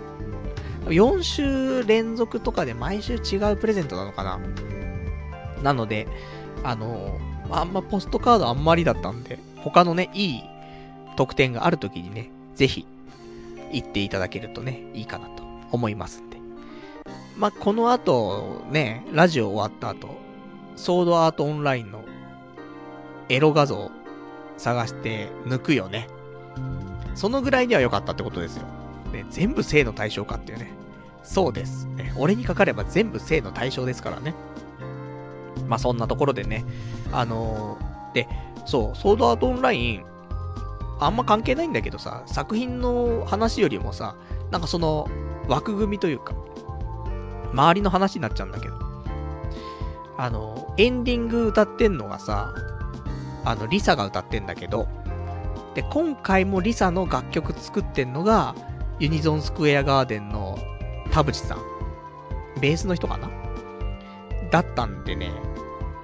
[0.87, 4.39] 4週連続とかで毎週違うプレゼントなのかな？
[5.61, 6.07] なので、
[6.63, 7.19] あの
[7.51, 10.43] あんまポストカードあんまりだったんで、他のね、いい
[11.17, 12.85] 特典がある時にね、ぜひ、
[13.71, 16.37] 行っていただけるとね、いいかなと思いますんで。
[17.37, 20.09] まあ、この後、ね、ラジオ終わった後、
[20.75, 22.03] ソードアートオンラインの
[23.29, 23.91] エロ画像
[24.57, 26.07] 探して抜くよね。
[27.15, 28.65] そのぐらいには良かったってことですよ。
[29.11, 30.71] ね、全部性の対象かっていうね。
[31.23, 31.85] そうです。
[31.85, 34.33] ね、俺にかかれば全部性の対象ですからね。
[35.71, 36.65] まあそんなところでね、
[37.13, 38.27] あのー、で、
[38.65, 40.05] そう、ソードアートオンライン、
[40.99, 44.17] あんま関係ないんだけどさ、作品の話よりもさ、
[44.51, 45.07] なんかその
[45.47, 46.33] 枠組みというか、
[47.53, 48.75] 周りの話になっちゃうんだけど、
[50.17, 52.53] あの、エンディング歌ってんのがさ、
[53.45, 54.89] あの、リサが歌ってんだけど、
[55.73, 58.55] で、今回もリサの楽曲作ってんのが、
[58.99, 60.59] ユニゾンスクエアガーデンの
[61.11, 61.59] 田淵さん。
[62.59, 63.40] ベースの人かな？
[64.51, 65.31] だったんでね、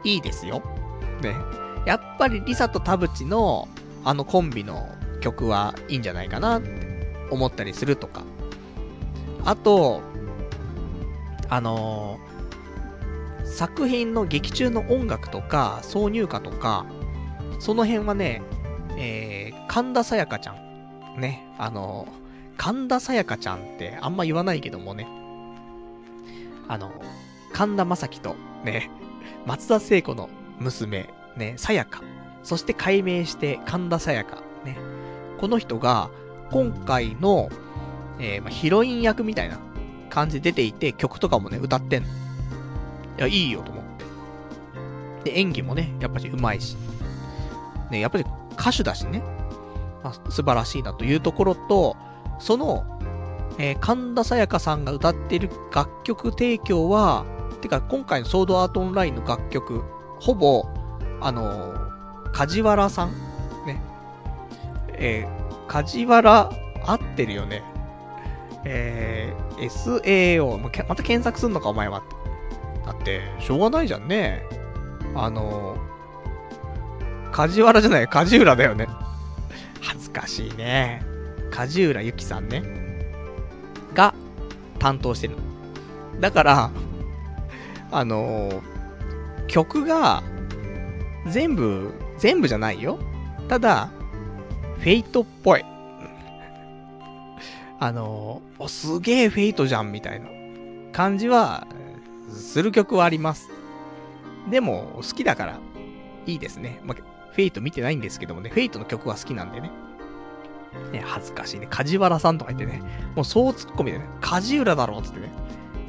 [0.04, 0.64] いいですよ。
[1.22, 1.36] ね。
[1.86, 3.68] やっぱりリサと田淵の
[4.04, 4.90] あのコンビの
[5.22, 8.24] 曲はいいんじゃないかなって思ったりするとか。
[9.46, 10.02] あと、
[11.50, 16.86] あのー、作品の劇中の音楽とか、挿入歌とか、
[17.60, 18.42] その辺はね、
[18.98, 21.20] えー、神田沙也加ちゃん。
[21.20, 25.08] ね、あのー、神田沙也加ちゃんってあんま言わないけどもね、
[26.68, 26.92] あの、
[27.58, 28.92] 神田正輝と、ね、
[29.48, 30.30] 松田聖子の
[30.60, 32.04] 娘、ね、沙也加。
[32.44, 34.44] そして改名して神田沙也加。
[34.64, 34.78] ね。
[35.40, 36.12] この人が、
[36.52, 37.50] 今回の、
[38.20, 39.58] えー、まヒロイン役みたいな
[40.12, 42.10] 感じで出ていて、曲とかもね、歌ってんの。
[42.10, 42.12] い
[43.22, 43.84] や、いいよと思っ
[45.24, 45.32] て。
[45.32, 46.78] で、演技もね、やっぱり上手いし。
[47.90, 49.24] ね、やっぱり歌手だしね。
[50.04, 51.98] まあ、素晴らしいなというところと、
[52.38, 52.86] その、
[53.58, 57.26] えー、神田沙也加さんが歌ってる楽曲提供は、
[57.62, 59.84] てか今回のソードアートオンラインの楽曲、
[60.20, 60.66] ほぼ、
[61.22, 63.12] あのー、梶原さん？
[63.66, 63.82] ね。
[64.90, 66.52] えー、梶原、
[66.86, 67.64] 合ってるよね。
[68.66, 72.04] えー、SAO、また検索すんのかお前は。
[72.86, 74.44] だって、しょうがないじゃんね。
[75.16, 78.88] あのー、梶原じゃない、梶浦だよね。
[79.82, 81.04] 恥ずかしいね。
[81.52, 82.64] 梶浦由紀さんね。
[83.94, 84.14] が
[84.80, 85.36] 担当してる。
[86.20, 86.72] だから、
[87.92, 88.62] あの、
[89.48, 90.24] 曲が、
[91.28, 93.00] 全部、全部じゃないよ。
[93.48, 93.90] ただ、
[94.80, 95.66] フェイトっぽい。
[97.80, 100.28] あの、すげえフェイトじゃん、みたいな
[100.92, 101.68] 感じは、
[102.30, 103.50] する曲はあります。
[104.50, 105.60] でも、好きだから、
[106.26, 106.80] いいですね。
[106.84, 106.98] まあ、
[107.32, 109.72] フェイト見てないんですけどもね、フェイトの曲は好きなんでね。
[110.92, 111.68] ね、恥ずかしいね。
[111.70, 112.82] 梶原さんとか言ってね、
[113.16, 115.30] もうそうツッコミでね、梶浦だろうつってね、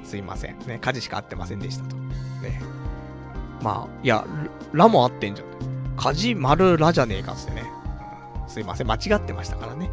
[0.09, 0.59] すいません。
[0.67, 1.97] ね、梶しか合ってませんでしたと。
[1.97, 2.63] ね。
[3.63, 4.25] まあ、いや、
[4.73, 5.49] ラも合ってんじゃん。
[5.97, 7.65] 梶丸ラじゃねえかつってね。
[8.47, 9.91] すいません、間違ってましたからね。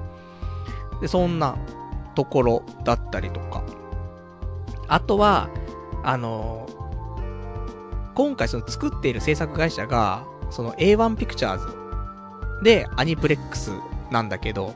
[1.01, 1.57] で、そんな
[2.15, 3.61] ところだったりとか。
[4.87, 5.49] あとは、
[6.03, 13.71] あのー、今回その作っている制作会社が、その A1 ピクチャーズでアニプレックス
[14.11, 14.73] なんだけど、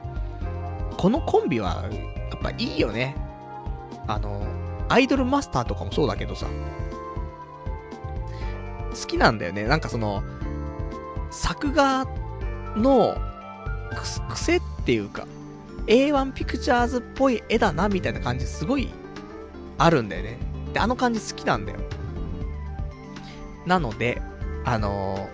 [0.97, 3.15] このコンビは、やっぱいいよね。
[4.07, 4.58] あの、
[4.89, 6.47] アイドルマスターとかもそうだけどさ、
[8.89, 9.63] 好きなんだよね。
[9.63, 10.23] なんかその、
[11.31, 12.05] 作画
[12.75, 13.15] の
[14.29, 15.27] 癖っていうか、
[15.87, 18.89] A1 ピクチャーズっぽい絵だな、みたいな感じすごい
[19.77, 20.37] あるんだよね。
[20.73, 21.79] で、あの感じ好きなんだよ。
[23.65, 24.21] なので、
[24.65, 25.29] あの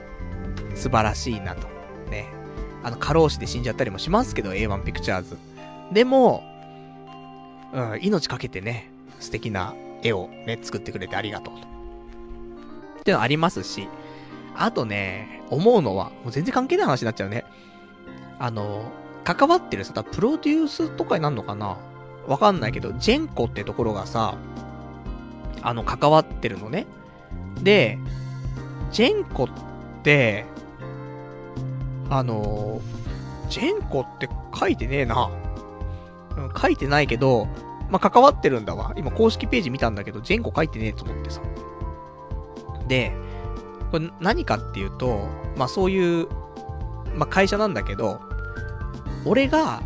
[0.72, 1.68] ー、素晴らしいなと。
[2.10, 2.28] ね。
[2.84, 5.38] あの、過労死で死んじゃったりもしますけど、A1 ピクチャーズ。
[5.94, 6.44] でも、
[7.74, 9.74] うん、命かけてね、素敵な
[10.04, 11.68] 絵をね、作ってくれてありがとうと。
[13.00, 13.88] っていうのありますし、
[14.56, 17.46] あとね、思うのは、もう全然関係ない話になっちゃうね。
[18.40, 18.92] あの、
[19.24, 21.78] 関わってるさ、プロデュースとかになるのかな？
[22.28, 24.36] わかんないけど、ジェンコってところがさ、
[25.62, 26.88] あの、関わってるのね。
[27.62, 28.00] で、
[28.92, 29.50] ジェンコっ
[30.04, 30.46] て、
[32.10, 32.82] あの、
[33.50, 35.30] ジェンコって書いてねえな。
[36.60, 37.48] 書いてないけど、
[37.90, 38.94] まあ、関わってるんだわ。
[38.96, 41.42] 今公式ページ見たんだけど、ジェンコ書いてねえと思ってさ。
[42.88, 43.12] で、
[43.92, 46.28] これ何かっていうと、まあ、そういう、
[47.16, 48.20] まあ、会社なんだけど、
[49.26, 49.82] 俺が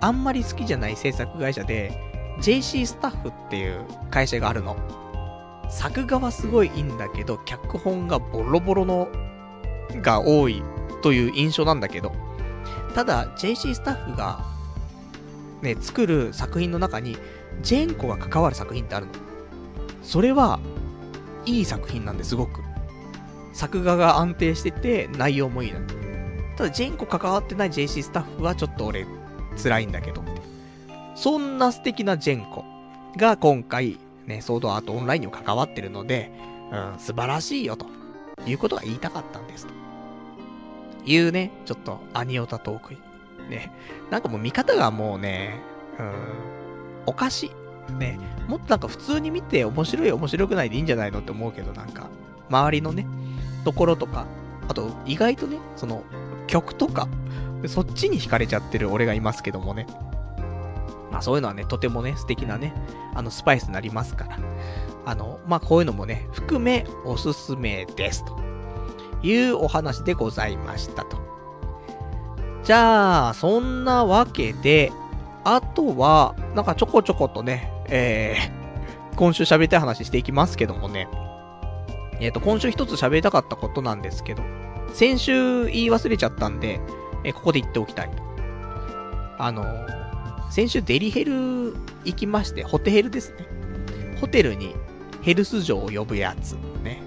[0.00, 2.08] あんまり好きじゃない制作会社で、
[2.40, 4.76] JC スタッフっていう会社があるの。
[5.70, 9.08] 作画はすごいいいんだけど、脚本がボロボロの
[10.02, 10.62] が多い
[11.02, 12.12] という印象なんだけど、
[12.94, 14.44] ただ、JC スタッフが、
[15.62, 17.16] ね、作る作品の中に、
[17.62, 19.12] ジェンコが関わる作品ってあるの。
[20.02, 20.60] それは、
[21.46, 22.62] いい作品なんですごく。
[23.52, 25.80] 作画が安定してて、内容もいいの。
[26.56, 29.06] ただ、ジェンコ関わってない JC スタッフはちょっと俺、
[29.60, 30.22] 辛いんだけど。
[31.14, 32.64] そんな素敵なジェンコ
[33.16, 36.30] が今回、ね、ソードアートオンラインにも関わってるので、
[36.70, 37.86] うん、素晴らしいよと、
[38.46, 39.72] いうことが言いたかったんですと。
[41.04, 43.07] いうね、ちょっとアニオタトーク
[43.48, 43.72] ね。
[44.10, 45.60] なんかもう見方がもうね、
[45.98, 46.14] うん、
[47.06, 47.92] おかしい。
[47.94, 48.18] ね。
[48.46, 52.08] もっとなんか普通に見て面白い面白くないでいいんじゃないのって思うけど、なんか、
[52.50, 53.06] 周りのね、
[53.64, 54.26] ところとか、
[54.68, 56.04] あと意外とね、その
[56.46, 57.08] 曲とか、
[57.66, 59.86] そっちに惹かれちゃってる俺がいますけどもね。
[61.10, 62.72] まあそういうのはね、とてもね、素敵なね、
[63.14, 64.38] あのスパイスになりますから。
[65.06, 68.38] あの、まあこういうのもね、含めおすすめですと
[69.22, 71.27] いうお話でございましたと。
[72.68, 74.92] じゃあ、そんなわけで、
[75.42, 81.08] あとは、なんかちょこちょことね、えー、今週喋りたい話していきますけどもね。
[82.20, 84.42] えっ、ー、と、今週一つ喋りたかったことなんですけど、
[84.92, 86.78] 先週言い忘れちゃったんで、
[87.24, 88.22] えー、ここで言っておきたいと。
[89.38, 89.64] あの
[90.50, 91.74] 先週デリヘル
[92.04, 93.46] 行きまして、ホテヘルですね。
[94.20, 94.74] ホテルに
[95.22, 96.52] ヘルス嬢を呼ぶやつ。
[96.84, 97.00] ね。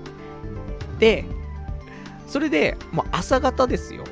[0.98, 1.24] で、
[2.26, 4.06] それで、もう朝方ですよ。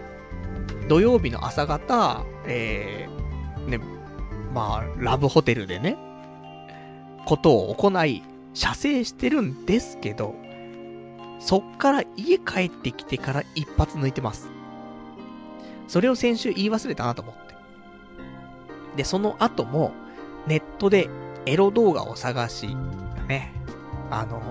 [0.89, 3.79] 土曜日の朝方、えー、ね、
[4.53, 5.97] まあ、ラブホテルでね、
[7.27, 8.23] ことを行い、
[8.55, 10.35] 射精してるんですけど、
[11.39, 14.49] そっから家帰ってきてから一発抜いてます。
[15.87, 17.53] それを先週言い忘れたなと思って。
[18.97, 19.91] で、その後も、
[20.47, 21.07] ネットで
[21.45, 22.75] エロ動画を探し、
[23.27, 23.53] ね、
[24.09, 24.41] あの、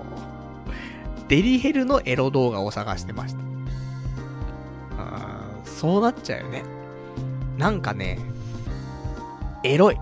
[1.26, 3.47] デリヘルのエロ動画を探してました。
[5.78, 6.64] そうなっちゃうよね。
[7.56, 8.18] なんかね、
[9.62, 9.96] エロい。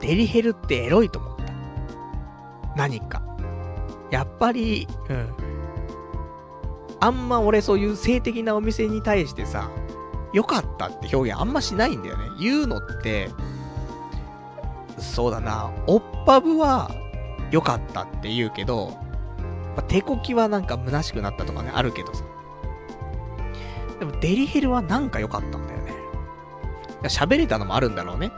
[0.00, 1.44] デリヘルってエロいと思った。
[2.74, 3.22] 何か。
[4.10, 5.28] やっぱり、うん。
[6.98, 9.70] あんま俺そういう性的なお店に対してさ、
[10.32, 12.24] 良かったって表現あんましないんだよね。
[12.40, 13.30] 言うのって、
[14.98, 16.90] そうだな、おっぱぶは
[17.52, 18.98] 良かったって言うけど、
[19.76, 22.24] ま手こきはなんか虚しくなったとかね、あるけどさ。
[24.00, 25.92] でもデリヘルはなんか良かったんだよね。
[27.04, 28.32] 喋れたのもあるんだろうね。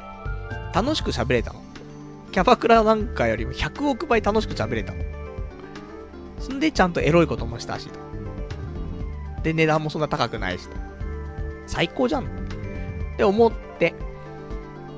[0.75, 1.63] 楽しく喋れたの。
[2.33, 5.05] キャバクラなんかよりも100億倍楽しく喋れたの。
[6.41, 7.89] そんでちゃんとエロいこともしたし。
[9.45, 10.69] で、値段もそんな高くないし。
[11.67, 12.27] 最高じゃんっ
[13.17, 13.95] て思って。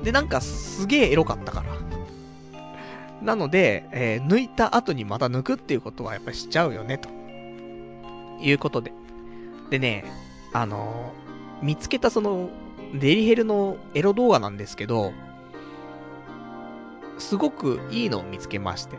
[0.03, 1.75] で、なんかすげえエロかったから。
[3.21, 7.09] なので、えー、抜いた後にまた抜くっていうことはやっぱしちゃうよね、と。
[8.41, 8.91] いうことで。
[9.69, 10.05] でね、
[10.55, 11.11] あの、
[11.61, 12.49] 見つけたその、
[12.93, 15.11] デリヘルのエロ動画なんですけど、
[17.17, 18.97] すごくいいのを見つけまして。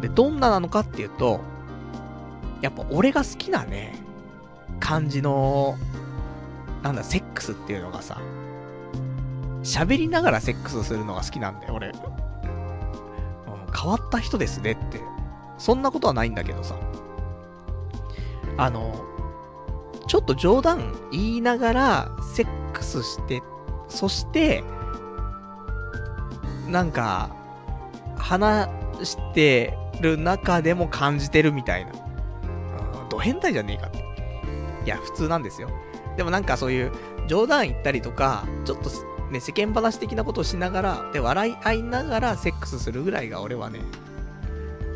[0.00, 1.40] で、どんななのかっていうと、
[2.62, 3.94] やっぱ俺が好きなね、
[4.80, 5.76] 感じの、
[6.82, 8.18] なんだ、セックスっていうのがさ、
[9.64, 11.92] 喋りながらセックスするのが好きなんだよ、俺。
[13.78, 15.02] 変わった人ですねって。
[15.58, 16.74] そんなことはないんだけどさ。
[18.56, 19.04] あの、
[20.06, 23.42] ちょっと冗談言いながら、セックスして、
[23.88, 24.62] そして、
[26.68, 27.30] なんか、
[28.16, 28.68] 話
[29.02, 31.92] してる中でも感じてるみたいな。
[33.08, 33.98] ド変態じゃねえかって。
[34.84, 35.68] いや、普通なんですよ。
[36.16, 36.92] でもなんかそういう
[37.28, 38.90] 冗談言ったりとか、ちょっと
[39.30, 43.80] ね、世間話的なことをしながら、で、笑い合いながらセックスするぐらいが俺はね、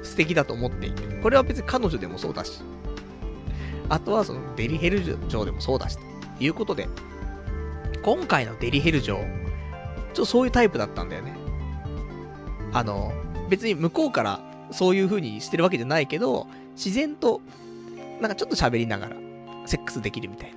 [0.03, 1.03] 素敵だと思っていて。
[1.21, 2.63] これは別に彼女でもそうだし、
[3.91, 6.03] あとはそのデリヘル城でもそうだし、と
[6.43, 6.89] いうことで、
[8.03, 11.35] 今回のデリヘル城、ちょっとそういうタイプだったんだよね。
[12.73, 13.13] あの、
[13.49, 14.41] 別に向こうから
[14.71, 16.47] そういう風にしてるわけじゃないけど、
[16.77, 17.41] 自然と、
[18.21, 19.17] なんかちょっと喋りながら、
[19.67, 20.55] セックスできるみたい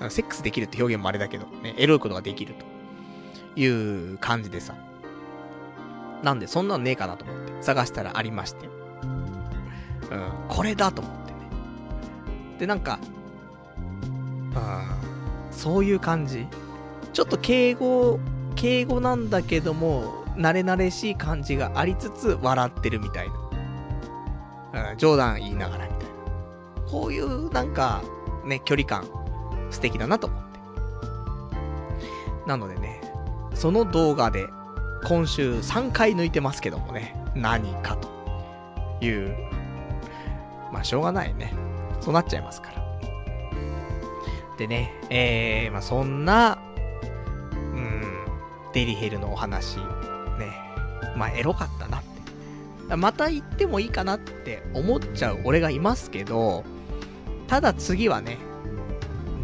[0.00, 0.10] な。
[0.10, 2.54] セックスできるって表現もあれだけど、ね、エロいことができる
[3.54, 4.74] という感じでさ。
[6.22, 8.66] なんで、そんなのねえかなと思って探したらありまして。
[10.10, 11.25] うん、これだと思って。
[12.58, 12.98] で、なんか、
[14.54, 16.46] うん、そういう感じ。
[17.12, 18.18] ちょっと敬語、
[18.54, 23.28] 敬語なんだけども、慣れ慣れしい感じがありつつ、笑ってるみたい
[24.72, 24.90] な。
[24.90, 26.90] うん、冗談言いながらみたいな。
[26.90, 28.02] こういうなんか、
[28.44, 29.06] ね、距離感、
[29.70, 30.46] 素敵だなと思って。
[32.46, 33.00] なのでね、
[33.54, 34.46] その動画で、
[35.04, 38.08] 今週3回抜いてますけどもね、何かと
[39.04, 39.36] いう。
[40.72, 41.54] まあ、しょうがないね。
[42.06, 42.86] そうなっちゃいますから。
[44.56, 46.56] でね、えー、まあ、そんな、
[47.52, 48.02] うん、
[48.72, 49.84] デリヘルのお話、ね、
[51.16, 52.02] まあ、エロかったなっ
[52.88, 52.96] て。
[52.96, 56.62] また行ってもいいかなって思っちゃう俺がいますけど、
[57.48, 58.38] ただ次はね、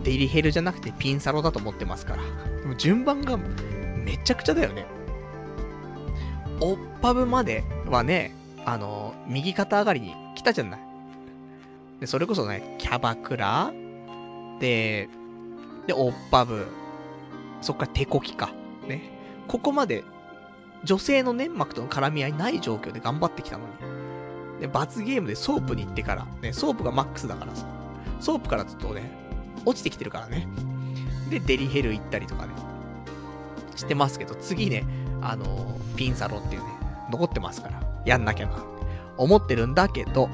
[0.04, 2.22] デリヘルじゃなくてピンサロだと思ってますから。
[2.60, 4.86] でも順番がめちゃくちゃだよね。
[6.60, 10.91] オッパブまではね、あの、右肩上がりに来たじゃない。
[12.02, 13.72] で、それこそね、キャバクラ？
[14.58, 15.08] で、
[15.86, 16.66] で、オッパブ？
[17.60, 18.50] そっから手こきか。
[18.88, 19.02] ね。
[19.46, 20.02] ここまで
[20.82, 23.66] 女性の粘膜との絡み合いない状況で頑張ってきたの
[24.56, 24.62] に。
[24.62, 27.66] で、罰ゲームでソープに行ってから、ね、ソープがマックスだからさ、
[28.18, 29.08] ソープからずっとね、
[29.64, 30.48] 落ちてきてるからね。
[31.30, 32.52] で、デリヘル行ったりとかね、
[33.76, 34.84] してますけど、次ね、
[35.20, 36.66] あのー、ピンサロっていうね、
[37.12, 38.64] 残ってますから、やんなきゃな、
[39.18, 40.28] 思ってるんだけど、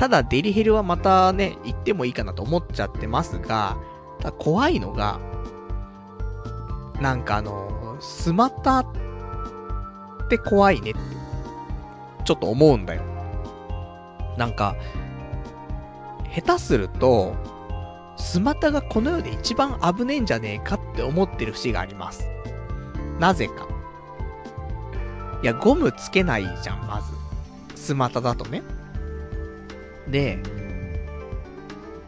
[0.00, 3.76] ただデリヘルはまたね、行ってもいいかなと思っちゃってますが、
[4.38, 5.20] 怖いのが、
[7.02, 8.86] なんかあの、スマタっ
[10.30, 11.00] て怖いねって、
[12.24, 13.02] ちょっと思うんだよ。
[14.38, 14.74] なんか、
[16.34, 17.36] 下手すると、
[18.16, 22.26] スマタがこの世で一番危ねえんじゃねえかって思ってる節があります。
[23.18, 23.68] なぜか。
[25.42, 27.78] いや、ゴムつけないじゃん、まず。
[27.78, 28.62] スマタだとね。
[30.10, 30.38] で、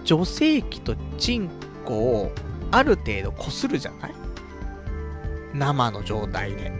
[0.05, 1.51] 女性器とチン
[1.85, 2.33] コを
[2.71, 4.15] ある程度擦るじゃない？
[5.55, 6.73] 生の状態で。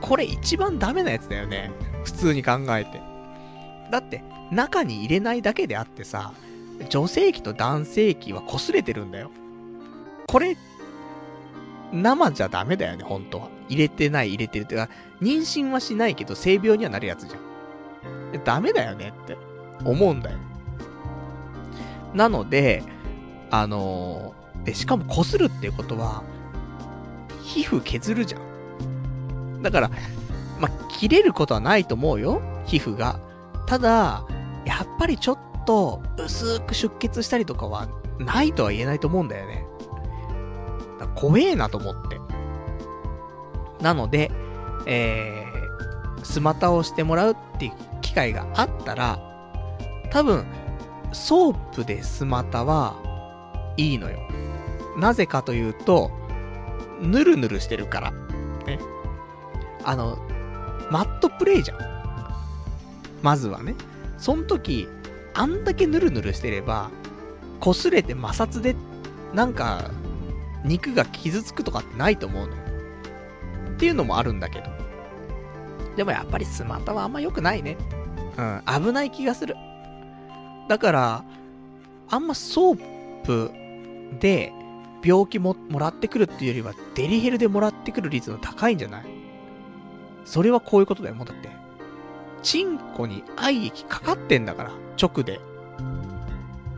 [0.00, 1.70] これ一番ダメなやつだよね。
[2.04, 3.00] 普通に考えて。
[3.90, 6.32] だって、中に入れないだけであってさ、
[6.88, 9.30] 女性器と男性器は擦れてるんだよ。
[10.26, 10.56] これ、
[11.92, 13.48] 生じゃダメだよね、本当は。
[13.68, 14.88] 入れてない、入れてるってか、
[15.20, 17.45] 妊娠はしないけど性病にはなるやつじゃん。
[18.44, 19.36] ダメだよねって
[19.84, 20.38] 思うんだよ。
[22.14, 22.82] なので、
[23.50, 26.22] あのー、で、しかも擦るっていうことは、
[27.42, 29.62] 皮膚削るじゃん。
[29.62, 29.90] だから、
[30.58, 33.20] ま切れることはないと思うよ、皮膚が。
[33.66, 34.24] ただ、
[34.64, 37.88] やっぱりちょっと薄く出血したりとかは
[38.18, 39.66] ないとは言えないと思うんだよね。
[41.14, 42.20] 怖えなと思って。
[43.82, 44.30] なので、
[44.86, 47.72] えー、スマタをしてもらうっていう
[48.16, 49.20] 会があったら、
[50.10, 50.46] 多分、
[51.12, 52.96] ソープでスマタは
[53.76, 54.18] いいのよ。
[54.96, 56.10] なぜかというと、
[57.00, 58.10] ぬるぬるしてるから。
[58.66, 58.78] ね。
[59.84, 60.18] あの、
[60.90, 61.78] マットプレイじゃん。
[63.22, 63.74] まずはね。
[64.16, 64.88] その時、
[65.34, 66.90] あんだけヌルヌルしてれば、
[67.60, 68.74] 擦れて摩擦で、
[69.34, 69.90] なんか、
[70.64, 72.62] 肉が傷つくとかってないと思うのよ。
[73.72, 74.70] っていうのもあるんだけど。
[75.96, 77.76] でもやっぱりスマタはあんま良くないね。
[78.38, 79.56] うん、危ない気がする。
[80.68, 81.24] だから、
[82.08, 83.50] あんまソープ
[84.20, 84.52] で
[85.02, 89.04] 病気ももらってくるっていうよりは、デリヘルでもらってくる率の高いんじゃない？
[90.24, 91.48] それはこういうことだよ、もうだって。
[92.42, 95.40] チンコに愛液かかってんだから、直で。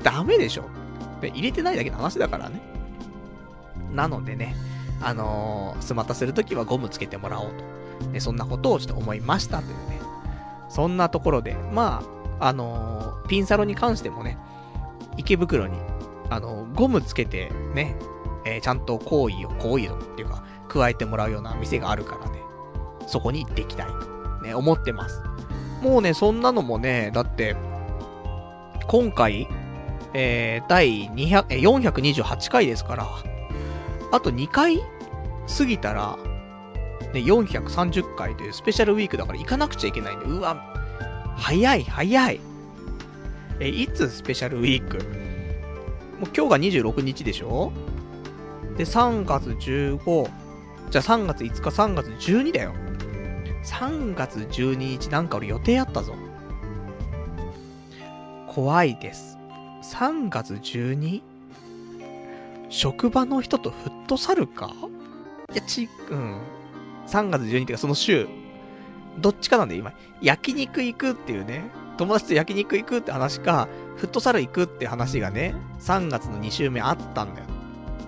[0.03, 0.65] ダメでしょ。
[1.21, 2.61] で、入れてないだけの話だからね。
[3.93, 4.55] なのでね、
[5.03, 7.51] あのー、スマタするときはゴムつけてもらおう
[8.01, 8.07] と。
[8.11, 10.01] ね、そんなことをちょっと思いましたというね。
[10.69, 12.03] そんなところで、ま
[12.41, 14.39] あ、あのー、ピンサロに関してもね、
[15.17, 15.79] 池袋に、
[16.31, 17.97] あのー、ゴムつけてね、
[18.45, 22.39] えー、ちゃんと行為を、行為をっていうか、加えてもらうような店があるからね、
[23.07, 25.23] そこに行っていきたいと、ね、思ってます。
[25.83, 27.57] もうね、そんなのもね、だって、
[28.87, 29.49] 今回、
[30.15, 33.07] えー、第200、え、428回ですから、
[34.13, 34.79] あと2回
[35.57, 36.19] 過ぎたら、
[37.13, 40.57] ね、430回というスペシャルウィークだから行かなくちゃいけないんで、うわ、
[41.37, 42.41] 早い、早い。
[43.61, 44.99] え、いつスペシャルウィーク？
[46.19, 47.73] もう今日が26日でしょ？
[48.77, 50.31] で、3月15、
[50.91, 52.73] じゃあ3月5日、3月12だよ。
[53.65, 56.15] 3月12日なんか俺予定あったぞ。
[58.47, 59.39] 怖いです。
[59.83, 61.23] 3月 12?
[62.69, 64.73] 職場の人とフットサルか？
[65.53, 66.37] いや、ち、うん。
[67.09, 68.29] 3月12ってかその週、
[69.19, 77.47] どっちかなんで今、焼肉行くっていうね、友達と焼肉行くって話か、フットサル行くって話がね、3月の2週目あったんだよ。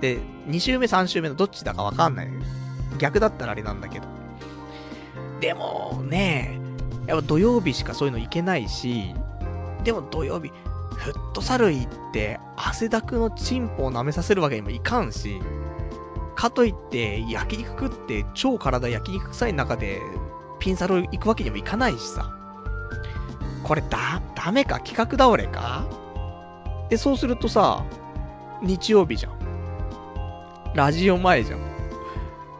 [0.00, 0.18] で、
[0.48, 2.28] 2週目3週目のどっちだかわかんない。
[2.98, 4.06] 逆だったらあれなんだけど。
[5.40, 6.60] でもね、
[7.06, 9.14] やっぱ土曜日しかそういうの行けないし、
[9.82, 10.52] でも土曜日、
[10.96, 15.40] フットサル行って汗だくのチンポを舐めさせるわけにもいかんし、
[16.34, 20.00] かといって焼肉食って超体焼肉臭い中で
[20.58, 22.36] ピンサロ行くわけにもいかないしさ。
[23.62, 24.80] これだ、ダメか？
[24.80, 25.86] 企画倒れか？
[26.88, 27.84] で、そうするとさ、
[28.62, 30.72] 日曜日じゃん。
[30.74, 31.60] ラジオ前じゃん。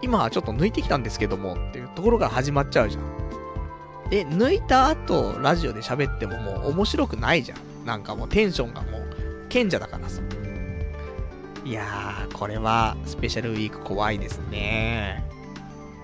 [0.02, 3.04] 今はちょっと抜いてきたんですけどもっていうところから始まっちゃうじゃん。
[4.10, 7.58] え、抜いた後、ラジオで喋ってももう面白くないじゃん。
[7.86, 10.20] なんかもうテンションがもう、賢者だからさ。
[11.64, 15.22] いやー、これは、スペシャルウィーク怖いですね。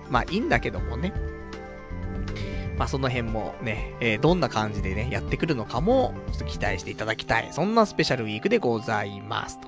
[0.09, 1.13] まあ、いいんだけどもね。
[2.77, 7.49] まあ、その辺もね、えー、どんな感じでね、やってくるのかも、ちょっと期待していただきたい。
[7.51, 9.67] そんなスペシャルウィークでございますと。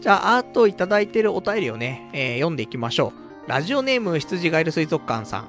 [0.00, 3.12] じゃあ、あといただいてるお便りをね、えー、読んでいきましょ
[3.46, 3.48] う。
[3.48, 5.48] ラジオネーム羊ガエル水族館さん。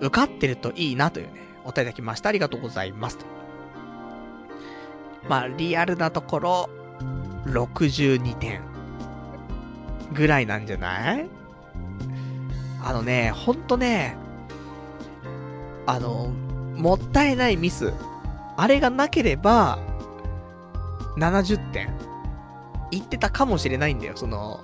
[0.00, 1.32] 受かってるといいなというね、
[1.64, 2.28] お便りいただきました。
[2.28, 3.18] ありがとうございます。
[3.18, 3.26] と。
[5.28, 6.70] まあ、リアルなところ、
[7.46, 8.60] 62点。
[10.12, 11.28] ぐらいなんじゃない？
[12.82, 14.16] あのね、ほんとね、
[15.86, 16.32] あの、
[16.76, 17.92] もったいないミス。
[18.56, 19.78] あれがなければ、
[21.16, 21.88] 70点。
[22.90, 24.60] 言ってたかもしれないんだよ、その、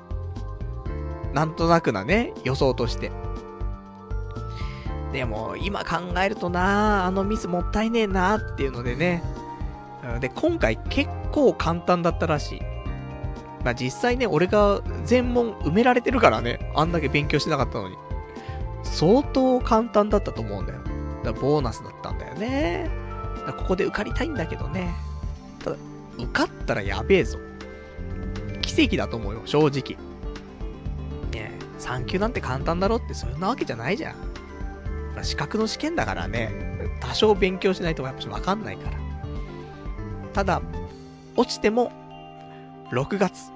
[1.33, 3.13] なんとなくなね、予想として。
[5.13, 9.23] でも、今考えるとなあのミスもったいねえなっていうのでね。
[10.21, 12.61] で、今回結構簡単だったらしい。
[13.63, 17.97] まあ実際ね、俺が全問埋められてるからね、あんだけ勉強してなかったのに。
[18.83, 20.81] 相当簡単だったと思うんだよ。
[21.25, 22.89] だからボーナスだったんだよね。
[23.47, 24.95] だここで受かりたいんだけどね。
[25.63, 25.77] ただ、
[26.17, 27.39] 受かったらやべえぞ。
[28.63, 29.99] 奇跡だと思うよ、正直。
[31.33, 34.17] ねえ、3級なんて簡単だろってそんなわけじゃないじゃん。
[35.23, 36.51] 資格の試験だからね、
[37.01, 38.99] 多少勉強しないとやっぱわかんないから。
[40.33, 40.63] ただ、
[41.37, 41.93] 落ちても、
[42.93, 43.51] 6月、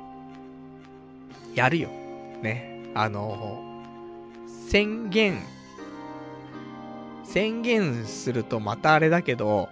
[1.55, 1.89] やるよ。
[2.43, 2.91] ね。
[2.95, 3.63] あの、
[4.69, 5.41] 宣言、
[7.25, 9.69] 宣言するとまたあれだけど、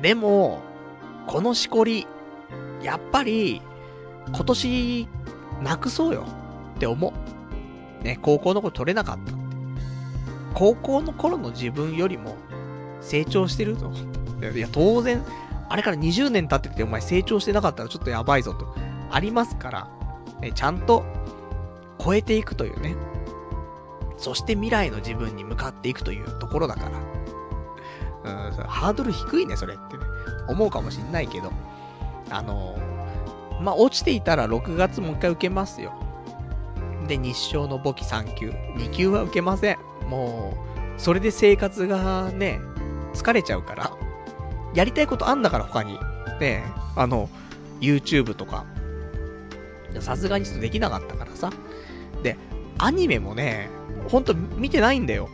[0.00, 0.60] でも、
[1.26, 2.06] このしこり、
[2.82, 3.60] やっぱり、
[4.28, 5.08] 今年、
[5.62, 6.24] なくそうよ
[6.76, 7.12] って思
[8.00, 8.04] う。
[8.04, 9.38] ね、高校の頃取れなかったって。
[10.54, 12.36] 高校の頃の自分よりも
[13.00, 13.92] 成長してると。
[14.54, 15.24] いや、当然、
[15.68, 18.74] あれから20年経っててお前成長してなかったらちょっとやばいぞと。
[19.10, 19.88] ありますから、
[20.40, 21.04] ね、ちゃんと
[22.02, 22.96] 超えていくというね。
[24.16, 26.98] そして未来の自分に向かっていくというところだから。
[28.48, 30.04] うん、ハードル低いね、それってね。
[30.48, 31.52] 思うかもしんないけど。
[32.30, 35.92] あのー、まあ、落ちていたら6月もう一回受けますよ。
[37.06, 38.50] で、日照の簿記3級。
[38.50, 39.78] 2級は受けません。
[40.08, 40.54] も
[40.96, 42.60] う、それで生活がね、
[43.14, 43.92] 疲れちゃうから。
[44.74, 45.98] やりたいことあんだから他に。
[46.40, 46.64] ね
[46.96, 47.28] あの、
[47.80, 48.64] YouTube とか。
[50.00, 51.50] さすがにちょっとできなかったからさ。
[52.22, 52.36] で、
[52.78, 53.70] アニメもね、
[54.08, 55.28] ほんと見てないんだよ。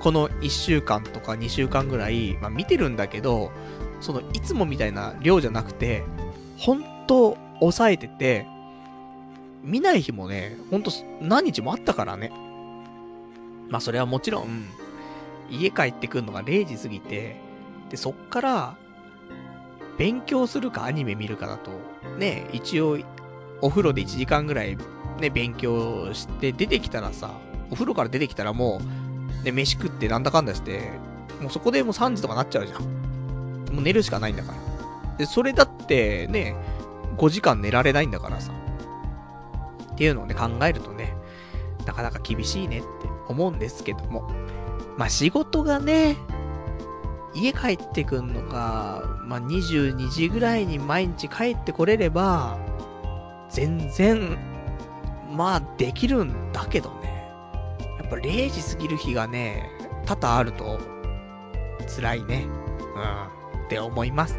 [0.00, 3.52] この1週間とか2週間ぐらい、まあ見てるんだけど、
[4.00, 6.02] そのいつもみたいな量じゃなくて、
[6.58, 8.46] ほんと抑えてて、
[9.62, 10.90] 見ない日もね、ほんと
[11.20, 12.32] 何日もあったからね。
[13.68, 14.66] まあそれはもちろん、
[15.50, 17.36] 家帰ってくるのが0時過ぎて、
[17.92, 18.76] で、そっから、
[19.98, 21.70] 勉強するかアニメ見るかだと、
[22.18, 22.98] ね、一応、
[23.60, 24.78] お風呂で1時間ぐらい、
[25.20, 27.30] ね、勉強して出てきたらさ、
[27.70, 28.80] お風呂から出てきたらも
[29.42, 30.90] う、ね、飯食ってなんだかんだして、
[31.42, 32.82] もうそこでもう3時とかなっちゃうじゃん。
[33.74, 35.16] もう寝るしかないんだから。
[35.18, 36.56] で、それだってね、
[37.18, 38.52] 5時間寝られないんだからさ。
[39.92, 41.14] っていうのをね、考えるとね、
[41.84, 42.86] なかなか厳しいねって
[43.28, 44.30] 思うんですけども。
[44.96, 46.16] まあ、仕事がね、
[47.34, 52.58] 家帰ってくんのが、まあ、22時ぐらいに毎日帰ってこれれば、
[53.48, 54.36] 全然、
[55.30, 57.30] まあ、できるんだけどね。
[58.00, 59.70] やっぱ0時過ぎる日がね、
[60.04, 60.78] 多々あると、
[61.96, 62.46] 辛いね。
[62.94, 64.38] うん、って思います。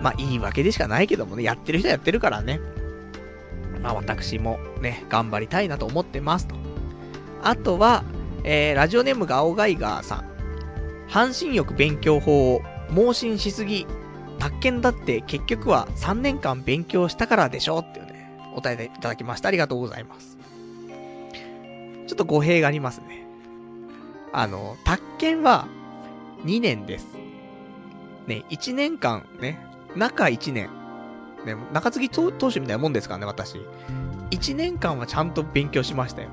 [0.00, 2.60] まあ、いいわけでしかないけどもね、やってる人はやってるからね。
[3.82, 6.54] まあ、私もね、頑張りたいなと思ってますと。
[7.42, 8.04] あとは、
[8.44, 10.31] えー、ラジオネームが青ガイガーさん。
[11.12, 13.86] 半身浴勉強法を盲信しすぎ。
[14.38, 19.48] 宅建だって結局は3年間勉強したからでしょうっていうね、お答えいただきました。
[19.48, 20.38] ありがとうございます。
[22.06, 23.26] ちょっと語弊がありますね。
[24.32, 25.68] あの、宅建は
[26.44, 27.06] 2年です。
[28.26, 29.58] ね、1年間ね、
[29.94, 30.70] 中1年。
[31.44, 33.58] ね、中継ぎ投手みたいなもんですからね、私。
[34.30, 36.30] 1年間はちゃんと勉強しましたよ。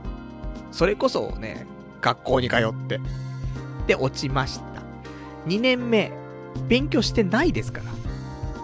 [0.72, 1.68] それこそね、
[1.99, 3.01] 学校に通って。
[3.88, 4.68] で、落ちました。
[5.45, 6.11] 2年目、
[6.67, 7.85] 勉強してないですから。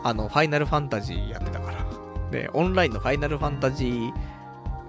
[0.03, 1.85] あの、ファイナルファンタジーやってたから。
[2.31, 4.13] で、オンラインのファイナルファンタジー、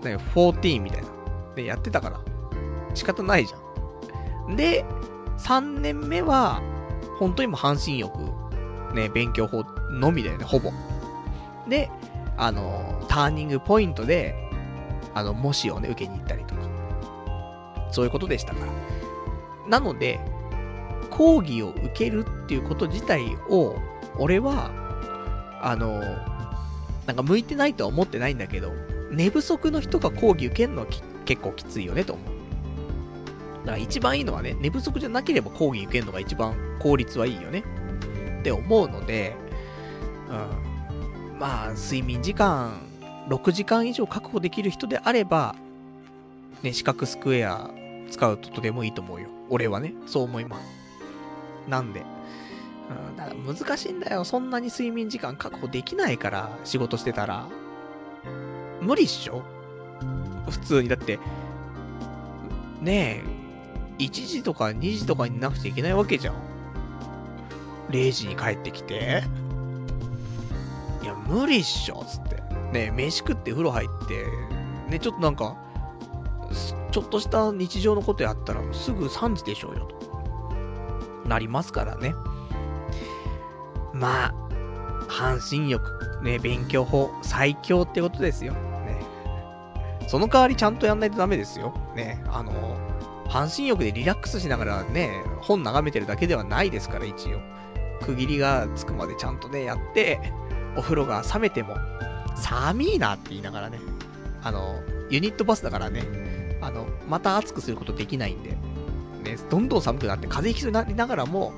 [0.04, 1.08] ね、14みたいな。
[1.54, 2.20] で、やってたから。
[2.94, 4.56] 仕方ないじゃん。
[4.56, 4.84] で、
[5.38, 6.60] 3年目は、
[7.18, 8.12] 本当にもう半身浴、
[8.94, 10.70] ね、勉強法のみだよね、ほぼ。
[11.68, 11.90] で、
[12.36, 14.34] あの、ターニングポイントで、
[15.14, 16.60] あの、模試をね、受けに行ったりとか。
[17.90, 18.72] そういうことでしたから。
[19.68, 20.20] なので、
[21.06, 23.76] 講義を受けるっていうこと自体を、
[24.18, 24.70] 俺は、
[25.62, 26.00] あの、
[27.06, 28.72] なんか向いてないとは思ってないんだけど、
[29.10, 30.86] 寝不足の人が講義受けるのは
[31.24, 32.26] 結構きついよねと思う。
[33.66, 37.64] だから一番いいのはね、寝不足じゃなければ講義受けるのが一番効率はいいよね。
[38.40, 39.36] って思うので、
[40.28, 41.38] うん。
[41.38, 42.80] まあ、睡眠時間
[43.28, 45.54] 6時間以上確保できる人であれば、
[46.62, 47.70] ね、四角スクエア
[48.10, 49.28] 使うととてもいいと思うよ。
[49.50, 50.85] 俺はね、そう思います。
[51.68, 52.04] なんで、
[53.08, 54.24] うん、だから難しいんだよ。
[54.24, 57.48] そんなに睡眠時間確保できないから、仕事してたら。
[58.80, 59.42] 無理っしょ
[60.48, 60.88] 普通に。
[60.88, 61.18] だって、
[62.80, 63.22] ね
[63.98, 66.34] え、1時とか2時とかになくちゃいけないわけじゃん。
[67.90, 69.24] 0時に帰ってきて。
[71.02, 72.36] いや、無理っしょつって。
[72.72, 74.26] ねえ、飯食って風呂入って、
[74.90, 75.56] ね、ちょっとなんか、
[76.90, 80.15] ちょっとした日常のことやったらすぐ3時でしょうよと。
[81.26, 82.14] なりますからね。
[83.92, 84.34] まあ、
[85.08, 85.82] 半身浴、
[86.22, 88.52] ね、勉強法、最強ってことですよ。
[88.52, 89.00] ね。
[90.08, 91.74] その代わりちゃんとやんないとダメですよ。
[91.94, 92.22] ね。
[92.28, 92.52] あの、
[93.28, 97.40] 半身浴でリラックスしながらね、本眺めてるだけではないですから、一応。
[98.02, 100.32] 区切りがつくまでちゃんとね、やって、
[100.76, 101.76] お風呂が冷めても、
[102.36, 103.78] 寒いなって言いながらね、
[104.42, 104.80] あの、
[105.10, 106.02] ユニットバスだからね、
[106.60, 108.56] あの、また暑くすることできないんで、
[109.26, 111.52] ね、どんどん寒くなって風邪ひきそうになりながらも、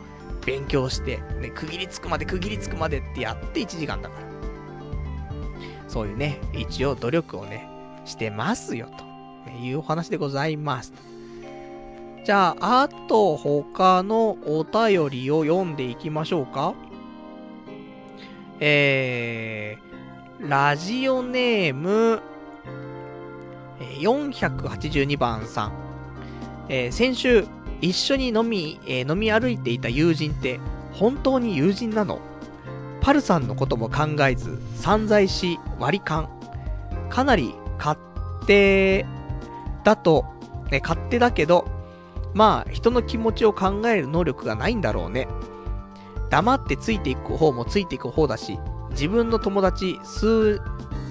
[0.47, 4.28] 勉強して、ね、区切りつくまで区切りつくまでってやって1時間だから。
[5.89, 7.69] そういうね、一応努力をね、
[8.05, 8.89] してますよ、
[9.47, 10.93] というお話でございます。
[12.24, 16.74] じゃあ、あと他のお便りを読んでいきましょうか。
[18.61, 22.20] えー、ラジオネーム、
[24.01, 25.73] 482番さん。
[26.69, 27.47] えー、先週、
[27.80, 30.60] 一緒に飲み、えー、飲み歩いていた友人って
[30.92, 32.20] 本当に友人なの？
[33.00, 36.28] パルさんのことも考えず散財し割り勘。
[37.10, 37.98] かなり勝
[38.46, 39.06] 手
[39.84, 40.26] だと、
[40.70, 41.66] ね、勝手だけど
[42.34, 45.28] まあ人の気持ちを考える能力がないんだろうね。
[46.30, 48.59] 黙ってついていく方もついていく方だし
[48.90, 50.60] 自分の友達数、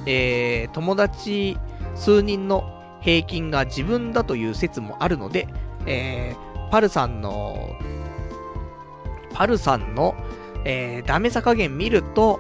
[0.06, 1.58] えー、友達
[1.96, 2.72] 数人の
[3.02, 5.48] 平均が自分だという説もあるので、
[5.88, 7.76] えー、パルさんの、
[9.34, 10.16] パルさんの、
[10.66, 12.40] えー、ダメさ加減見ると、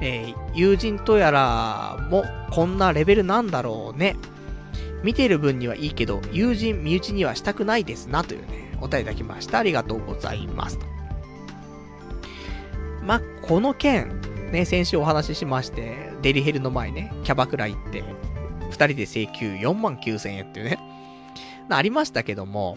[0.00, 4.16] えー、友人とやらもこんなレベルなんだろうね。
[5.02, 9.58] 見てる分にはいいけど、友人、身内にはしたくないですな、というね、お便りいただきました。
[9.58, 10.78] ありがとうございます。
[13.02, 14.20] まあこの件、
[14.52, 18.04] ね、先週お話ししまして、デリヘルの前ね、キャバクラ行って、
[18.70, 20.78] 二人で請求4万9千円っていうね、
[21.70, 22.76] ありましたけども、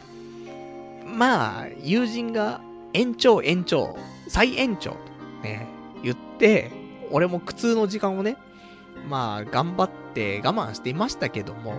[1.13, 2.61] まあ、友人が
[2.93, 3.95] 延長延長、
[4.27, 4.97] 再延長と
[5.43, 5.67] ね、
[6.03, 6.71] 言って、
[7.11, 8.37] 俺も苦痛の時間をね、
[9.07, 11.75] まあ、頑張って我慢していましたけども、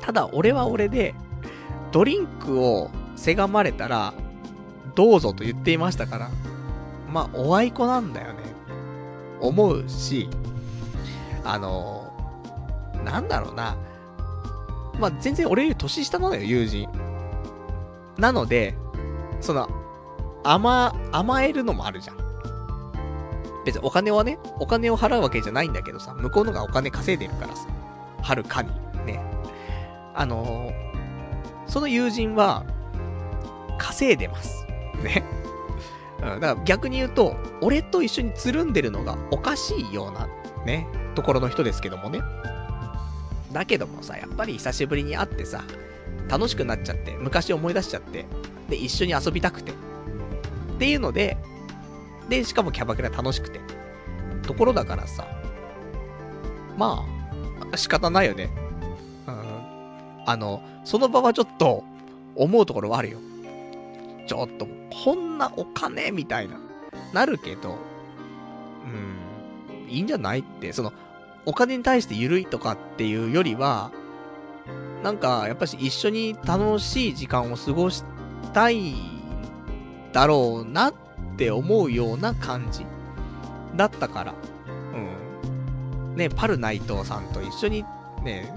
[0.00, 1.14] ただ俺は俺で、
[1.92, 4.14] ドリンクをせがまれたら、
[4.94, 6.30] どうぞと言っていましたから、
[7.10, 8.42] まあ、おあいこなんだよね。
[9.40, 10.28] 思うし、
[11.44, 12.12] あの、
[13.04, 13.76] なんだろうな。
[14.98, 16.88] まあ、全然俺より年下なのよ、友人。
[18.22, 18.76] なので、
[19.40, 19.68] その、
[20.44, 22.16] 甘、甘えるのもあるじゃん。
[23.66, 27.66] 別にお金はね、お金を払うわけじゃないんだけどさ、向こうのがお金稼いでるからさ、
[28.22, 28.70] はるかに、
[29.04, 29.20] ね。
[30.14, 30.72] あのー、
[31.66, 32.64] その友人は、
[33.76, 34.66] 稼いでます。
[35.02, 35.24] ね。
[36.20, 40.28] だから逆に言うと、俺と一緒につるんでるのがおかしいような、
[40.64, 40.86] ね、
[41.16, 42.20] ところの人ですけどもね。
[43.50, 45.64] だけどもさ、やっぱり久しぶりに会ってさ、
[46.32, 48.24] 楽しくなっちゃって、昔思い出しちゃって、
[48.70, 49.72] で、一緒に遊びたくて。
[49.72, 49.74] っ
[50.78, 51.36] ていうので、
[52.30, 53.60] で、しかもキャバクラ楽しくて。
[54.42, 55.26] ところだからさ、
[56.78, 57.04] ま
[57.70, 58.48] あ、仕方ないよね。
[59.26, 60.24] うん。
[60.26, 61.84] あの、その場はちょっと、
[62.34, 63.18] 思うところはあるよ。
[64.26, 64.66] ちょっと、
[65.04, 66.58] こんなお金みたいな、
[67.12, 67.76] なるけど、
[68.86, 70.94] うん、いいんじゃないって、その、
[71.44, 73.92] お金に対して緩いとかっていうよりは、
[75.02, 78.04] なんか、やっぱし一緒に楽しい時間を過ごし
[78.52, 78.94] たい
[80.12, 80.94] だろうなっ
[81.36, 82.86] て思うような感じ
[83.76, 84.34] だったから。
[84.94, 86.16] うん。
[86.16, 87.84] ね、パルナイトさんと一緒に
[88.22, 88.52] ね、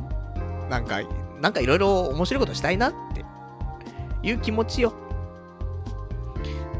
[0.70, 1.00] なんか、
[1.42, 3.26] なんかいろいろ面白いことしたいなって
[4.22, 4.94] いう気持ちよ。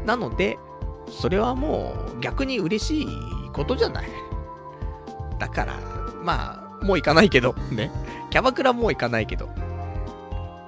[0.04, 0.58] なので、
[1.10, 3.06] それはもう逆に嬉しい
[3.52, 4.08] ことじゃない。
[5.38, 5.74] だから、
[6.22, 7.90] まあ、もう行かないけど、ね。
[8.30, 9.48] キャバクラもう行かないけど、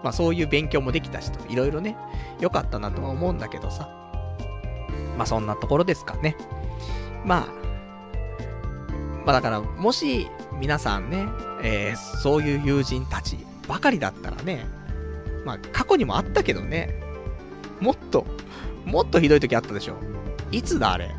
[0.03, 1.97] まあそういう勉強もできたしと、いろいろね、
[2.41, 3.89] 良かったなとは思うんだけどさ。
[5.17, 6.37] まあそんなところですかね。
[7.25, 7.49] まあ、
[9.25, 10.29] まあだから、もし
[10.61, 11.27] 皆さんね、
[11.63, 14.67] えー、そういう友人たちばかりだったらね、
[15.45, 16.95] まあ過去にもあったけどね、
[17.81, 18.27] もっと、
[18.85, 19.97] もっとひどい時あったでしょ。
[20.51, 21.15] いつだあれ？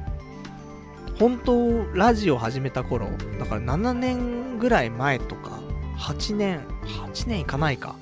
[1.19, 3.09] 本当、ラジオ始めた頃、
[3.39, 5.59] だから7年ぐらい前とか、
[5.97, 7.97] 8年、8年いかないか、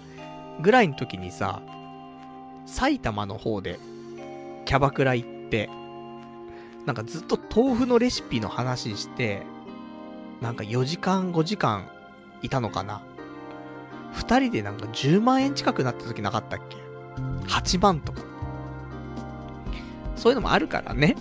[0.61, 1.64] ぐらいの時にさ、
[2.68, 3.80] 埼玉の方で、
[4.65, 5.68] キャバクラ行って、
[6.85, 9.41] なんかずっと豆腐のレシピの話して、
[10.39, 11.89] なんか4時間5時間
[12.44, 13.02] いたのかな。
[14.14, 16.77] 二人でなんか10万円近くなった時なかったっけ
[17.48, 18.22] ?8 万とか。
[20.15, 21.15] そういうのもあるからね。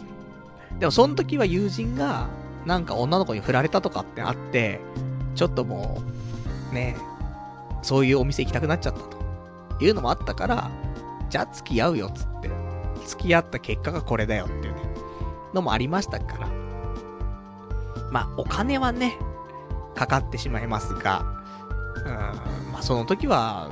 [0.78, 2.28] でもその時は友人が、
[2.64, 4.80] なんか女の子に振られたとかってあって、
[5.34, 6.02] ちょっとも
[6.70, 6.96] う、ね、
[7.82, 9.16] そういうお店行きたくなっちゃったと。
[9.78, 10.70] いうのもあったから、
[11.28, 12.50] じゃあ付き合うよっつって。
[13.06, 14.80] 付き合った結果がこれだよっていうね、
[15.54, 16.48] のもありましたから。
[18.10, 19.16] まあ、お金はね、
[19.94, 21.24] かかってしまいますが、
[22.04, 23.68] うん、まあその時は、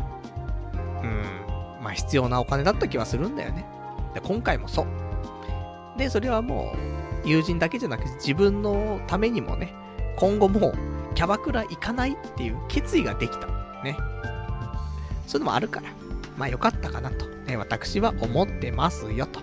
[1.02, 3.66] うん、まあ必要なお金だった気はするんだよね。
[4.14, 4.86] で今回もそう。
[5.98, 6.93] で、それはもう、
[7.24, 9.74] 友人だけじゃなくて自分のためにもね、
[10.16, 10.72] 今後も
[11.14, 13.46] キャバクラ行かないっていう決意ができた。
[13.82, 13.96] ね。
[15.26, 15.88] そういうのもあるから、
[16.36, 19.40] まあよかったかなと、ね、私は思ってますよと。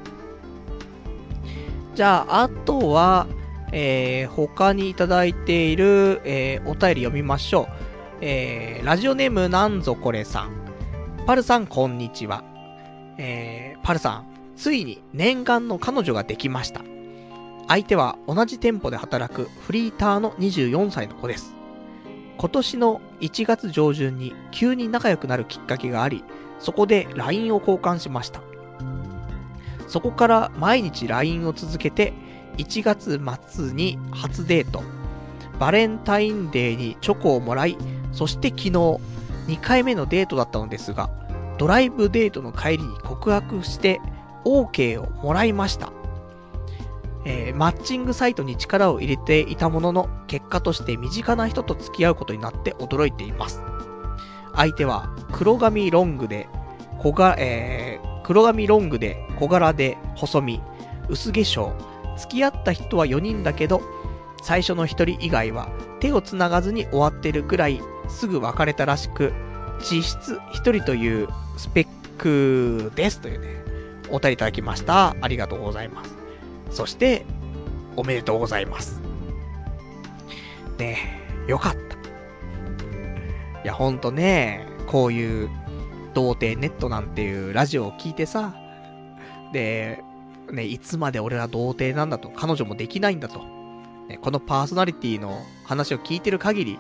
[1.96, 3.28] じゃあ、あとは、
[3.72, 7.68] えー、他にいただいている、えー、お便り読みましょう。
[8.22, 10.52] えー、ラジオネームなんぞこれさん。
[11.26, 12.44] パルさん、こんにちは。
[13.18, 14.26] えー、パルさん、
[14.56, 16.82] ついに念願の彼女ができました。
[17.72, 21.56] 相手は同じ店舗で働くフリーターの24歳の子です。
[22.38, 26.26] 今年の1月上旬に急に仲良くなるきっかけがあり、
[26.60, 28.42] そこで LINE を交換しました。
[29.88, 32.12] そこから毎日 LINE を続けて、
[32.58, 34.84] 1月末に初デート、
[35.58, 37.78] バレンタインデーにチョコをもらい、
[38.12, 39.00] そして昨日、2
[39.62, 41.10] 回目のデートだったのですが、
[41.58, 44.02] ドライブデートの帰りに告白して
[44.44, 45.94] OK をもらいました。
[47.26, 53.62] えーマッチングサイトに力を入れていたものの、結果として身近な人と付き合うことになって驚いています。
[54.56, 56.48] 相手は黒髪ロングで、
[57.00, 60.62] 小が、えー黒髪ロングで小柄で細身、
[61.10, 61.74] 薄化粧、
[62.18, 63.82] 付き合った人は4人だけど、
[64.44, 65.70] 最初の1人以外は
[66.00, 69.34] 手を繋がずに終わってるくらいすぐ別れたらしく、
[69.80, 71.28] 実質1人という
[71.58, 71.88] スペッ
[72.18, 73.64] クですというね、
[74.10, 75.16] お便りいただきました。
[75.20, 76.21] ありがとうございます。
[76.72, 77.26] そして、
[77.96, 79.02] おめでとうございます。
[80.78, 80.98] ね
[81.48, 81.80] え、よかった。
[83.64, 85.50] いや、ほんとね、こういう、
[86.14, 88.54] 童貞ネットなんていうラジオを聞いてさ、
[89.54, 90.04] で、
[90.52, 93.40] ね、いつまで俺は童貞なんだと、彼女もできないんだと、
[94.08, 96.80] ね、このパーソナリティの話を聞いてる限り、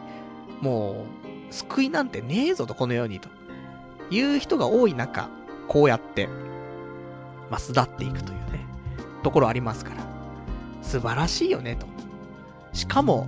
[0.61, 1.05] も
[1.49, 3.29] う、救いなんてねえぞと、この世にと。
[4.09, 5.29] いう人が多い中、
[5.67, 6.27] こうやって、
[7.49, 8.40] まあ、巣立っていくという、
[9.23, 10.03] ところありますから。
[10.81, 11.85] 素晴らしいよね、と。
[12.73, 13.27] しかも、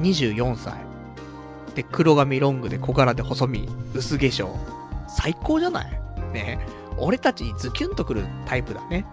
[0.00, 0.74] 24歳。
[1.74, 4.54] で、黒髪ロングで小柄で細身、薄化粧。
[5.08, 6.00] 最高じゃない？
[6.32, 6.58] ね
[6.98, 9.06] 俺たちにズキュンとくるタイプだね。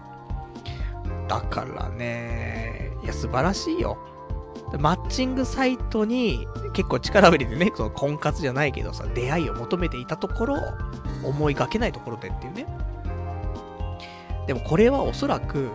[1.28, 3.98] だからね、いや、素晴らしいよ。
[4.78, 10.56] マッチングサイトに結構力を入れてね、その婚活じゃないけどさ、出会いを求めていたところ、
[11.24, 12.66] 思いがけないところでっていうね。
[14.48, 15.68] でもこれはおそらく、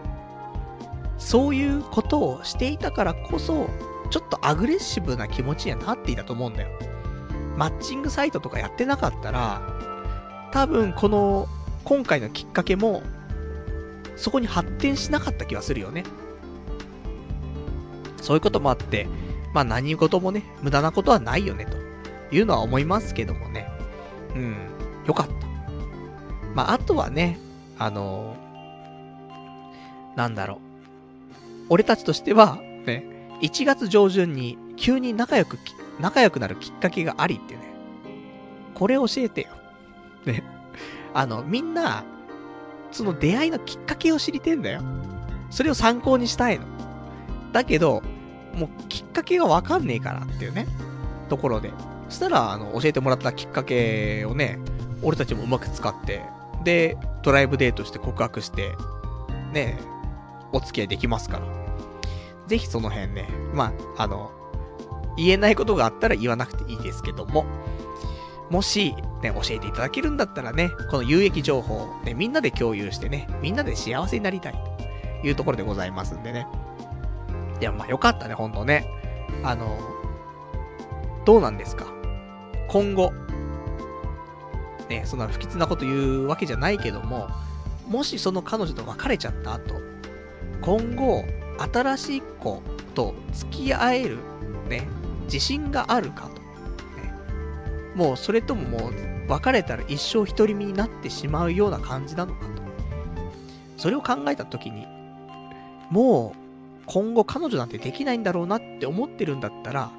[1.19, 3.69] そういうことをしていたからこそ、
[4.09, 6.69] ちょっとアグレッシブな気持ちにはなっていたと思うんだよ。
[7.55, 9.61] マッチングサイトとかやってなかったら、
[10.51, 11.47] 多分この、
[11.83, 13.03] 今回のきっかけも、
[14.15, 16.03] そこに発展しなかった気はするよね。
[18.23, 19.07] そういうこともあって、
[19.53, 23.69] まあ何事もね、無駄なことはないよね、というのは思いますけどもね。
[24.35, 24.55] うん、
[25.05, 25.33] よかった。
[26.55, 27.37] まああとはね、
[27.77, 28.35] あの
[30.15, 30.57] なんだろう。
[31.69, 33.05] 俺たちとしては、ね、
[33.41, 35.57] 1月上旬に急に仲良く、
[35.99, 37.61] 仲良くなるきっかけがありってね。
[38.73, 39.47] これ教えてよ。
[40.25, 40.43] ね。
[41.13, 42.03] あの、みんな、
[42.91, 44.81] その出会いのきっかけを知りてんだよ。
[45.49, 46.65] それを参考にしたいの。
[47.51, 48.01] だけど、
[48.55, 50.67] もうきっかけがわかんねえからっていうね、
[51.29, 51.71] ところで。
[52.09, 54.59] そしたら、あの、教えてもらったきっかけをね、
[55.01, 56.23] 俺たちもうまく使って、
[56.63, 58.71] で、ドライブデートして告白して、
[59.51, 59.77] ね、
[60.53, 61.45] お付き合いできますから。
[62.47, 64.31] ぜひその辺ね、まあ、あの、
[65.17, 67.45] 言えないことがあったら言わなくていいですけども、
[68.49, 74.53] もし、ね、教えていただけるんだったらね、この有益情報を、ね、みんなで共有してね、みんなで幸せになりたい
[75.21, 76.47] というところでございますんでね。
[77.61, 78.87] いや、まあよかったね、ほんとね。
[79.43, 79.79] あの、
[81.25, 81.85] どうなんですか？
[82.67, 83.13] 今後、
[84.89, 87.29] ね、そんな不吉なこと言うわけじゃないけども、
[87.87, 89.75] もしその彼女と別れちゃった後、
[90.63, 91.25] 今後、
[91.73, 92.61] 新しい子
[92.95, 94.17] と付き合える、
[94.69, 94.87] ね、
[95.25, 96.35] 自信があるかと。
[97.01, 97.13] ね、
[97.95, 98.93] もうそれとももう
[99.27, 102.63] 別れたら一生独り身になってしまうような感じなのかと。
[103.75, 104.87] それを考えた時に、
[105.89, 106.37] もう
[106.85, 109.91] 今後彼女なんてできないんだろうなって思ってるんだったら、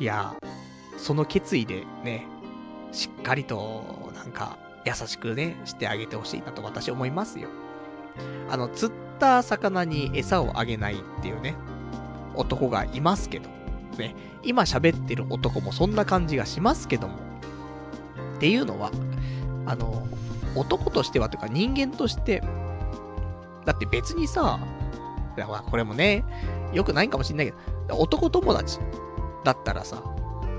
[0.00, 0.34] いや、
[0.96, 2.26] その決意でね、
[2.90, 7.48] しっかりと、なんか、優しくね、してあげてほしいなと私思いますよ。
[8.50, 11.54] あの、釣った魚に餌をあげないっていうね、
[12.34, 13.48] 男がいますけど、
[13.98, 17.14] ね、今喋ってる男もそんな感じがしますけども、
[18.36, 18.90] っていうのは、
[19.66, 20.06] あの、
[20.54, 22.42] 男としてはというか人間として、
[23.64, 24.58] だって別にさ、
[25.70, 26.24] これもね、
[26.72, 27.54] 良くないかもしんないけ
[27.88, 28.78] ど、男友達
[29.44, 30.02] だったらさ、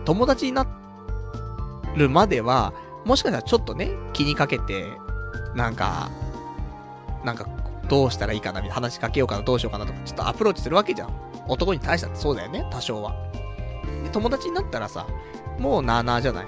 [0.05, 0.67] 友達にな
[1.95, 2.73] るまでは、
[3.05, 4.85] もしかしたらちょっとね、気にかけて、
[5.55, 6.09] なんか、
[7.23, 7.47] なんか、
[7.89, 11.09] どうしたらいいかな、みたいな話しかけようかな、どうしようかなとか、ちょっとアプローチするわけじゃん。
[11.47, 13.15] 男に対してはそうだよね、多少は。
[14.03, 15.07] で、友達になったらさ、
[15.57, 16.47] もうなーなーじゃない。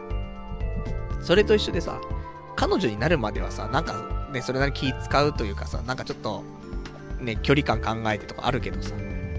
[1.21, 1.99] それと一緒でさ、
[2.55, 6.43] 彼女になるまではさ、なんかね、それなり気使うというかさ、なんかちょっと、
[7.19, 8.93] ね、距離感考えてとかあるけどさ、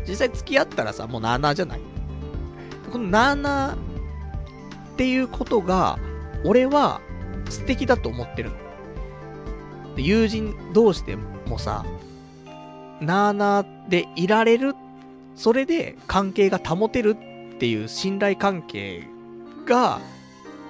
[0.07, 1.81] 実際付き合ったらさ、もうなーなーじゃない
[2.91, 3.77] このなーなーっ
[4.97, 5.99] ていうことが、
[6.45, 7.01] 俺は
[7.49, 8.57] 素敵だと思ってるの。
[9.97, 11.17] で友人同士で
[11.47, 11.85] もさ、
[13.01, 14.75] なーなーでいられる、
[15.35, 17.17] それで関係が保てる
[17.55, 19.07] っていう信頼関係
[19.67, 20.01] が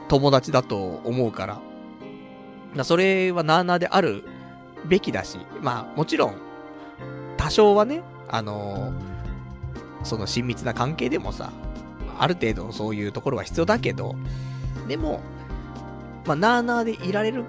[0.09, 1.61] 友達だと思うから。
[2.77, 4.25] だそれはなーなーである
[4.87, 6.35] べきだし、まあもちろん、
[7.37, 11.53] 多少はね、あのー、その親密な関係でもさ、
[12.19, 14.15] ある程度そういうところは必要だけど、
[14.89, 15.21] でも、
[16.27, 17.45] まあ、なーなーでいられる、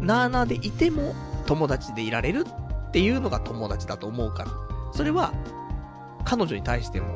[0.00, 1.14] なーなーでいても
[1.46, 4.50] 友達でいられるっていうのが友達だと思うから。
[4.92, 5.32] それは、
[6.24, 7.06] 彼女に対しても、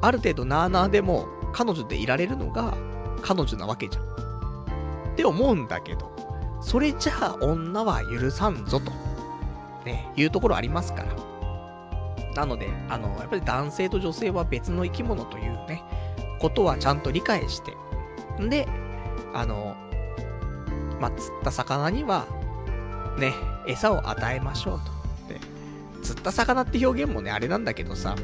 [0.00, 2.76] ある程度なーなーでも彼女でいられるのが
[3.22, 4.04] 彼女なわけじゃん。
[4.04, 6.10] って思うんだけど、
[6.60, 8.90] それじゃあ女は許さんぞと、
[9.84, 11.14] ね、いうところありますから。
[12.34, 15.82] なので、あの、やっぱり男性と女性は別の生き物というね、
[16.40, 17.76] ことはちゃんと理解して、
[18.42, 18.66] んで、
[19.32, 19.76] あの、
[21.00, 22.26] まあ、釣った魚には、
[23.18, 23.34] ね、
[23.66, 24.80] 餌を与えましょう
[25.28, 25.32] と。
[25.32, 25.40] で、
[26.02, 28.16] 釣った魚って表現もね、あれなんだけどさ、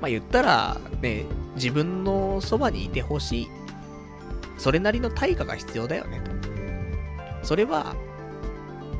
[0.00, 3.48] まあ、言ったら、ね、自分のそばにいてほしい。
[4.56, 7.46] それなりの対価が必要だよね、と。
[7.46, 7.94] それは、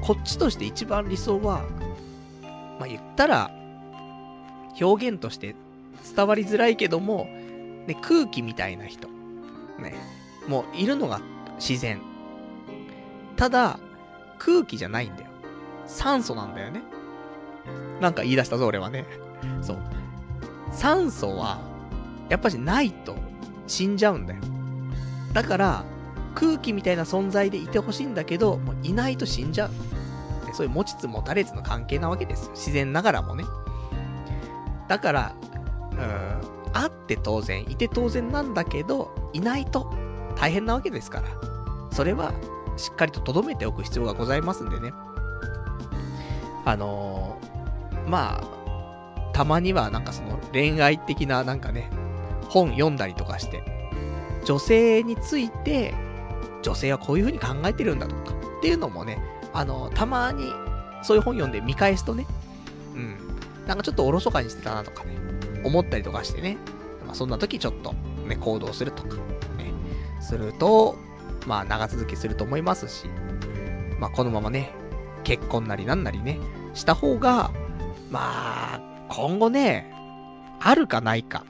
[0.03, 1.65] こっちとして一番理想は、
[2.79, 3.51] まあ、言ったら、
[4.81, 5.55] 表現として
[6.17, 7.27] 伝わりづらいけども、
[7.87, 9.09] ね、空気みたいな人。
[9.79, 9.95] ね。
[10.49, 11.21] もういるのが
[11.59, 12.01] 自然。
[13.37, 13.79] ただ、
[14.41, 15.31] 空気じゃないんだよ。
[15.87, 16.83] 酸素なんだよね。
[18.01, 19.07] なんか言い出したぞ、俺はね。
[19.61, 19.79] そう。
[20.73, 21.61] 酸素は、
[22.29, 23.15] やっぱしないと
[23.67, 24.41] 死んじゃうんだよ。
[25.33, 25.85] だから、
[26.35, 29.71] 空気みたいな存在でいてほしいんだけど、もういないと死んじゃう。
[30.55, 33.45] そういう持ちつ持たれつの関係なわけですよ自然ながらもね。
[34.89, 35.35] だから、
[35.93, 36.41] うん、
[36.73, 39.93] あって当然、いて当然なんだけど、いないと
[40.35, 41.29] 大変なわけですから。
[41.93, 42.33] それは、
[42.81, 44.93] しっかりと留めておく必要がございますんでね。
[46.65, 51.91] あのー、まあ、たまにはなんかその恋愛的ななんかね、
[52.49, 53.63] 本読んだりとかして、
[54.45, 55.95] 女性について、
[56.63, 59.19] 女性はこういう風に考えてるんだとか、っていうのもね、
[59.53, 60.45] あの、たまに、
[61.03, 62.27] そういう本読んで見返すとね、
[62.95, 63.17] うん、
[63.67, 65.17] なんかちょっとおろそかにしてたなとかね、
[65.65, 66.59] 思ったりとかしてね、
[67.07, 67.95] まあ、そんな時ちょっと、
[68.27, 69.17] ね、行動するとか、
[69.57, 69.73] ね、
[70.21, 70.97] すると、
[71.47, 73.07] まあ、長続きすると思いますし、
[73.99, 74.73] まあ、このままね、
[75.25, 76.39] 結婚なりなんなりね、
[76.75, 77.51] した方が、
[78.11, 78.21] ま
[78.75, 79.93] あ、今後ね、
[80.61, 81.45] あるかないか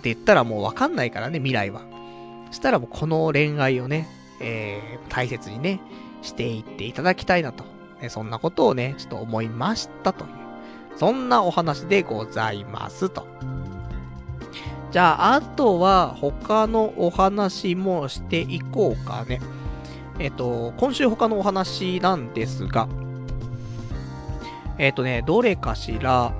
[0.00, 1.82] って言ったらもうわかんないからね、未来は。
[2.50, 4.08] したらもうこの恋愛をね、
[4.40, 5.80] えー、大切にね、
[6.22, 7.64] していっていただきたいなと。
[8.00, 10.30] ね、そんなことをね、ちょっと思いましたという。
[10.96, 13.26] そんなお話でございますと。
[14.90, 19.40] じゃあ、あとは他のお話もしていこうかね。
[20.18, 22.88] えっ、と、今週他のお話なんですが、
[24.78, 26.34] えっ、とね、どれかしら、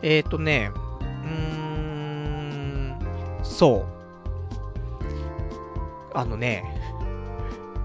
[0.00, 0.70] えっ、とね、
[1.02, 2.96] うーん、
[3.42, 4.00] そう。
[6.14, 6.64] あのね、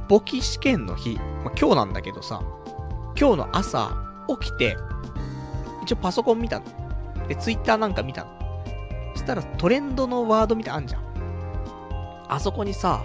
[0.08, 2.42] 簿記試験の日、ま、今日なんだけどさ、
[3.20, 3.92] 今日の朝、
[4.40, 4.78] 起きて、
[5.84, 6.66] 一応パソコン見たの。
[7.28, 8.45] で、ツイッターなんか見たの。
[9.16, 11.06] したらトレンドのワード見てあんじゃん。
[12.28, 13.04] あそこにさ、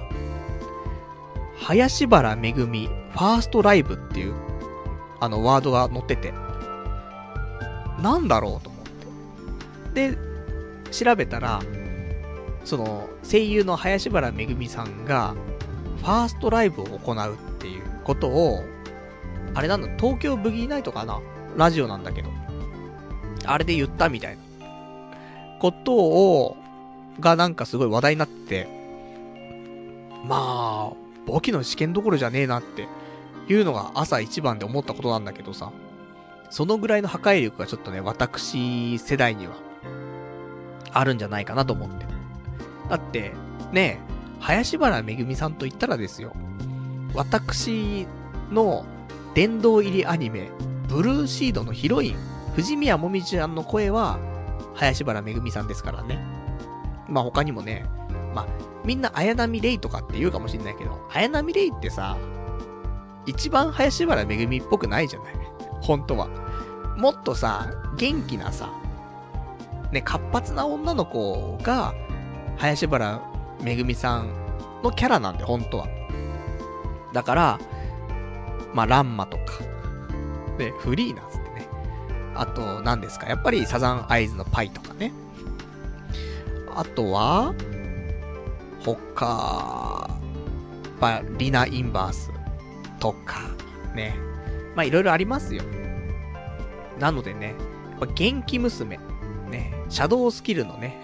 [1.59, 4.35] 林原めぐみ、ファーストライブっていう、
[5.21, 6.33] あのワードが載ってて、
[8.01, 8.83] なんだろうと思っ
[9.93, 10.11] て。
[10.13, 10.19] で、
[10.91, 11.61] 調べたら、
[12.65, 15.35] その、声優の林原めぐみさんが、
[15.99, 18.65] ファーストライブを行うっていうことを、
[19.55, 21.21] あれなんだ、東京ブギーナイトかな？
[21.57, 22.31] ラジオなんだけど。
[23.45, 24.43] あれで言ったみたいな。
[25.61, 26.57] ことを、
[27.21, 28.67] がなんかすごい話題になって、
[30.27, 30.97] まあ、
[31.27, 32.89] 簿記の試験どころじゃねえなって
[33.49, 35.71] いうのが朝一番で思ったことなんだけどさ、
[36.51, 39.55] そのぐらいの破壊力がちょっとね、私世代には、
[40.93, 42.07] あるんじゃないかなと思って。
[42.89, 43.33] だって、
[43.73, 44.11] ねえ
[44.41, 46.33] 林原めぐみさんと言ったらですよ、
[47.15, 48.07] 私
[48.51, 48.85] の
[49.35, 50.51] 殿堂入りアニメ、
[50.89, 52.17] ブルーシードのヒロイン、
[52.57, 54.19] 藤宮もみちゃんの声は、
[54.81, 56.19] 林原めぐみさんですからね。
[57.09, 57.85] まあ他にもね、
[58.35, 58.47] まあ、
[58.85, 62.17] みんな綾波レイとかって言うかもしんないけど、綾波レイってさ、
[63.27, 65.35] 一番林原めぐみっぽくないじゃない？
[65.83, 66.29] 本当は。
[66.97, 68.71] もっとさ、元気なさ、
[69.93, 71.95] ね、活発な女の子が、
[72.57, 73.21] 林原
[73.63, 74.31] めぐみさん
[74.83, 75.89] のキャラなんで、本当は。
[77.13, 77.59] だから、
[78.73, 79.45] まあ、ランマとか、
[80.59, 81.40] で、フリーなんつってね。
[82.35, 83.27] あと、何ですか？
[83.27, 85.13] やっぱりサザンアイズのパイとかね。
[86.75, 87.55] あとは、
[88.85, 90.09] 他、
[91.01, 92.31] ぱリナ・インバース
[92.99, 93.41] とか、
[93.95, 94.15] ね。
[94.75, 95.63] まあ、いろいろありますよ。
[96.99, 97.55] なのでね、
[97.91, 98.99] やっぱ元気娘、
[99.51, 100.97] ね、シャドウスキルのね、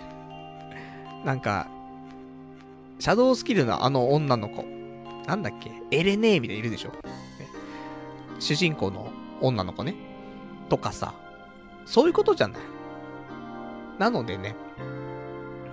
[1.25, 1.67] なんか、
[2.99, 4.65] シャドウスキルのあの女の子、
[5.27, 6.97] なんだっけ、エレネーみたいいるでしょ、ね、
[8.39, 9.95] 主人公の女の子ね。
[10.69, 11.15] とかさ、
[11.85, 12.63] そういうことじゃない。
[13.99, 14.57] なのでね、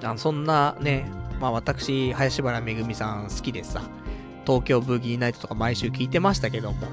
[0.03, 1.09] あそんなね、
[1.39, 3.81] まあ私、林原めぐみさん好きでさ、
[4.45, 6.87] 東京ブギーナイトとか毎週聞いてましたけども、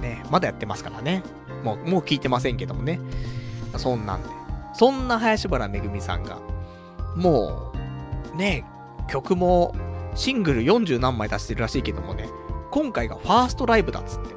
[0.00, 1.22] ね、まだやってますからね。
[1.64, 3.00] もう、もう聞いてませんけどもね。
[3.76, 4.28] そんなんで。
[4.74, 6.38] そんな林原めぐみさんが、
[7.16, 7.72] も
[8.34, 8.64] う、ね、
[9.08, 9.74] 曲も、
[10.14, 12.28] シングル40何枚出してるらしいけどもね、
[12.70, 14.34] 今回がファーストライブだっつって。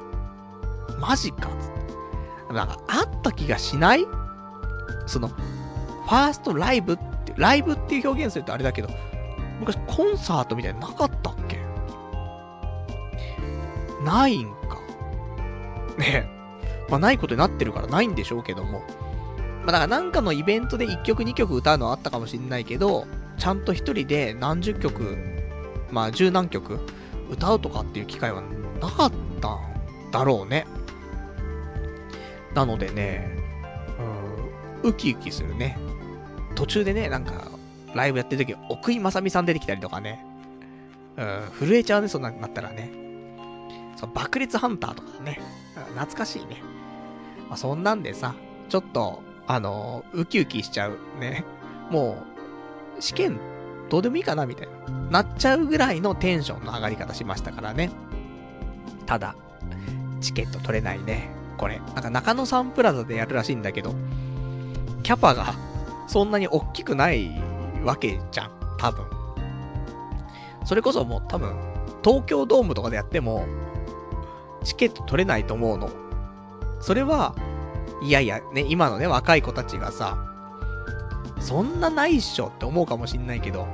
[0.98, 1.79] マジかっつって。
[2.52, 4.06] なんか、あった気がしない？
[5.06, 8.88] その、ファーストライブって、ライブっていう表現するとあれだけど、
[9.60, 11.58] 昔コンサートみたいななかったっけ？
[14.04, 14.78] ないんか。
[15.98, 16.40] ねえ
[16.88, 18.82] まあないことになってるからないんでしょうけども。
[19.62, 23.06] まあだからなんかのイベントで1曲2曲歌うのはあったかもしんないけど、
[23.36, 25.18] ちゃんと一人で何十曲、
[25.92, 26.80] まあ十何曲
[27.30, 28.42] 歌うとかっていう機会は
[28.80, 30.66] なかったんだろうね。
[32.54, 33.36] なのでね、
[34.82, 35.78] うん、ウキウキするね。
[36.54, 37.48] 途中でね、なんか、
[37.94, 40.24] ライブやってる時、奥井正美さん出てきたりとかね。
[41.16, 42.92] うん、震えちゃうね、そんなになったらね。
[43.96, 45.40] そう、爆裂ハンターとかね。
[45.94, 46.62] 懐かしいね。
[47.48, 48.34] まあ、そんなんでさ、
[48.68, 50.98] ちょっと、あのー、ウキウキしちゃう。
[51.18, 51.44] ね。
[51.90, 52.22] も
[52.98, 53.40] う、試験、
[53.88, 54.90] どうでもいいかなみたいな。
[55.10, 57.90] なっちゃうぐらいのテンションの上がり方しましたからね。
[59.06, 59.34] ただ、
[60.20, 61.39] チケット取れないね。
[61.60, 61.78] これ。
[61.94, 63.94] なんか中野サンプラザでやるらしいんだけど、
[65.02, 65.54] キャパが
[66.06, 67.30] そんなに大きくない
[67.84, 68.50] わけじゃん。
[68.78, 69.04] 多分。
[70.64, 71.54] それこそもう多分、
[72.02, 73.44] 東京ドームとかでやっても、
[74.64, 75.90] チケット取れないと思うの。
[76.80, 77.34] それは、
[78.02, 80.16] いやいや、ね、今のね、若い子たちがさ、
[81.40, 83.66] そんなないっしょって思うかもしんないけど、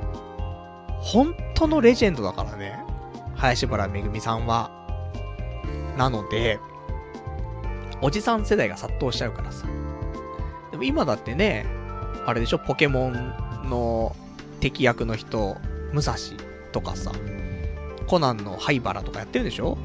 [0.99, 2.83] 本当のレジェンドだからね。
[3.35, 4.71] 林原めぐみさんは。
[5.97, 6.59] なので、
[8.01, 9.67] おじさん世代が殺到しちゃうからさ。
[10.71, 11.65] でも今だってね、
[12.25, 13.13] あれでしょ、ポケモン
[13.69, 14.15] の
[14.59, 15.57] 敵役の人、
[15.93, 16.15] 武蔵
[16.71, 17.11] とかさ、
[18.07, 19.77] コナンの灰原とかやってるでしょ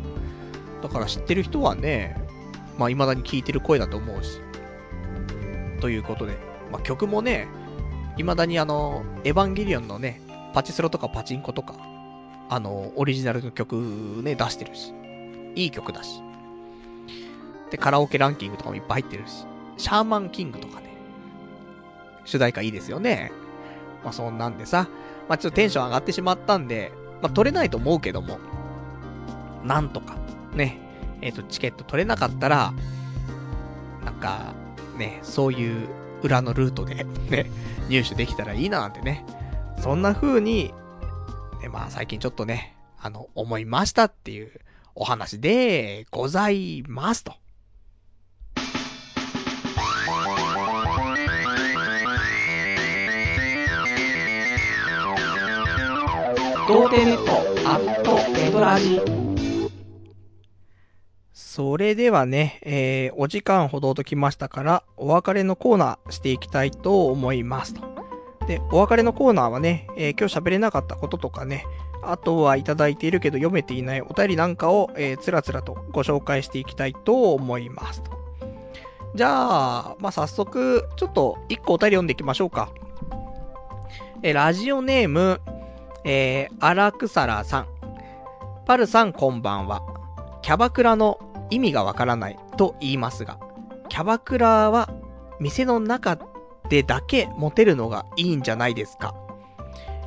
[0.83, 2.17] だから知ってる人はね、
[2.79, 4.41] まあ未だに聞いてる声だと思うし。
[5.81, 6.37] ということで、
[6.71, 7.49] まあ曲もね、
[8.17, 10.21] 未だにあの、エヴァンゲリオンのね、
[10.53, 11.75] パチスロとかパチンコとか、
[12.49, 13.75] あの、オリジナルの曲
[14.23, 14.93] ね、出してるし。
[15.55, 16.23] いい曲だし。
[17.73, 19.47] で、カラオケランキングとかもいっぱい入ってるし。
[19.79, 20.95] シャーマンキングとかね。
[22.27, 23.33] 主題歌いいですよね。
[24.05, 24.89] まあそんなんでさ、
[25.27, 26.93] まあちょっとテンション上がってしまったんで、
[27.23, 28.39] まあ取れないと思うけども、
[29.65, 30.17] なんとか、
[30.55, 30.79] ね、
[31.23, 32.75] えっ、ー、と、チケット取れなかったら、
[34.05, 34.53] なんか、
[34.99, 35.89] ね、そういう
[36.23, 37.51] 裏のルートでね、
[37.89, 39.25] 入手できたらいいななんてね、
[39.81, 40.75] そんな風に、
[41.63, 44.53] ね、まあ最近ちょっとね、あの、思いましたっていう
[44.95, 47.42] お話でございますと。
[56.69, 57.33] 童貞ネット
[57.69, 59.01] アットエドラジ
[61.33, 67.83] それではね、えー、お時間ほどときましたから、お別れのコーナーしていきたいと思いますと。
[68.47, 71.65] で、お別れのコーナーはね、えー今日喋れなかったこととかね、
[72.03, 78.13] あとはいただいているけど読めていないお便りなんかを、えーつらつらとご紹介していきたいと思いますと。
[79.17, 82.71] じゃあ、まあ、早速、ちょっと一個お便り読んでいきましょうか。
[84.23, 85.41] えーラジオネーム、
[86.05, 87.67] えー、荒草らさん。
[88.67, 89.83] パルさんこんばんは。
[90.43, 91.19] キャバクラの
[91.51, 93.39] 意味がわからないと言いますが、
[93.89, 94.89] キャバクラは
[95.39, 96.19] 店の中
[96.69, 99.15] でだけモテるのがいいんじゃないですか。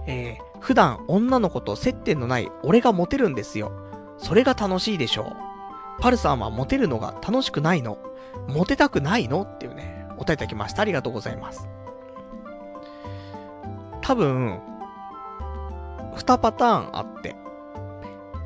[0.07, 3.71] えー、普段女の子と接点のない俺がモテるんですよ。
[4.17, 6.01] それが楽しいでしょう。
[6.01, 7.97] パルさんはモテるのが楽しくないの
[8.49, 9.43] モテたくないの？
[9.43, 10.81] っていうね、お便りいただきました。
[10.81, 11.69] ありがとうございます。
[14.01, 14.59] 多分、
[16.15, 17.35] 二パターンあって、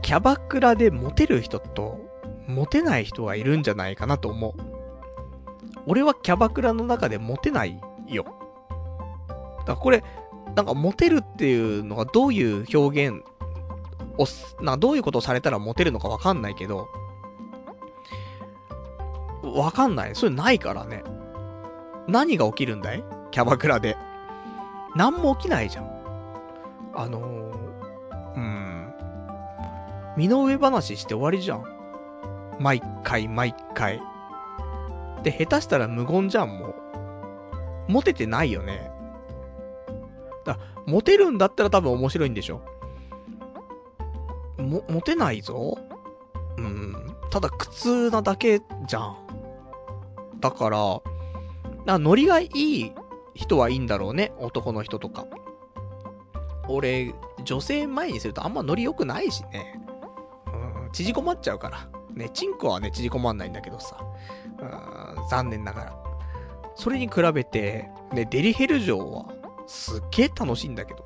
[0.01, 1.99] キャバクラでモテる人と、
[2.47, 4.53] モテない人がいるんじゃないかなと思う。
[5.85, 8.25] 俺はキャバクラの中でモテないよ。
[9.59, 10.03] だからこれ、
[10.55, 13.23] なんかモテるっていうのがどういう表現
[14.17, 14.25] を、
[14.63, 16.87] などういうことをされたらモテるのかわかんないけど、
[19.43, 20.15] わかんない。
[20.15, 21.03] それないからね。
[22.07, 23.03] 何が起きるんだい？
[23.31, 23.95] キャバクラで。
[24.95, 25.89] 何も起きないじゃん。
[26.95, 27.48] あのー、
[30.19, 31.63] 身の上話して終わりじゃん。
[32.59, 34.01] 毎回毎回。
[35.23, 36.75] で、下手したら無言じゃん、もう。
[37.87, 38.91] モテてないよね。
[40.43, 42.61] だ、モテるんだったら多分面白いんでしょ。
[44.57, 45.77] も、モテないぞ。
[46.57, 47.15] うん。
[47.29, 49.17] ただ苦痛なだけじゃん。
[50.41, 51.01] だから、
[51.85, 52.91] な、ノリがいい
[53.35, 54.33] 人はいいんだろうね。
[54.37, 55.25] 男の人とか。
[56.67, 57.15] 俺、
[57.45, 59.79] 女性前にするとあんまノリ良くないしね。
[60.89, 61.87] ん、縮こまっちゃうから。
[62.13, 63.97] ね、チンコはね、縮こまんないんだけどさ。
[64.59, 64.65] う
[65.25, 65.95] ん、残念ながら。
[66.75, 69.25] それに比べて、ね、デリヘル城は、
[69.67, 71.03] すっげえ楽しいんだけど。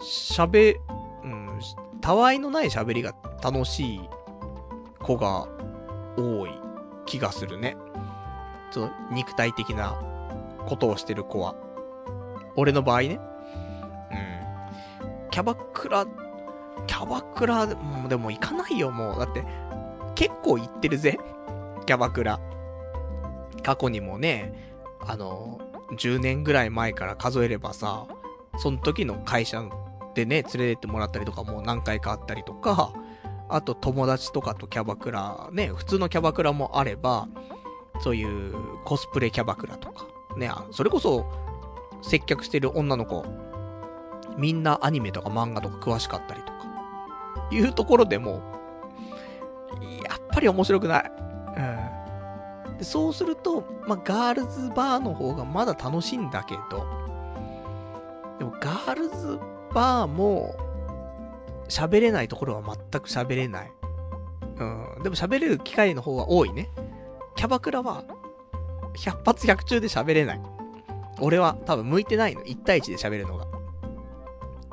[0.00, 0.76] 喋、
[1.24, 1.60] うん、
[2.00, 4.00] たわいのない喋りが楽しい
[5.00, 5.46] 子が
[6.16, 6.50] 多い
[7.04, 7.76] 気がするね。
[8.70, 9.98] その肉体的な
[10.66, 11.54] ことをしてる子は。
[12.56, 13.20] 俺の場合ね。
[15.02, 15.30] うん。
[15.30, 16.06] キャバクラ、
[16.86, 19.18] キャバクラ、もうでも行かないよ、もう。
[19.18, 19.44] だって、
[20.14, 21.18] 結構行ってるぜ。
[21.86, 22.40] キャバクラ。
[23.62, 25.60] 過去にもね、あの、
[25.92, 28.06] 10年ぐらい前から数えればさ、
[28.58, 29.62] その時の会社
[30.14, 32.92] でね、連れてってもらったりとかもう何回かあったりとか、
[33.48, 37.28] あと友達とかとキャバクラ、ね、普通のキャバクラもあれば、
[38.00, 38.54] そういう
[38.84, 41.26] コスプレキャバクラとか、ね、それこそ
[42.02, 43.24] 接客してる女の子、
[44.36, 46.55] みんなアニメとか漫画とか詳しかったりとか、
[47.50, 48.42] いうところでも、
[50.04, 51.12] やっぱり面白くない。
[52.66, 52.78] うん。
[52.78, 56.86] でそうすると、まあ、ガールズバーの方がまだ楽しいんだけど、
[58.38, 59.38] でもガールズ
[59.72, 60.54] バーも、
[61.68, 63.72] 喋れないところは全く喋れない。
[64.58, 65.02] うん。
[65.02, 66.70] でも喋れる機会の方が多いね。
[67.34, 68.04] キャバクラは、
[68.96, 70.40] 100発100中で喋れない。
[71.20, 72.42] 俺は多分向いてないの。
[72.42, 73.45] 1対1で喋るのが。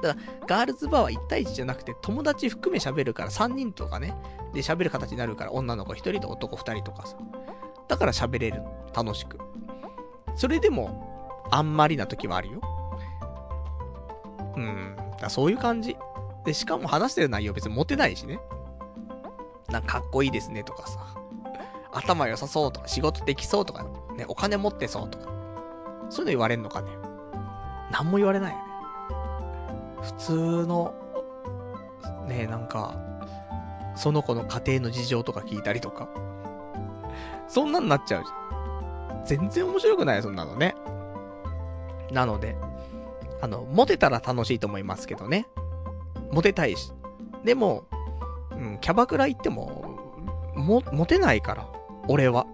[0.03, 4.13] ただ、ガールズバーは1対1じゃなくて、友達含め喋るから3人とかね、
[4.53, 7.15] で喋る形になるから、女の子1人と男2人とかさ。
[7.87, 8.61] だから喋れる。
[8.93, 9.39] 楽しく。
[10.35, 12.61] それでも、あんまりな時はあるよ。
[14.57, 14.97] うん。
[15.21, 15.95] だそういう感じ。
[16.43, 18.41] で、しかも話してる内容別にモテないしね。
[19.69, 20.99] なんかかっこいいですねとかさ。
[21.93, 23.85] 頭良さそうとか、仕事できそうとか、
[24.17, 25.31] ね、お金持ってそうとか。
[26.09, 26.89] そういうの言われんのかね。
[27.89, 28.72] 何も言われないよね。
[30.03, 30.33] 普通
[30.67, 30.93] の、
[32.27, 32.95] ね、なんか、
[33.95, 36.09] その子の家庭の事情とか聞いたりとか。
[37.47, 39.25] そんなんなっちゃうじゃん。
[39.25, 40.75] 全然面白くないそんなのね。
[42.11, 42.55] なので、
[43.41, 45.47] あの、モテたら楽しいと思いますけどね。
[46.31, 46.91] モテたいし。
[47.43, 47.85] でも、
[48.51, 49.85] うん、キャバクラ行っても、
[50.55, 51.67] も、モテないから。
[52.07, 52.47] 俺は。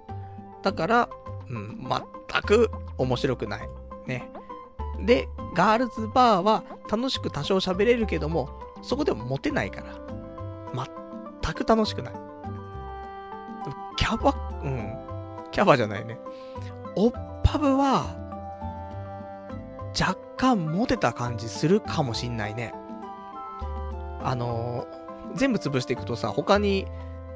[0.62, 1.10] だから、
[1.50, 3.70] うん、全く面白くない。
[4.06, 4.30] ね。
[5.06, 8.50] で、ガールズバーは楽しく多少喋れるけども、
[8.82, 9.94] そこでもモテないから。
[11.44, 12.14] 全く楽しくない。
[13.98, 14.98] キャバ、うん。
[15.52, 16.20] キャバじゃないね。
[16.96, 18.06] オッパブは、
[20.00, 22.74] 若干モテた感じするかもしんないね。
[24.24, 25.00] あのー
[25.36, 26.88] 全部潰していくとさ、他に、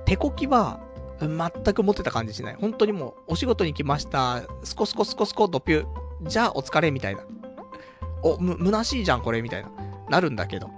[0.05, 0.79] 手こきは、
[1.19, 2.55] 全くモテた感じしない。
[2.59, 4.41] 本当にもう、お仕事に来ました。
[4.63, 5.85] スコスコスコスコドピュ。
[6.23, 7.23] じゃあ、お疲れ、みたいな。
[8.23, 9.71] お、む、虚しいじゃん、これ、みたいな。
[10.09, 10.69] なるんだけど。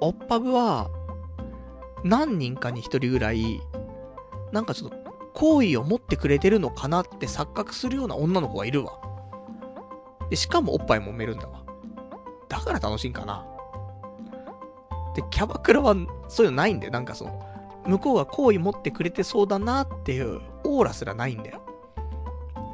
[0.00, 0.88] オッパブは、
[2.04, 3.60] 何人かに一人ぐらい、
[4.52, 4.96] なんかちょっと、
[5.34, 8.98] 好意を持ってくれてるのかなって錯覚するような女の子がいるわ。
[10.28, 11.62] で、しかもおっぱい揉めるんだわ。
[12.48, 13.46] だから楽しいんかな。
[15.14, 15.94] で、キャバクラは
[16.28, 16.92] そういうのないんだよ。
[16.92, 17.42] なんかその、
[17.86, 21.60] 向こうが好意持ってくれてそうだなっていうオーラすらないんだよ。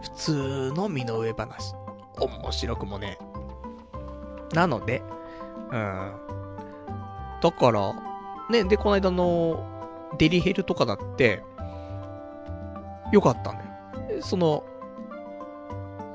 [0.02, 1.74] 普通の身の上話。
[2.18, 3.18] 面白くもね。
[4.52, 5.02] なので、
[5.70, 6.12] うん。
[7.43, 7.94] だから、
[8.51, 9.64] ね、で、この間の
[10.18, 11.43] デリヘルとかだって、
[13.12, 13.64] よかったんだ
[14.16, 14.23] よ。
[14.23, 14.64] その、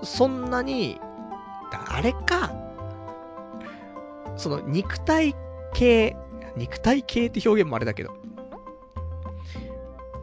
[0.03, 0.99] そんなに、
[1.72, 2.52] あれか。
[4.36, 5.36] その肉体
[5.74, 6.16] 系、
[6.56, 8.14] 肉体系って表現もあれだけど、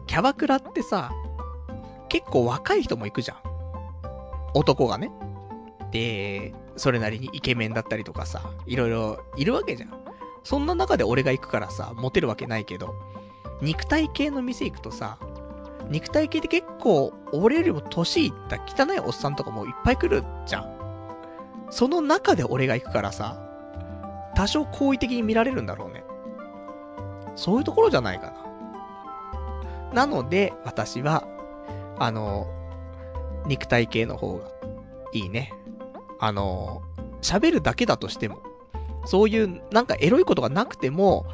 [0.07, 1.11] キャバクラってさ、
[2.09, 3.37] 結構若い人も行くじゃん。
[4.53, 5.11] 男がね。
[5.91, 9.93] で、それなりにイケメンだったりとかさ、いろいろいるわけじゃん。
[10.43, 12.95] そんな中で俺が行くからさ、モテるわけないけど、
[13.61, 15.19] 肉体系の店行くとさ、
[15.89, 20.79] 肉体系って結構、俺よりも年いった汚いおっさんとかもいっぱい来るじゃん。
[21.69, 23.37] その中で俺が行くからさ、
[24.35, 26.03] 多少好意的に見られるんだろうね。
[27.35, 28.31] そういうところじゃないか
[29.91, 30.05] な。
[30.05, 31.27] なので、私は、
[31.97, 32.47] あの、
[33.47, 34.51] 肉体系の方が
[35.13, 35.53] いいね。
[36.19, 36.81] あの、
[37.21, 38.41] 喋るだけだとしても、
[39.05, 41.25] そういうなんかエロいことがなくても、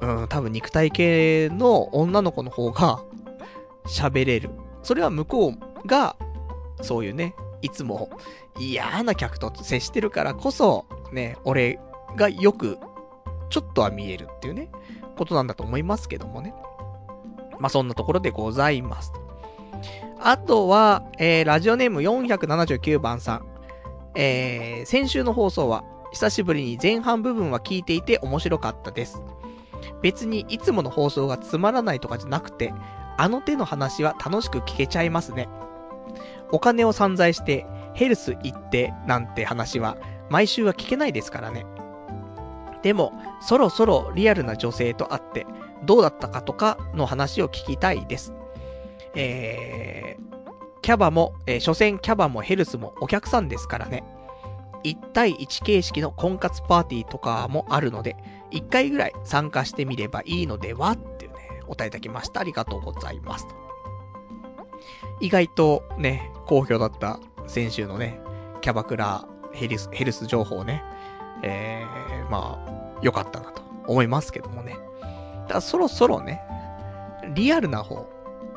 [0.00, 3.02] うん、多分肉体系の女の子の方が
[3.86, 4.50] 喋れる。
[4.82, 6.16] それは向こうが、
[6.82, 8.10] そういうね、いつも
[8.58, 11.78] 嫌な客と接してるからこそ、ね、俺
[12.16, 12.78] がよく、
[13.50, 14.70] ちょっとは見えるっていうね、
[15.16, 16.54] ことなんだと思いますけどもね。
[17.58, 19.12] まあ、そんなところでございます。
[20.20, 23.53] あとは、えー、ラジオネーム479番さん。
[24.14, 29.20] えー、先週の放送は、久しぶりに前半部分は聞いていて面白かったです。
[30.00, 32.72] 別にいつもの放送がつまらないとかじゃなくて、
[33.16, 35.48] あの手の話は楽しく聞けちゃいますね。
[36.52, 39.96] お金を散財してヘルス行ってなんて話は
[40.30, 41.66] 毎週は聞けないですからね。
[42.82, 45.46] でも、そろそろリアルな女性と会って
[45.84, 48.34] どうだったかとかの話を聞きたいです。
[49.14, 50.33] えー、
[50.84, 54.04] キャバも、えー、所詮キャバもヘルスもお客さんですからね。
[54.84, 58.16] 1対1形式の婚活パーティーとかもあるので、
[58.50, 62.40] 1回ぐらい参加してみればいいのではっていうね、お答えいただきました。
[62.40, 63.46] ありがとうございます。
[65.20, 68.20] 意外とね、好評だった先週のね、
[68.60, 70.84] キャバクラヘルス、ヘルス情報ね、
[71.42, 74.76] えー、まあ、良かったなと思いますけどもね。
[75.48, 76.42] だそろそろね、
[77.32, 78.06] リアルな方、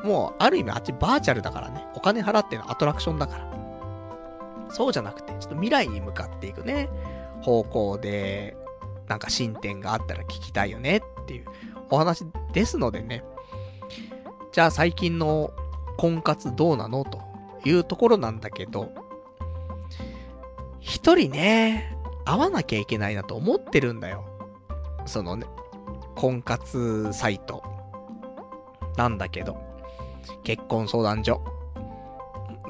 [0.04, 3.48] もうある意味あっちバーチャルだからね、お金払ってのアトラクションだから。
[4.70, 6.88] そうじゃなくて、ちょっと未来に向かっていくね、
[7.42, 8.56] 方向で、
[9.08, 11.46] なんか進展があったら聞きたいよねっていう
[11.90, 13.24] お話ですのでね。
[14.52, 15.50] じゃあ最近の
[15.96, 17.20] 婚活どうなのと
[17.64, 18.92] いうところなんだけど、
[20.80, 24.24] 一人ね、会わなきゃいけないなと思ってるんだよ。
[25.06, 25.46] そのね、
[26.14, 27.62] 婚活サイト。
[28.96, 29.67] なんだけど。
[30.44, 31.40] 結婚相談所。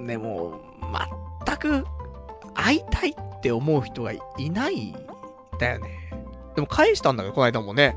[0.06, 0.60] でも、
[1.46, 1.86] 全く
[2.54, 4.20] 会いたいって思う人がい
[4.50, 4.94] ない
[5.58, 6.10] だよね。
[6.54, 7.96] でも返したんだけど、この間もね。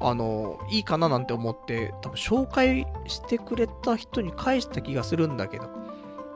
[0.00, 5.68] あの、いいかななんて思って、多分紹介してくれた人に返した気がするんだけど、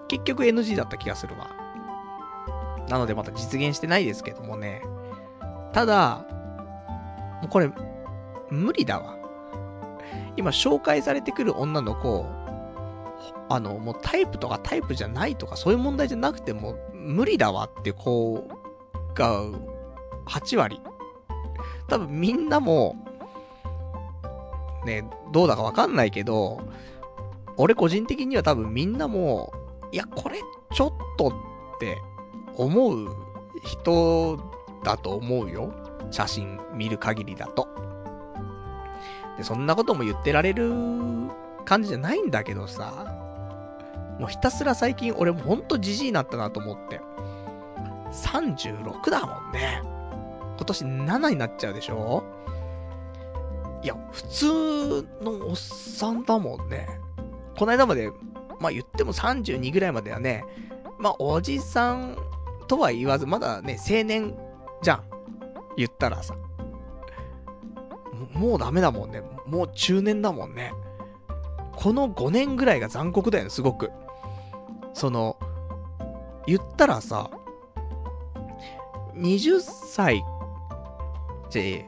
[0.08, 1.50] 結局 NG だった気がするわ。
[2.88, 4.82] なのでまた実現してないですけどもね。
[5.72, 6.24] ただ、
[7.42, 7.70] もうこれ、
[8.50, 9.16] 無理だわ。
[10.36, 12.24] 今紹介されてくる女の子、
[13.48, 18.48] あの、もうタイプとかタイプじゃないとかそういう問題じゃなくても無理だわって子
[19.14, 19.42] が
[20.26, 20.80] 8割。
[21.88, 22.96] 多分みんなも、
[24.84, 26.60] ね、どうだかわかんないけど、
[27.56, 29.52] 俺個人的には多分みんなも、
[29.92, 30.40] いや、これ
[30.74, 31.32] ちょっとっ
[31.80, 31.98] て
[32.56, 33.08] 思う
[33.62, 34.38] 人
[34.82, 35.72] だと思うよ。
[36.10, 37.68] 写真見る限りだと。
[39.36, 40.72] で、そんなことも言ってられる
[41.66, 43.12] 感じじゃないんだけどさ。
[44.18, 47.00] もうひたすら最近俺もほんとじじいになったなと思って。
[48.10, 49.82] 36だもんね。
[50.56, 52.24] 今年7になっちゃうでしょ
[53.82, 54.46] いや、普通
[55.20, 56.88] のおっさんだもんね。
[57.58, 58.10] この間まで、
[58.58, 60.44] まあ言っても32ぐらいまではね、
[60.98, 62.16] まあおじさん
[62.68, 64.34] とは言わず、まだね、青年
[64.82, 65.04] じゃん。
[65.76, 66.34] 言ったらさ。
[68.32, 69.22] もうダメだもんね。
[69.46, 70.72] もう中年だもんね。
[71.76, 73.92] この5年ぐらいが残酷だよね、すごく。
[74.94, 75.36] その、
[76.46, 77.30] 言ったらさ、
[79.14, 80.24] 20歳
[81.52, 81.86] で、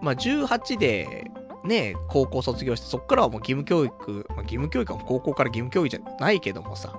[0.00, 1.30] まあ、18で、
[1.64, 6.98] ね、高校卒業して、そっからはもう義務教育、まあ、義務教育は高校から義務教育じゃないけどもさ、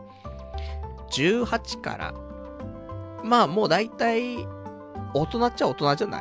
[1.11, 2.13] 18から
[3.23, 4.37] まあもう大体、
[5.13, 6.19] 大人っちゃ大人じゃな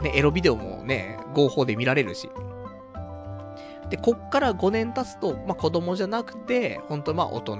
[0.00, 0.04] い？
[0.04, 2.30] ね、エロビデオもね、合法で見られるし。
[3.90, 7.58] で、こっから5年経つと、まあ子供じゃなくて、本当まあ大人。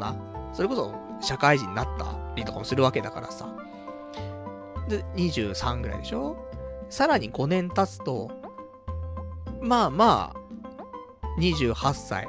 [0.53, 3.55] それこそ社会人になったりとかもするわけだからさ。
[4.89, 6.37] で、23ぐらいでしょ？
[6.91, 8.31] さらに5年経つと、
[9.61, 12.29] まあまあ、28歳。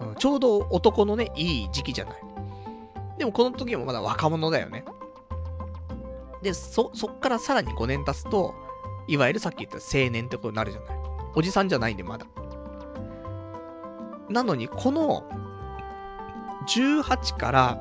[0.00, 2.14] うん、ちょうど男のね、いい時期じゃない。
[3.18, 4.84] でもこの時もまだ若者だよね。
[6.42, 8.54] で、そ、そっからさらに5年経つと、
[9.08, 10.98] いわゆるさっき言った青年ってことになるじゃない。
[11.34, 12.26] おじさんじゃないんで、まだ。
[14.30, 15.24] なのに、この、
[16.68, 17.78] 18から、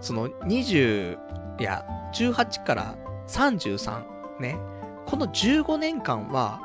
[0.00, 1.18] その20、
[1.58, 1.84] いや、
[2.14, 4.04] 18から33
[4.40, 4.58] ね。
[5.06, 6.60] この15年間は、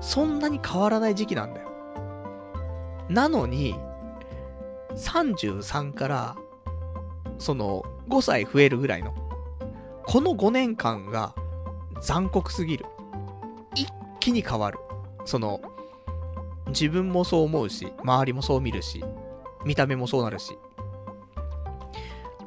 [0.00, 1.68] そんなに変わらない時期なんだよ。
[3.08, 3.74] なのに、
[4.94, 6.36] 33から、
[7.38, 9.14] その、5歳増えるぐらいの、
[10.06, 11.34] この5年間が
[12.00, 12.86] 残酷すぎる。
[13.74, 13.88] 一
[14.20, 14.78] 気に変わる。
[15.24, 15.60] その、
[16.68, 19.04] 自分もそう思うし、周りもそう見るし、
[19.64, 20.58] 見た目もそうなるし。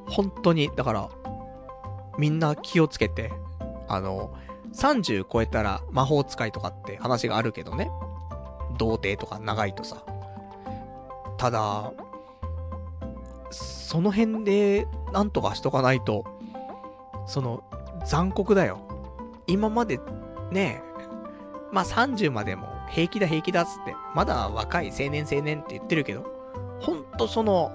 [0.08, 1.10] 本当に、だから、
[2.18, 3.32] みんな気をつけて、
[3.88, 4.34] あの、
[4.74, 7.92] 30超えたら魔法使いとかって話があるけどね。
[8.78, 10.04] 童貞とか長いとさ。
[11.38, 11.92] ただ、
[13.52, 16.26] その辺でなんとかしとかないと、
[17.28, 17.64] その、
[18.06, 18.80] 残酷だよ。
[19.48, 20.00] 今まで、
[20.52, 20.82] ね
[21.72, 26.26] まあ30までも平気だ平気だっつって、まだ若い青年青年って言ってるけど、
[26.80, 27.72] ほんとその、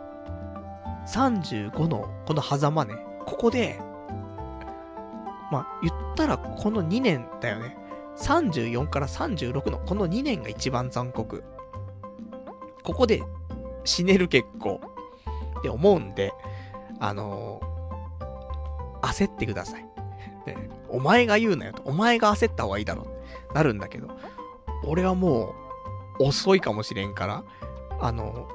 [1.06, 2.94] 35のこの狭間ね、
[3.26, 3.80] ここで、
[5.50, 7.76] まあ言ったらこの2年だよね。
[8.18, 11.42] 34から36のこの2年が一番残酷。
[12.82, 13.22] ここで
[13.84, 14.80] 死ねる結構
[15.58, 16.32] って思うんで、
[16.98, 19.84] あのー、焦ってください。
[20.46, 21.82] ね、お前が言うなよと。
[21.84, 23.06] お前が焦った方がいいだろ
[23.50, 23.54] う。
[23.54, 24.08] なるんだけど、
[24.84, 25.54] 俺はも
[26.18, 27.44] う遅いかもしれんから、
[28.00, 28.48] あの、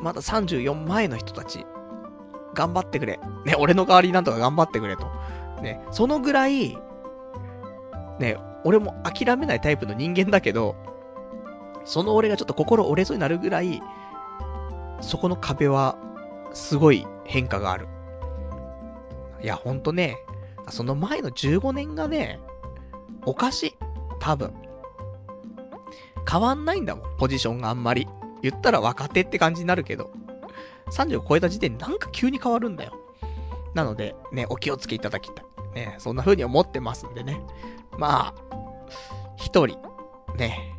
[0.00, 1.66] まだ34前の人たち、
[2.54, 3.20] 頑張ってくれ。
[3.44, 5.06] ね、俺の代わりになんとか頑張ってくれと。
[5.62, 6.78] ね、そのぐらい、
[8.18, 10.76] ね、俺も諦めないタイプの人間だけど、
[11.84, 13.82] その俺がちょっと心折れそうになるぐらい、
[15.00, 15.96] そこの壁は、
[16.52, 17.86] すごい変化がある。
[19.42, 20.18] いや、ほんとね、
[20.68, 22.40] その前の15年がね、
[23.24, 23.76] おかしい。
[24.18, 24.52] 多分。
[26.28, 28.08] 変わんないんだもん、ポジションがあんまり。
[28.42, 30.10] 言ったら若手って感じになるけど。
[30.90, 32.92] 30を超えた時点でなんか急に変わるんだよ。
[33.74, 35.44] なので、ね、お気をつけいただきたい。
[35.74, 37.40] ね、そんな風に思ってますんでね。
[37.96, 38.34] まあ、
[39.36, 39.78] 一人、
[40.36, 40.74] ね、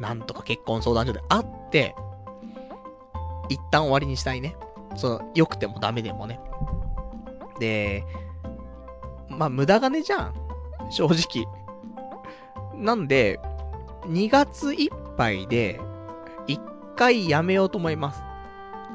[0.00, 1.94] なんとか結婚相談所で会って、
[3.48, 4.56] 一旦終わりにしたいね。
[4.96, 6.40] その、良くてもダメでもね。
[7.60, 8.04] で、
[9.28, 10.34] まあ、無駄金じゃん。
[10.90, 11.46] 正直。
[12.74, 13.40] なんで、
[14.08, 15.80] 2月いっぱいで、
[16.46, 16.60] 一
[16.96, 18.22] 回やめようと思います。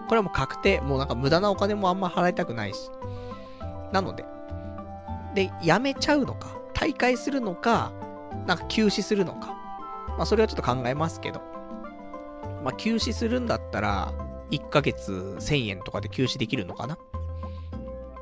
[0.07, 0.81] これはもう確定。
[0.81, 2.89] もうなんか無駄なお金もあんま払いたくないし。
[3.91, 4.25] なので。
[5.35, 7.93] で、やめちゃうのか、大会するのか、
[8.45, 9.47] なんか休止するのか。
[10.17, 11.41] まあそれはちょっと考えますけど。
[12.63, 14.13] まあ休止するんだったら、
[14.51, 16.97] 1ヶ月1000円とかで休止できるのかな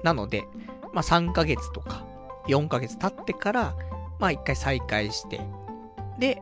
[0.03, 0.47] なので、
[0.93, 2.05] まあ3ヶ月とか
[2.47, 3.75] 4ヶ月経ってから、
[4.19, 5.41] まあ1回再開して、
[6.19, 6.41] で、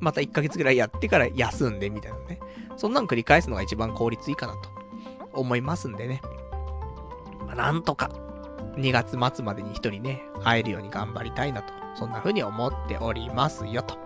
[0.00, 2.40] また1ヶ月ぐらいやってから休んでみたいなね。
[2.76, 4.70] そんなん繰り返すのが一番効率いいかなと
[5.32, 6.20] 思いますんでね。
[7.46, 8.10] まあ、なんとか、
[8.76, 13.98] 2月末までに一人ね、会えるように頑張りたいなと、そんな風に思っておりますよと。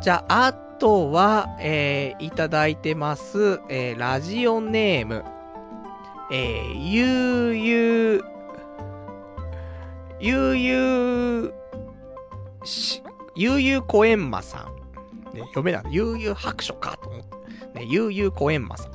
[0.00, 5.24] じゃあ、あとは、えー、いただいてます、えー、ラジオネーム、
[6.30, 8.24] えー、ゆうゆう、
[10.18, 11.54] ゆうゆ
[12.62, 13.02] う、し、
[13.34, 14.68] ゆうゆうこえんまさ
[15.32, 15.34] ん。
[15.34, 15.84] ね、読めない。
[15.90, 17.42] 悠々白書かと思って。
[17.74, 18.92] ね、悠々コエンマさん。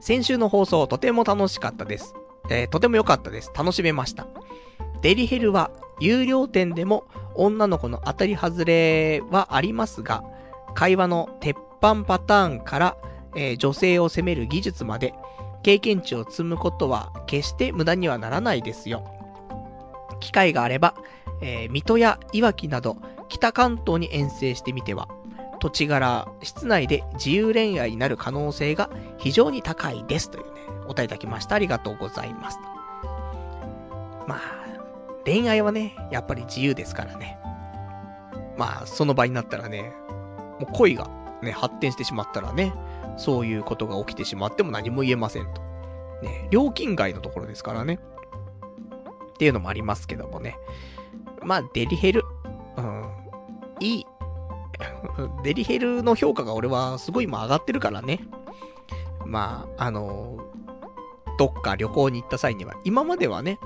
[0.00, 2.14] 先週の放送、とても楽しかったです。
[2.48, 3.50] えー、とても良かったです。
[3.56, 4.28] 楽しめました。
[5.02, 7.04] デリヘルは、有料店でも
[7.34, 10.22] 女の子の当たり外れはありますが、
[10.74, 12.96] 会話の鉄板パターンから、
[13.34, 15.14] えー、女性を責める技術まで、
[15.62, 19.04] 経験値を積むことは決して無駄にはならないですよ。
[20.20, 20.94] 機会があれば、
[21.40, 22.96] えー、水戸やいわきなど、
[23.28, 25.08] 北関東に遠征してみては、
[25.60, 31.54] 土地柄、室内で自由恋愛になる可能性が非常に高いですというね、お答えいただきました。
[31.54, 32.58] ありがとうございます。
[34.26, 34.40] まあ、
[35.24, 37.38] 恋愛はね、やっぱり自由ですからね。
[38.56, 39.92] まあ、その場になったらね、
[40.60, 41.08] もう恋が
[41.42, 42.72] ね、発展してしまったらね、
[43.16, 45.62] そういうことが起きてしまっても何も言えませんと。
[46.22, 47.98] ね、料金外のところですからね。
[49.34, 50.56] っていうのもありますけどもね。
[51.46, 52.24] まあ、デリヘル。
[52.76, 53.04] うん。
[53.80, 54.06] いい。
[55.44, 58.20] デリヘルの評価が俺はすごい今上がってるからね。
[59.24, 60.36] まあ、あの
[61.38, 63.60] どっか旅行に行った際には、今まではね、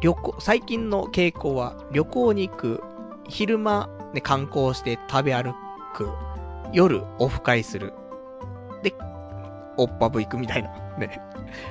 [0.00, 2.82] 旅行、最近の傾向は旅行に行く、
[3.28, 5.54] 昼間ね、観光して食べ歩
[5.94, 6.10] く、
[6.72, 7.94] 夜オフ会する。
[8.82, 8.94] で、
[9.78, 10.70] オッパブ行くみたいな。
[10.98, 11.20] ね。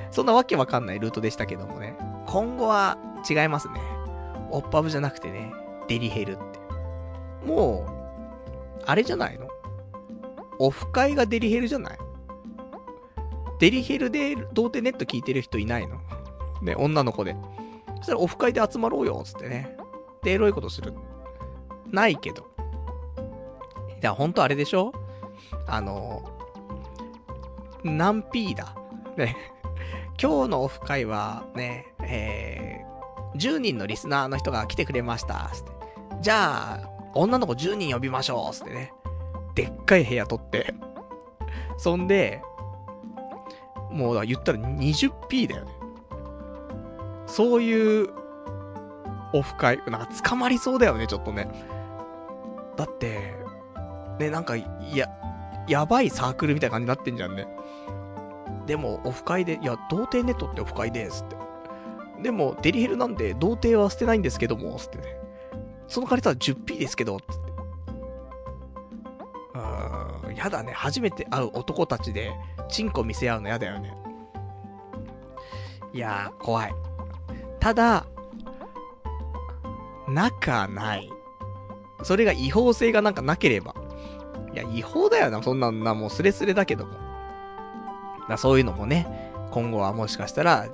[0.10, 1.96] そんなわけわかんないルートでしたけどもね。
[2.26, 2.98] 今後は
[3.30, 3.93] 違いますね。
[4.54, 5.52] オッパブじゃなくてね、
[5.88, 6.44] デリヘルって。
[7.46, 7.86] も
[8.80, 9.48] う、あれじゃないの？
[10.60, 11.98] オフ会がデリヘルじゃない？
[13.60, 15.98] デリヘルで童貞ネット聞いてる人いないの？
[16.62, 17.36] ね、女の子で。
[17.98, 19.76] そしたらオフ会で集まろうよ、つってね。
[20.22, 20.94] で、エロいことする。
[21.92, 22.48] ないけど。
[24.02, 24.92] いや、ほんとあれでしょ？
[25.68, 26.24] あの、
[27.84, 28.76] 何 P だ。
[29.18, 29.36] ね。
[30.22, 32.93] 今日のオフ会はね、えー、
[33.36, 35.52] 10人のリスナーの人が来てくれました。
[36.22, 38.56] じゃあ、女の子10人呼びましょう。
[38.56, 38.94] つってね。
[39.56, 40.74] でっかい部屋取って。
[41.78, 42.42] そんで、
[43.92, 45.72] もう言ったら 20p だよね。
[47.28, 48.10] そういう
[49.34, 51.48] オフ会、なんか捕まりそうだよね、ちょっとね。
[52.78, 53.34] だって、
[54.20, 54.66] ね、なんか、や、
[55.68, 57.48] やばいサークルみたいな感じになってんじゃんね。
[58.66, 61.36] でも、オフ会で、いや、童貞ネットってオフ会ですって。
[62.24, 65.04] でも、デリヘルなんで、童貞は捨てないんですけども、つってね。
[65.88, 67.52] その代わりただ 10p ですけど、つって。
[69.54, 70.72] うーん、やだね。
[70.72, 72.32] 初めて会う男たちで、
[72.70, 73.96] チンコ見せ合うのやだよね。
[75.94, 76.74] いやー、怖い。
[77.60, 78.06] ただ、
[80.08, 81.10] 仲ない。
[82.04, 83.76] それが違法性がなんかなければ。
[84.54, 86.94] いや、違法だよな、そんなんな、もうスレスレだけども。
[88.30, 90.68] だそういうのもね、今後はもしかしたら、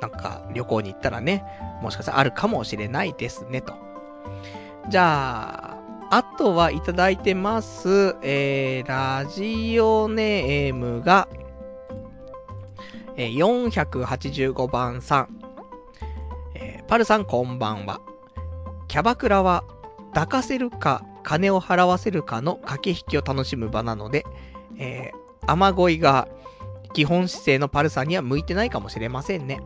[0.00, 1.44] なんか旅行に行ったらね、
[1.82, 3.74] もしかしたらあるかもしれないですね、と。
[4.88, 5.76] じゃあ、
[6.10, 8.16] あとはいただいてます。
[8.22, 11.28] えー、ラジオネームが、
[13.16, 15.40] えー、485番さん。
[16.54, 18.00] えー、パルさんこんばんは。
[18.86, 19.64] キャバクラは
[20.14, 24.24] 抱かせるか金を払わせるかの駆け引きを楽しむ場なので、
[24.78, 26.28] えー、雨乞いが
[26.92, 29.60] 基本姿勢のパルさんには向いてないかもしれませんね。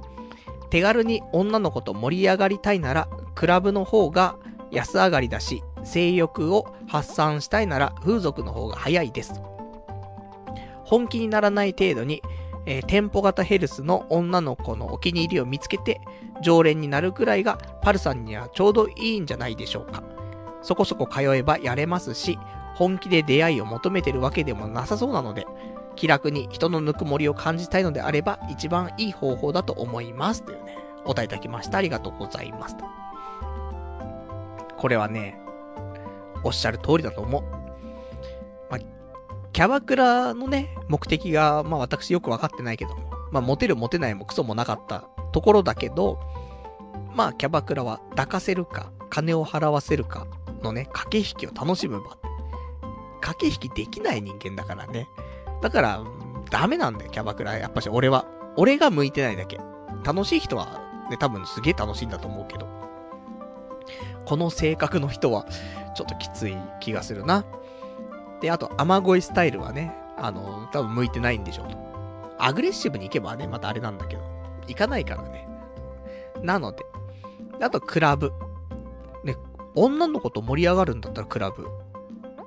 [0.70, 4.36] 手軽に女の子と盛り上がりたいなら、クラブの方が
[4.70, 9.40] 安上がりだし、性欲を発散したいなら風俗の方が早いです。
[10.84, 12.22] 本気にならない程度に、
[12.66, 16.00] えー、店舗型ヘルスの女の子のお気に入りを見つけて、
[16.42, 20.02] 常連になるくらいがパルさんにはちょうどいいんじゃないでしょうか。
[20.62, 22.38] そこそこ通えばやれますし、
[22.74, 25.46] 本気で出会いを求めてるわけでもなさそうなので、
[26.00, 30.42] 気楽に人のぬくもりを感じたいのであれば、一番いい方法だと思います。
[30.42, 31.76] というね、お答えいただきました。
[31.76, 32.76] ありがとうございます。
[32.78, 32.86] と。
[34.78, 35.38] これはね、
[36.42, 37.42] おっしゃる通りだと思う。
[38.70, 38.80] まあ、
[39.52, 42.96] キャバクラのね、目的が、まあ私よくわかってないけど、
[43.30, 46.18] まあモテるモテないもクソもなかったところだけど、
[47.14, 50.26] まあキャバクラは抱かせるか、金を払わせるか
[50.62, 52.16] のね、駆け引きを楽しむ場。
[53.20, 55.06] 駆け引きできない人間だからね。
[55.60, 56.02] だから、
[56.50, 57.56] ダメなんだよ、キャバクラ。
[57.56, 58.26] やっぱし俺は。
[58.56, 59.60] 俺が向いてないだけ。
[60.04, 60.80] 楽しい人は、
[61.10, 62.66] ね、多分すげえ楽しいんだと思うけど。
[64.24, 65.46] この性格の人は、
[65.94, 67.44] ちょっときつい気がするな。
[68.40, 71.76] で、あと、雨乞いスタイルはね、あの、多分向いてないんでしょうと。
[72.38, 74.22] アグレッシブに行けばね、またあれなんだけど。
[74.66, 75.48] 行かないからね。
[76.42, 76.84] なので。
[77.60, 78.32] あと、クラブ。
[79.24, 79.36] ね、
[79.74, 81.68] 女の子と盛り上がるんだったらクラブ。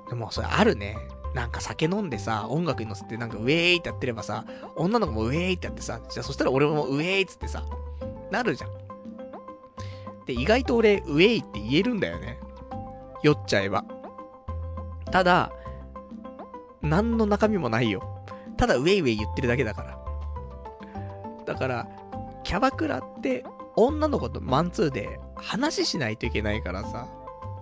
[0.08, 0.96] でも、それあるね。
[1.34, 4.44] なんか酒飲んでさ、音楽に乗せてなんかウェーイってやってればさ、
[4.76, 7.64] 女の子もウェーイってやってさ、じゃあそしたら俺もウェーイっつってさ、
[8.30, 8.70] なるじゃん。
[10.26, 12.38] で、意外と俺、ウェイって言えるんだよね。
[13.22, 13.84] 酔っちゃえば。
[15.10, 15.52] ただ、
[16.82, 18.24] 何の中身もないよ。
[18.56, 19.98] ただウェイウェイ言ってるだけだから。
[21.46, 21.88] だから、
[22.44, 23.44] キャバクラって
[23.76, 27.08] 女の子とマンツーで話しないといけないからさ、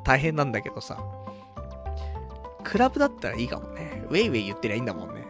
[0.05, 1.03] 大変なんだけどさ、
[2.65, 4.05] クラブだったらいいかもね。
[4.09, 5.27] ウェイウェイ言ってりゃいいんだもんね。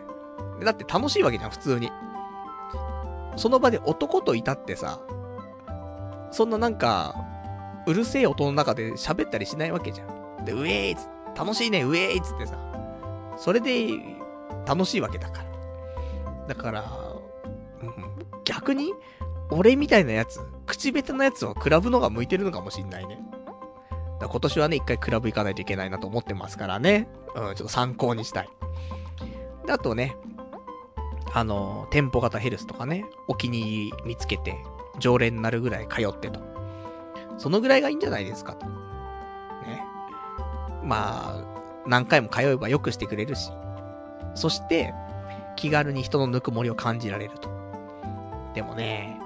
[0.64, 1.90] だって楽しいわけじゃん、普通に。
[3.36, 5.00] その場で男といたってさ、
[6.30, 7.14] そんななんか、
[7.86, 10.44] うるせえ音の中で喋ったりしないわけじゃん。
[10.44, 10.96] で、ウェイ
[11.36, 12.56] 楽しいね、ウェイつってさ。
[13.36, 13.88] それで、
[14.66, 16.46] 楽しいわけだから。
[16.48, 16.84] だから、
[17.82, 17.94] うん、
[18.44, 18.92] 逆に、
[19.50, 23.18] 俺みたいなやつ、口下手なやつはクラブのが向いてるのかもしんないね。
[24.22, 27.08] だ今年はね、一回クラブ行かないといけないなと思ってますからね。
[27.34, 28.48] うん、ちょっと参考にしたい。
[29.66, 30.16] で、あとね、
[31.34, 34.56] あの、店舗型ヘルスとかね、お気に入り見つけて、
[34.98, 36.40] 常連になるぐらい通ってと。
[37.38, 38.66] そのぐらいがいいんじゃないですかと。
[38.66, 39.82] ね。
[40.84, 41.44] まあ、
[41.86, 43.50] 何回も通えば良くしてくれるし。
[44.34, 44.94] そして、
[45.56, 47.48] 気軽に人のぬくもりを感じられると。
[48.54, 49.18] でもね、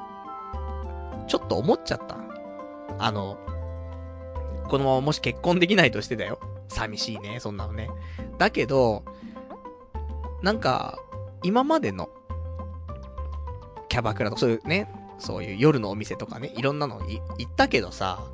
[1.27, 2.17] ちょっと思っちゃった。
[2.99, 3.37] あの、
[4.69, 6.39] このままもし結婚できないとしてだよ。
[6.69, 7.91] 寂しいね、そんなのね。
[8.39, 9.05] だけど、
[10.43, 10.99] なんか、
[11.43, 12.09] 今までの、
[13.89, 18.25] キャバクラとか、そういうね、そういう夜のお店とかね、いろんなの行ったけどさ、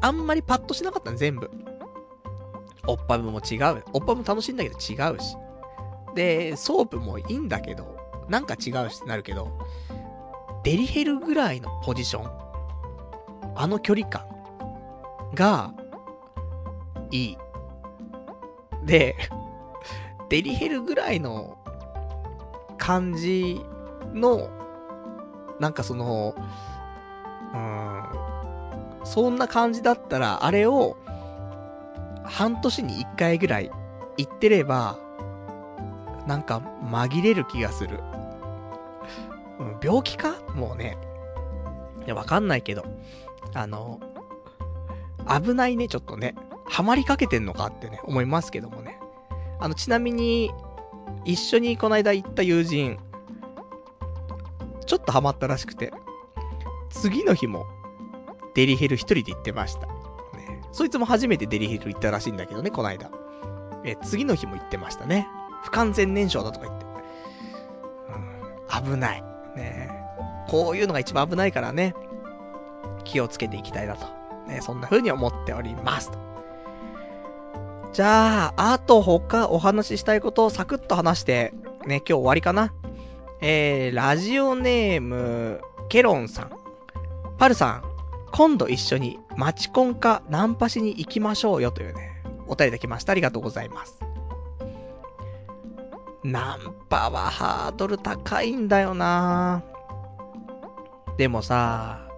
[0.00, 1.50] あんまりパッとしなかったね、全部。
[2.86, 3.84] おっぱぶも違う。
[3.92, 5.36] おっぱぶも楽しいんだけど違うし。
[6.14, 7.96] で、ソープもいいんだけど、
[8.28, 9.58] なんか違うしってなるけど、
[10.64, 12.30] デリヘルぐらいのポジション、
[13.54, 14.29] あの距離感
[15.34, 15.72] が、
[17.10, 17.38] いい。
[18.84, 19.16] で、
[20.28, 21.58] デリヘルぐらいの
[22.78, 23.60] 感じ
[24.14, 24.48] の、
[25.58, 26.34] なんかその、
[27.52, 30.96] うーん、そんな感じだったら、あれを、
[32.24, 33.70] 半年に一回ぐらい
[34.16, 34.98] 行ってれば、
[36.26, 38.00] なんか紛れる気がする。
[39.58, 40.36] うん、病気か？
[40.54, 40.96] もうね。
[42.06, 42.84] いや、わかんないけど。
[43.52, 44.00] あの、
[45.28, 46.34] 危ないね、ちょっとね。
[46.64, 48.98] ハマりかけてんのかってね、思いますけどもね。
[49.58, 50.50] あの、ちなみに、
[51.24, 52.98] 一緒にこの間行った友人、
[54.86, 55.92] ちょっとハマったらしくて、
[56.88, 57.66] 次の日も、
[58.54, 59.86] デリヘル一人で行ってました。
[59.86, 63.10] ね、そいつも初めてデリヘル行ったらしいんだけどね、この間。
[63.84, 65.28] え、次の日も行ってましたね。
[65.62, 66.86] 不完全燃焼だとか言って。
[68.84, 69.22] うん、危ない。
[69.56, 69.90] ね
[70.48, 71.94] こういうのが一番危ないからね、
[73.04, 74.19] 気をつけていきたいなと。
[74.50, 76.10] ね、そんな風に思っております。
[77.92, 81.52] じゃあ、あと他お話ししたいことをサクッと話して、
[81.86, 82.72] ね、今日終わりかな。
[83.40, 86.50] えー、ラジオネーム、ケロンさん。
[87.38, 87.82] パルさん、
[88.32, 93.12] 今度一緒にマチコンかナンパしに行きましょうよというね、お便りできました。
[93.12, 93.98] ありがとうございます。
[96.22, 99.62] ナンパはハードル高いんだよな
[101.16, 102.09] でもさ、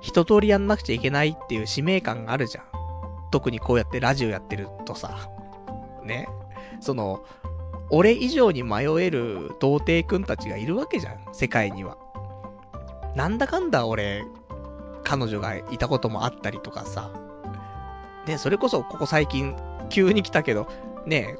[0.00, 2.64] 一通りやんなくちゃいけないっていう使命感があるじゃん。
[3.30, 5.28] 特にこうやってラジオやってるとさ。
[6.04, 6.28] ね。
[6.80, 7.24] その、
[7.90, 11.20] 俺以上に迷える童貞くんたちがいるわけじゃん。
[11.32, 11.96] 世界には。
[13.14, 14.24] なんだかんだ俺、
[15.04, 17.10] 彼女がいたこともあったりとかさ。
[18.26, 19.54] ね、それこそここ最近
[19.88, 20.68] 急に来たけど、
[21.06, 21.36] ね、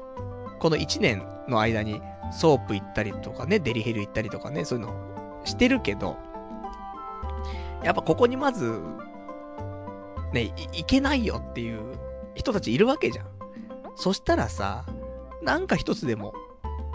[0.59, 4.95] この1年の間にソープ行ったりとかね、デリヘル行ったりとかね、そういうの
[5.43, 6.17] してるけど、
[7.83, 8.81] やっぱここにまず、
[10.33, 11.97] ね、い、いけないよっていう
[12.35, 13.25] 人たちいるわけじゃん。
[13.95, 14.85] そしたらさ、
[15.41, 16.33] なんか一つでも、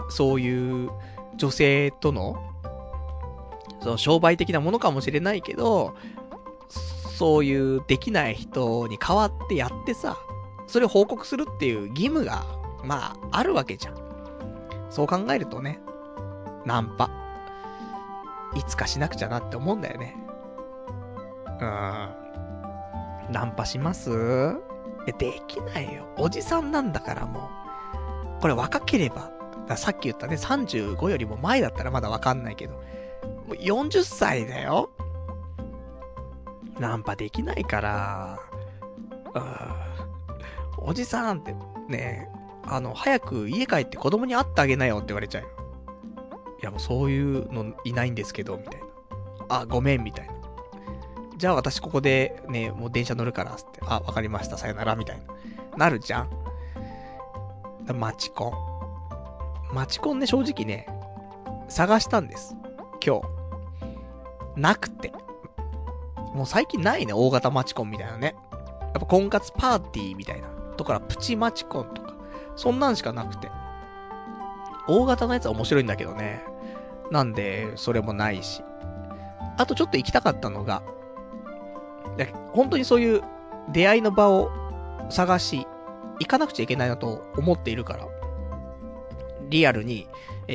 [0.09, 0.89] そういう
[1.35, 2.35] 女性との、
[3.81, 5.95] その商売的なものかもしれないけど、
[7.17, 10.17] そういうできない人に代わってやってさ、
[10.67, 12.45] それを報告するっていう義務が、
[12.83, 13.95] まあ、あるわけじゃん。
[14.89, 15.79] そう考えるとね、
[16.65, 17.09] ナンパ。
[18.55, 20.22] いつかしなくちゃなって思うんだよね。
[23.31, 24.09] ナンパします、
[25.17, 26.05] できないよ。
[26.17, 27.49] おじさんなんだからも
[28.39, 28.41] う。
[28.41, 29.31] これ若ければ、
[29.77, 32.81] さっき言ったね、35よりも前だったらまだわかんないけど、も
[33.49, 34.89] う40歳だよ
[36.79, 38.39] ナンパできないから、
[39.33, 40.87] うん。
[40.89, 41.55] おじさんって
[41.87, 42.29] ね、
[42.65, 45.49] あの、早く家帰って子供に会ってあげなよって言われちゃうよ。
[46.61, 48.87] いやもうそういうのいないんですけど、みたいな。
[49.49, 50.33] あ、ごめん、みたいな。
[51.37, 55.17] じゃあ私ここでね、もう電車乗るから、つって、あ、わかりました、さよなら、みたい
[55.71, 55.77] な。
[55.77, 56.29] なるじゃん
[57.93, 58.49] マチコ
[59.71, 59.75] ン。
[59.75, 60.87] マチコンね、正直ね、
[61.67, 62.55] 探したんです。
[63.05, 63.23] 今日。
[64.55, 65.11] なくて。
[66.33, 68.35] もう最近ないね、大型マチコンみたいなね。
[68.51, 70.47] やっぱ婚活パーティーみたいな。
[70.77, 72.15] とかプチマチコンとか。
[72.55, 73.51] そんなんしかなくて。
[74.87, 76.43] 大型のやつは面白いんだけどね。
[77.11, 78.63] なんで、それもないし。
[79.57, 80.83] あとちょっと行きたかったのが、
[82.53, 83.21] 本当にそういう
[83.71, 84.51] 出会いの場を
[85.09, 85.67] 探し、
[86.19, 88.07] 行かなくちゃいけないなと思っているから、
[89.49, 90.07] リアルに、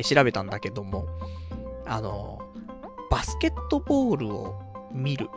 [0.03, 1.07] 調べたんだけども、
[1.85, 2.39] あの、
[3.09, 4.55] バスケットボールを
[4.91, 5.29] 見る、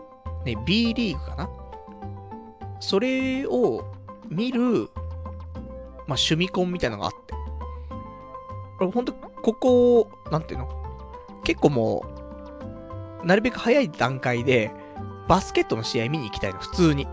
[0.44, 1.50] ね、B リーグかな？
[2.80, 3.84] それを
[4.28, 4.82] 見る、まあ、
[6.08, 7.34] 趣味コンみたいなのがあって。
[8.78, 10.68] これほんと、ここ、なんていうの？
[11.44, 12.04] 結構も
[13.22, 14.70] う、なるべく早い段階で、
[15.32, 17.08] バスケットの試合見に行きたいの、普通に。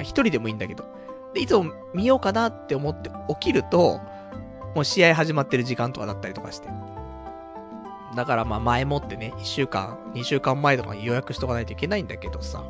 [0.00, 0.84] 一人でもいいんだけど。
[1.32, 4.00] で、いつも見ようかなって思って起きると、
[4.74, 6.68] もう試合始まってる時間とかだったりとかして。
[8.16, 12.64] だからまあ前もってね、1週間、2週間前とかに予約しとかないといけないんだけどさ。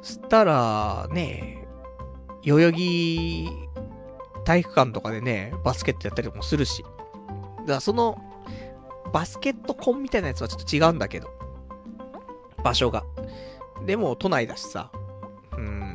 [0.00, 1.66] したら、ね、
[2.44, 3.48] 代々木
[4.44, 6.84] 体育館とかでね、バスケットやったりもするし。
[6.84, 8.16] だからその、
[9.12, 11.42] バスケットコンみたいなやつはちょっと違うんだけど。
[12.64, 13.04] 場所が。
[13.86, 14.90] でも都内だしさ。
[15.56, 15.94] うん。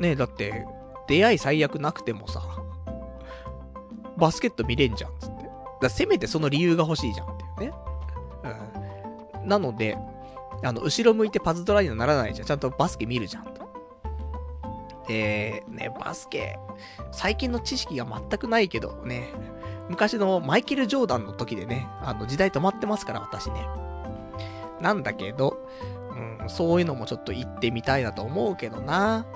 [0.00, 0.66] ねえだって、
[1.06, 2.42] 出会い最悪なくてもさ、
[4.16, 5.48] バスケット見れんじゃん、つって。
[5.80, 7.76] だせめてその理由が欲しいじゃんっていうね。
[9.42, 9.48] うん。
[9.48, 9.96] なので、
[10.64, 12.46] あの、後ろ向いてパズドラにはならないじゃん。
[12.46, 13.68] ちゃんとバスケ見るじゃんと。
[15.08, 16.58] えー、ね、バスケ、
[17.12, 19.28] 最近の知識が全くないけどね、
[19.88, 23.87] 昔のマイケル・ジョーダンの時でね、あの、時代止まってますから、私ね。
[24.80, 25.58] なんだけど、
[26.40, 29.26] うん、そういうのもちょっと行ってみたいなと思うけどな。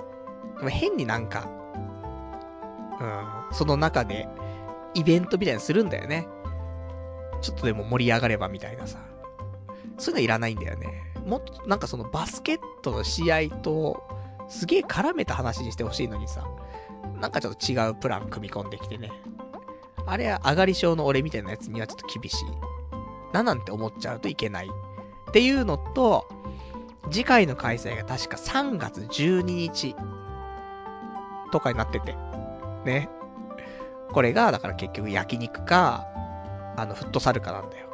[0.59, 1.49] でも変になんか、
[3.01, 4.29] うん、その中で、
[4.95, 6.27] イベントみたいにするんだよね。
[7.41, 8.99] ちょっとでも盛り上がればみたいなさ。
[9.99, 11.13] そういうのいらないんだよね。
[11.27, 14.03] もっと、なんかそのバスケットの試合と、
[14.49, 16.47] すげえ絡めた話にしてほしいのにさ。
[17.21, 19.11] なんかちょっと違うプラン組み込んできてね。
[20.07, 22.45] あれは上がり症の俺みたいなやつにはちょっと厳しい。
[23.33, 24.71] ななんて思っちゃうといけない。
[25.33, 26.29] っていうのと、
[27.11, 29.97] 次回の開催が確か3月12日
[31.51, 32.15] とかになってて。
[32.85, 33.09] ね。
[34.13, 36.07] これが、だから結局焼肉か、
[36.77, 37.89] あの、フットサルかなんだよ。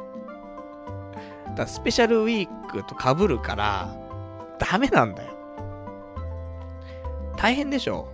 [1.45, 3.95] だからスペシャルウィークと被るから、
[4.59, 5.31] ダメなんだよ。
[7.37, 8.09] 大変でしょ？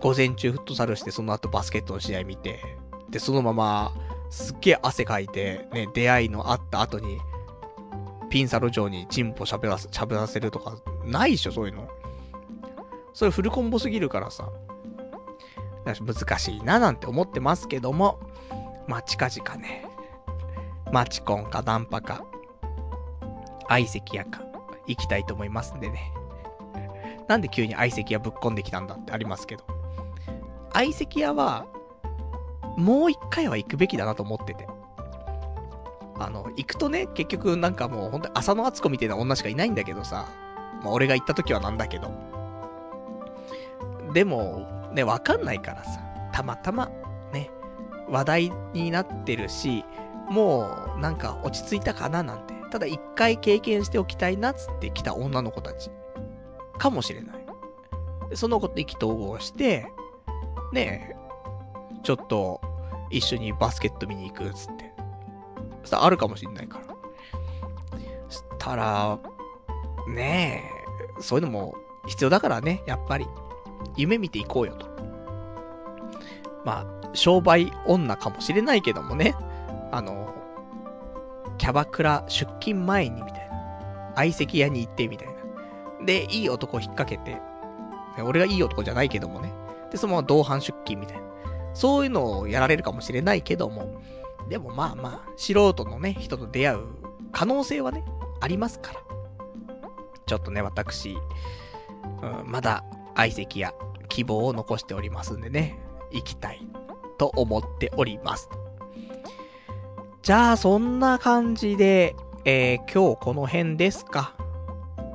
[0.00, 2.58] 午前中フットサルして、その後バスケットの試合見て、
[3.10, 3.92] で、そのまま、
[4.30, 7.18] すっげえ汗かいて、ね、出会いのあった後に、
[8.28, 11.88] ピンサロ上にチンポ喋らせ、喋らせるとか、ないでしょ、そういうの。
[13.12, 14.50] それフルコンボすぎるからさ。
[15.94, 18.18] 難しいななんて思ってますけども、
[18.88, 19.86] まあ、近々ね、
[20.92, 22.24] マチコンかナンパか、
[23.68, 24.42] 相席屋か、
[24.86, 26.12] 行きたいと思いますんでね。
[27.28, 29.64] なんで急に相席屋ぶっこんできたんだってありますけど。
[30.72, 31.66] 相席屋は、
[32.76, 34.68] もう一回は行くべきだなと思ってて。
[36.18, 40.28] あの、行くとね、結局なんかもう本当に浅野敦子みたいな女しかいないんだけどさ。
[40.82, 42.10] まあ俺が行った時はなんだけど。
[44.12, 46.00] でも、ね、わかんないからさ。
[46.32, 46.90] たまたま、
[47.32, 47.50] ね、
[48.08, 49.84] 話題になってるし、
[50.30, 52.54] もう、なんか落ち着いたかななんて。
[52.70, 55.90] ただ一回経験しておきたいなっつって来た女の子たち。
[56.78, 57.36] かもしれない。
[58.34, 59.86] その子と意気投合して、
[60.72, 61.16] ねえ、
[62.02, 62.60] ちょっと、
[63.10, 64.95] 一緒にバスケット見に行くっつって。
[65.86, 66.96] そしたらあるかもしんないから。
[68.28, 69.20] したら、
[70.08, 70.64] ね
[71.16, 73.26] え、そういうのも必要だからね、やっぱり。
[73.96, 74.88] 夢見ていこうよと。
[76.64, 79.36] まあ、商売女かもしれないけどもね。
[79.92, 80.34] あの、
[81.56, 84.12] キャバクラ出勤前にみたいな。
[84.16, 86.04] 相席屋に行ってみたいな。
[86.04, 87.40] で、いい男引っ掛けて。
[88.24, 89.52] 俺がいい男じゃないけどもね。
[89.92, 91.22] で、そのまま同伴出勤みたいな。
[91.74, 93.86] そういうのをやられるかもしれないけども。
[94.48, 96.86] でもまあまあ、素人のね、人と出会う
[97.32, 98.04] 可能性はね、
[98.40, 99.00] ありますから。
[100.26, 101.16] ちょっとね、私、
[102.22, 102.84] うん、まだ
[103.14, 103.72] 相席や
[104.08, 105.78] 希望を残しておりますんでね、
[106.12, 106.66] 行きたい
[107.18, 108.48] と思っております。
[110.22, 114.34] じゃあ、そんな感じで、えー、今日この辺ですか。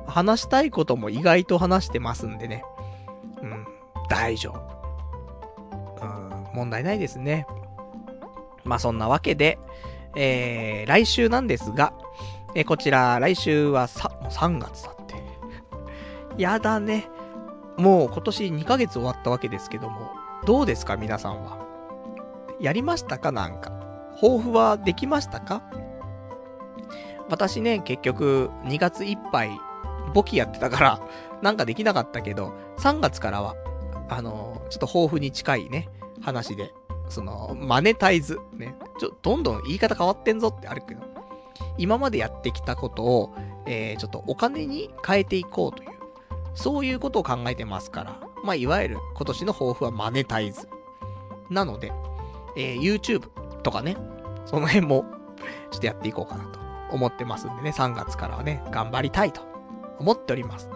[0.06, 2.64] 話したいことも意外と話してますんでね。
[3.42, 3.66] うん、
[4.08, 6.02] 大丈夫。
[6.02, 7.46] うん、問題ないですね。
[8.64, 9.58] まあそんなわけで、
[10.16, 11.92] えー、来週なんですが、
[12.54, 15.14] えー、こちら、来週はさ、もう3月だって。
[16.42, 17.08] やだね。
[17.78, 20.10] もう今年2ヶ月終わったわけですけども、
[20.44, 21.58] どうですか皆さんは？
[22.60, 23.72] やりましたかなんか？
[24.20, 25.62] 抱負はできましたか？
[27.30, 29.50] 私ね、結局2月いっぱい
[30.12, 31.00] 簿記やってたから、
[31.40, 33.54] なんかできなかったけど、3月からは、
[34.10, 35.88] あのちょっと抱負に近いね、
[36.22, 36.74] 話で、
[37.12, 41.02] その、マネタイズ、ね、ちょ、どんどん言い方変わってんぞってあるけど、
[41.78, 43.34] 今までやってきたことを、
[43.66, 45.90] えー、ちょっとお金に変えていこうという、
[46.54, 50.68] そういうことを考えてますから、まあ、いわゆる今年の抱負はマネタイズ。
[51.50, 51.92] なので、
[52.56, 53.28] えー、YouTube
[53.62, 53.96] とかね、
[54.46, 55.04] その辺も、
[55.70, 56.60] ちょっとやっていこうかなと
[56.90, 59.42] 思ってますんでね、3月からはね、頑張りたいと
[59.98, 60.68] 思っております。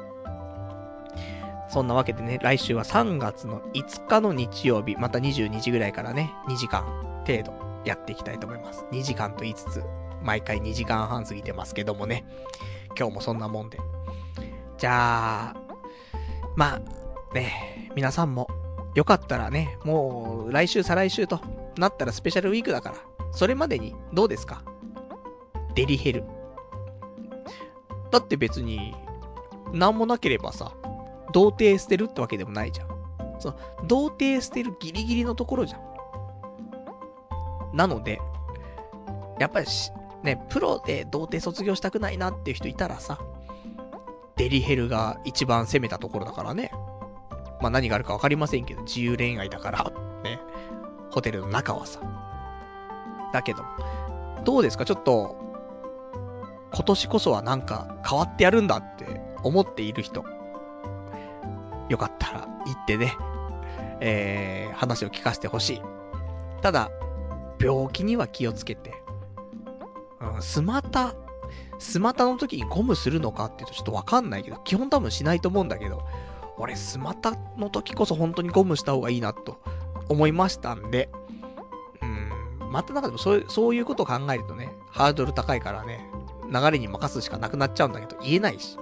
[1.68, 6.84] そんなわけでね、来週は3月の5日の日曜日、また22時ぐらいからね、2時間
[7.26, 7.52] 程度
[7.84, 8.84] やっていきたいと思います。
[8.92, 9.82] 2時間と言いつつ、
[10.22, 12.24] 毎回2時間半過ぎてますけどもね、
[12.98, 13.78] 今日もそんなもんで。
[14.78, 15.54] じゃあ、
[16.54, 18.48] まあ、ね、皆さんも、
[18.94, 21.40] よかったらね、もう来週再来週と
[21.76, 22.96] なったらスペシャルウィークだから、
[23.32, 24.62] それまでに、どうですか？
[25.74, 26.24] デリヘル。
[28.10, 28.94] だって別に、
[29.72, 30.72] なんもなければさ、
[31.32, 32.88] 童貞捨てるってわけでもないじゃん。
[33.38, 33.56] その、
[33.86, 35.80] 童貞捨てるギリギリのところじゃん。
[37.76, 38.20] なので、
[39.38, 43.18] やっぱりし、ね、プロで童貞卒業したくないなっていう人いたらさ、
[44.36, 46.70] デリヘルが一番攻めたところだからね。
[47.60, 49.92] まあ何があるかわかりませんけど、自由恋愛だから、
[50.24, 50.40] ね。
[51.10, 52.00] ホテルの中はさ。
[53.32, 53.62] だけど、
[54.44, 54.84] どうですか？
[54.84, 55.36] ちょっと、
[56.74, 60.24] 今年こそはなんか変わってやるんだって思っている人。
[61.88, 63.16] よかったら行ってね、
[64.00, 65.82] えー、話を聞かせてほしい。
[66.62, 66.90] ただ、
[67.60, 68.94] 病気には気をつけて。
[70.20, 71.14] うん、スマタ、
[71.78, 76.02] スマタの時にゴムするのかっていうとちょっとわかんないけど、基本多分しないと思うんだけど、
[76.58, 79.60] 俺スマタの時こそ本当にゴムした方がいいなと
[80.08, 81.10] 思いましたんで、
[82.60, 86.10] うん、またなんかでもそうそういうことを考えるとね、ハードル高いからね、
[86.52, 88.78] 流れに任すしかなくなっちゃうんだけど、言えないし。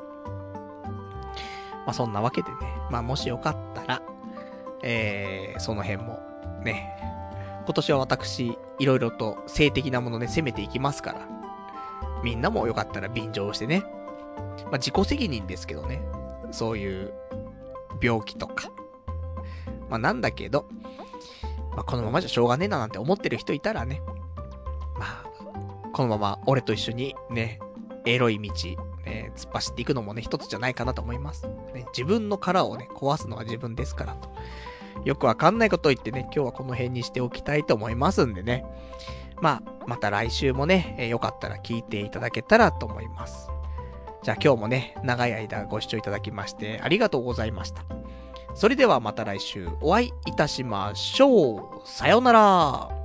[1.84, 2.56] まあそんなわけでね、
[2.94, 4.02] まあもしよかったら、
[4.84, 6.20] えー、その辺も、
[6.62, 6.96] ね、
[7.64, 11.28] 今年は私、いろいろと性的なものね、攻めていきますから、
[12.22, 13.80] みんなもよかったら便乗してね、
[14.66, 16.02] まあ自己責任ですけどね、
[16.52, 17.12] そういう
[18.00, 18.70] 病気とか、
[19.90, 20.68] まあなんだけど、
[21.74, 24.02] まあこのままじゃしょうがねえななんて思ってる人いたらね、
[25.00, 25.24] まあ、
[25.92, 27.58] このまま俺と一緒にね、
[28.06, 28.52] エロい道、
[29.04, 31.46] ね、突っ走っていくのもね、一つじゃないかなと思います。
[31.74, 34.28] ね、自分の殻をね、壊すのは自分ですからと。
[35.04, 38.64] よくわかんないことを言ってね、今日はこの辺にしておきたいと思いますんでね。
[39.40, 43.50] まあ、また来週もね、えー、よかったら聞いていただけたらと思います。
[44.22, 47.84] じゃあ今日もね、長い間ご視聴いただきましてありがとうございました。
[48.54, 51.82] それではまた来週お会いいたしましょう。
[51.84, 53.03] さようなら。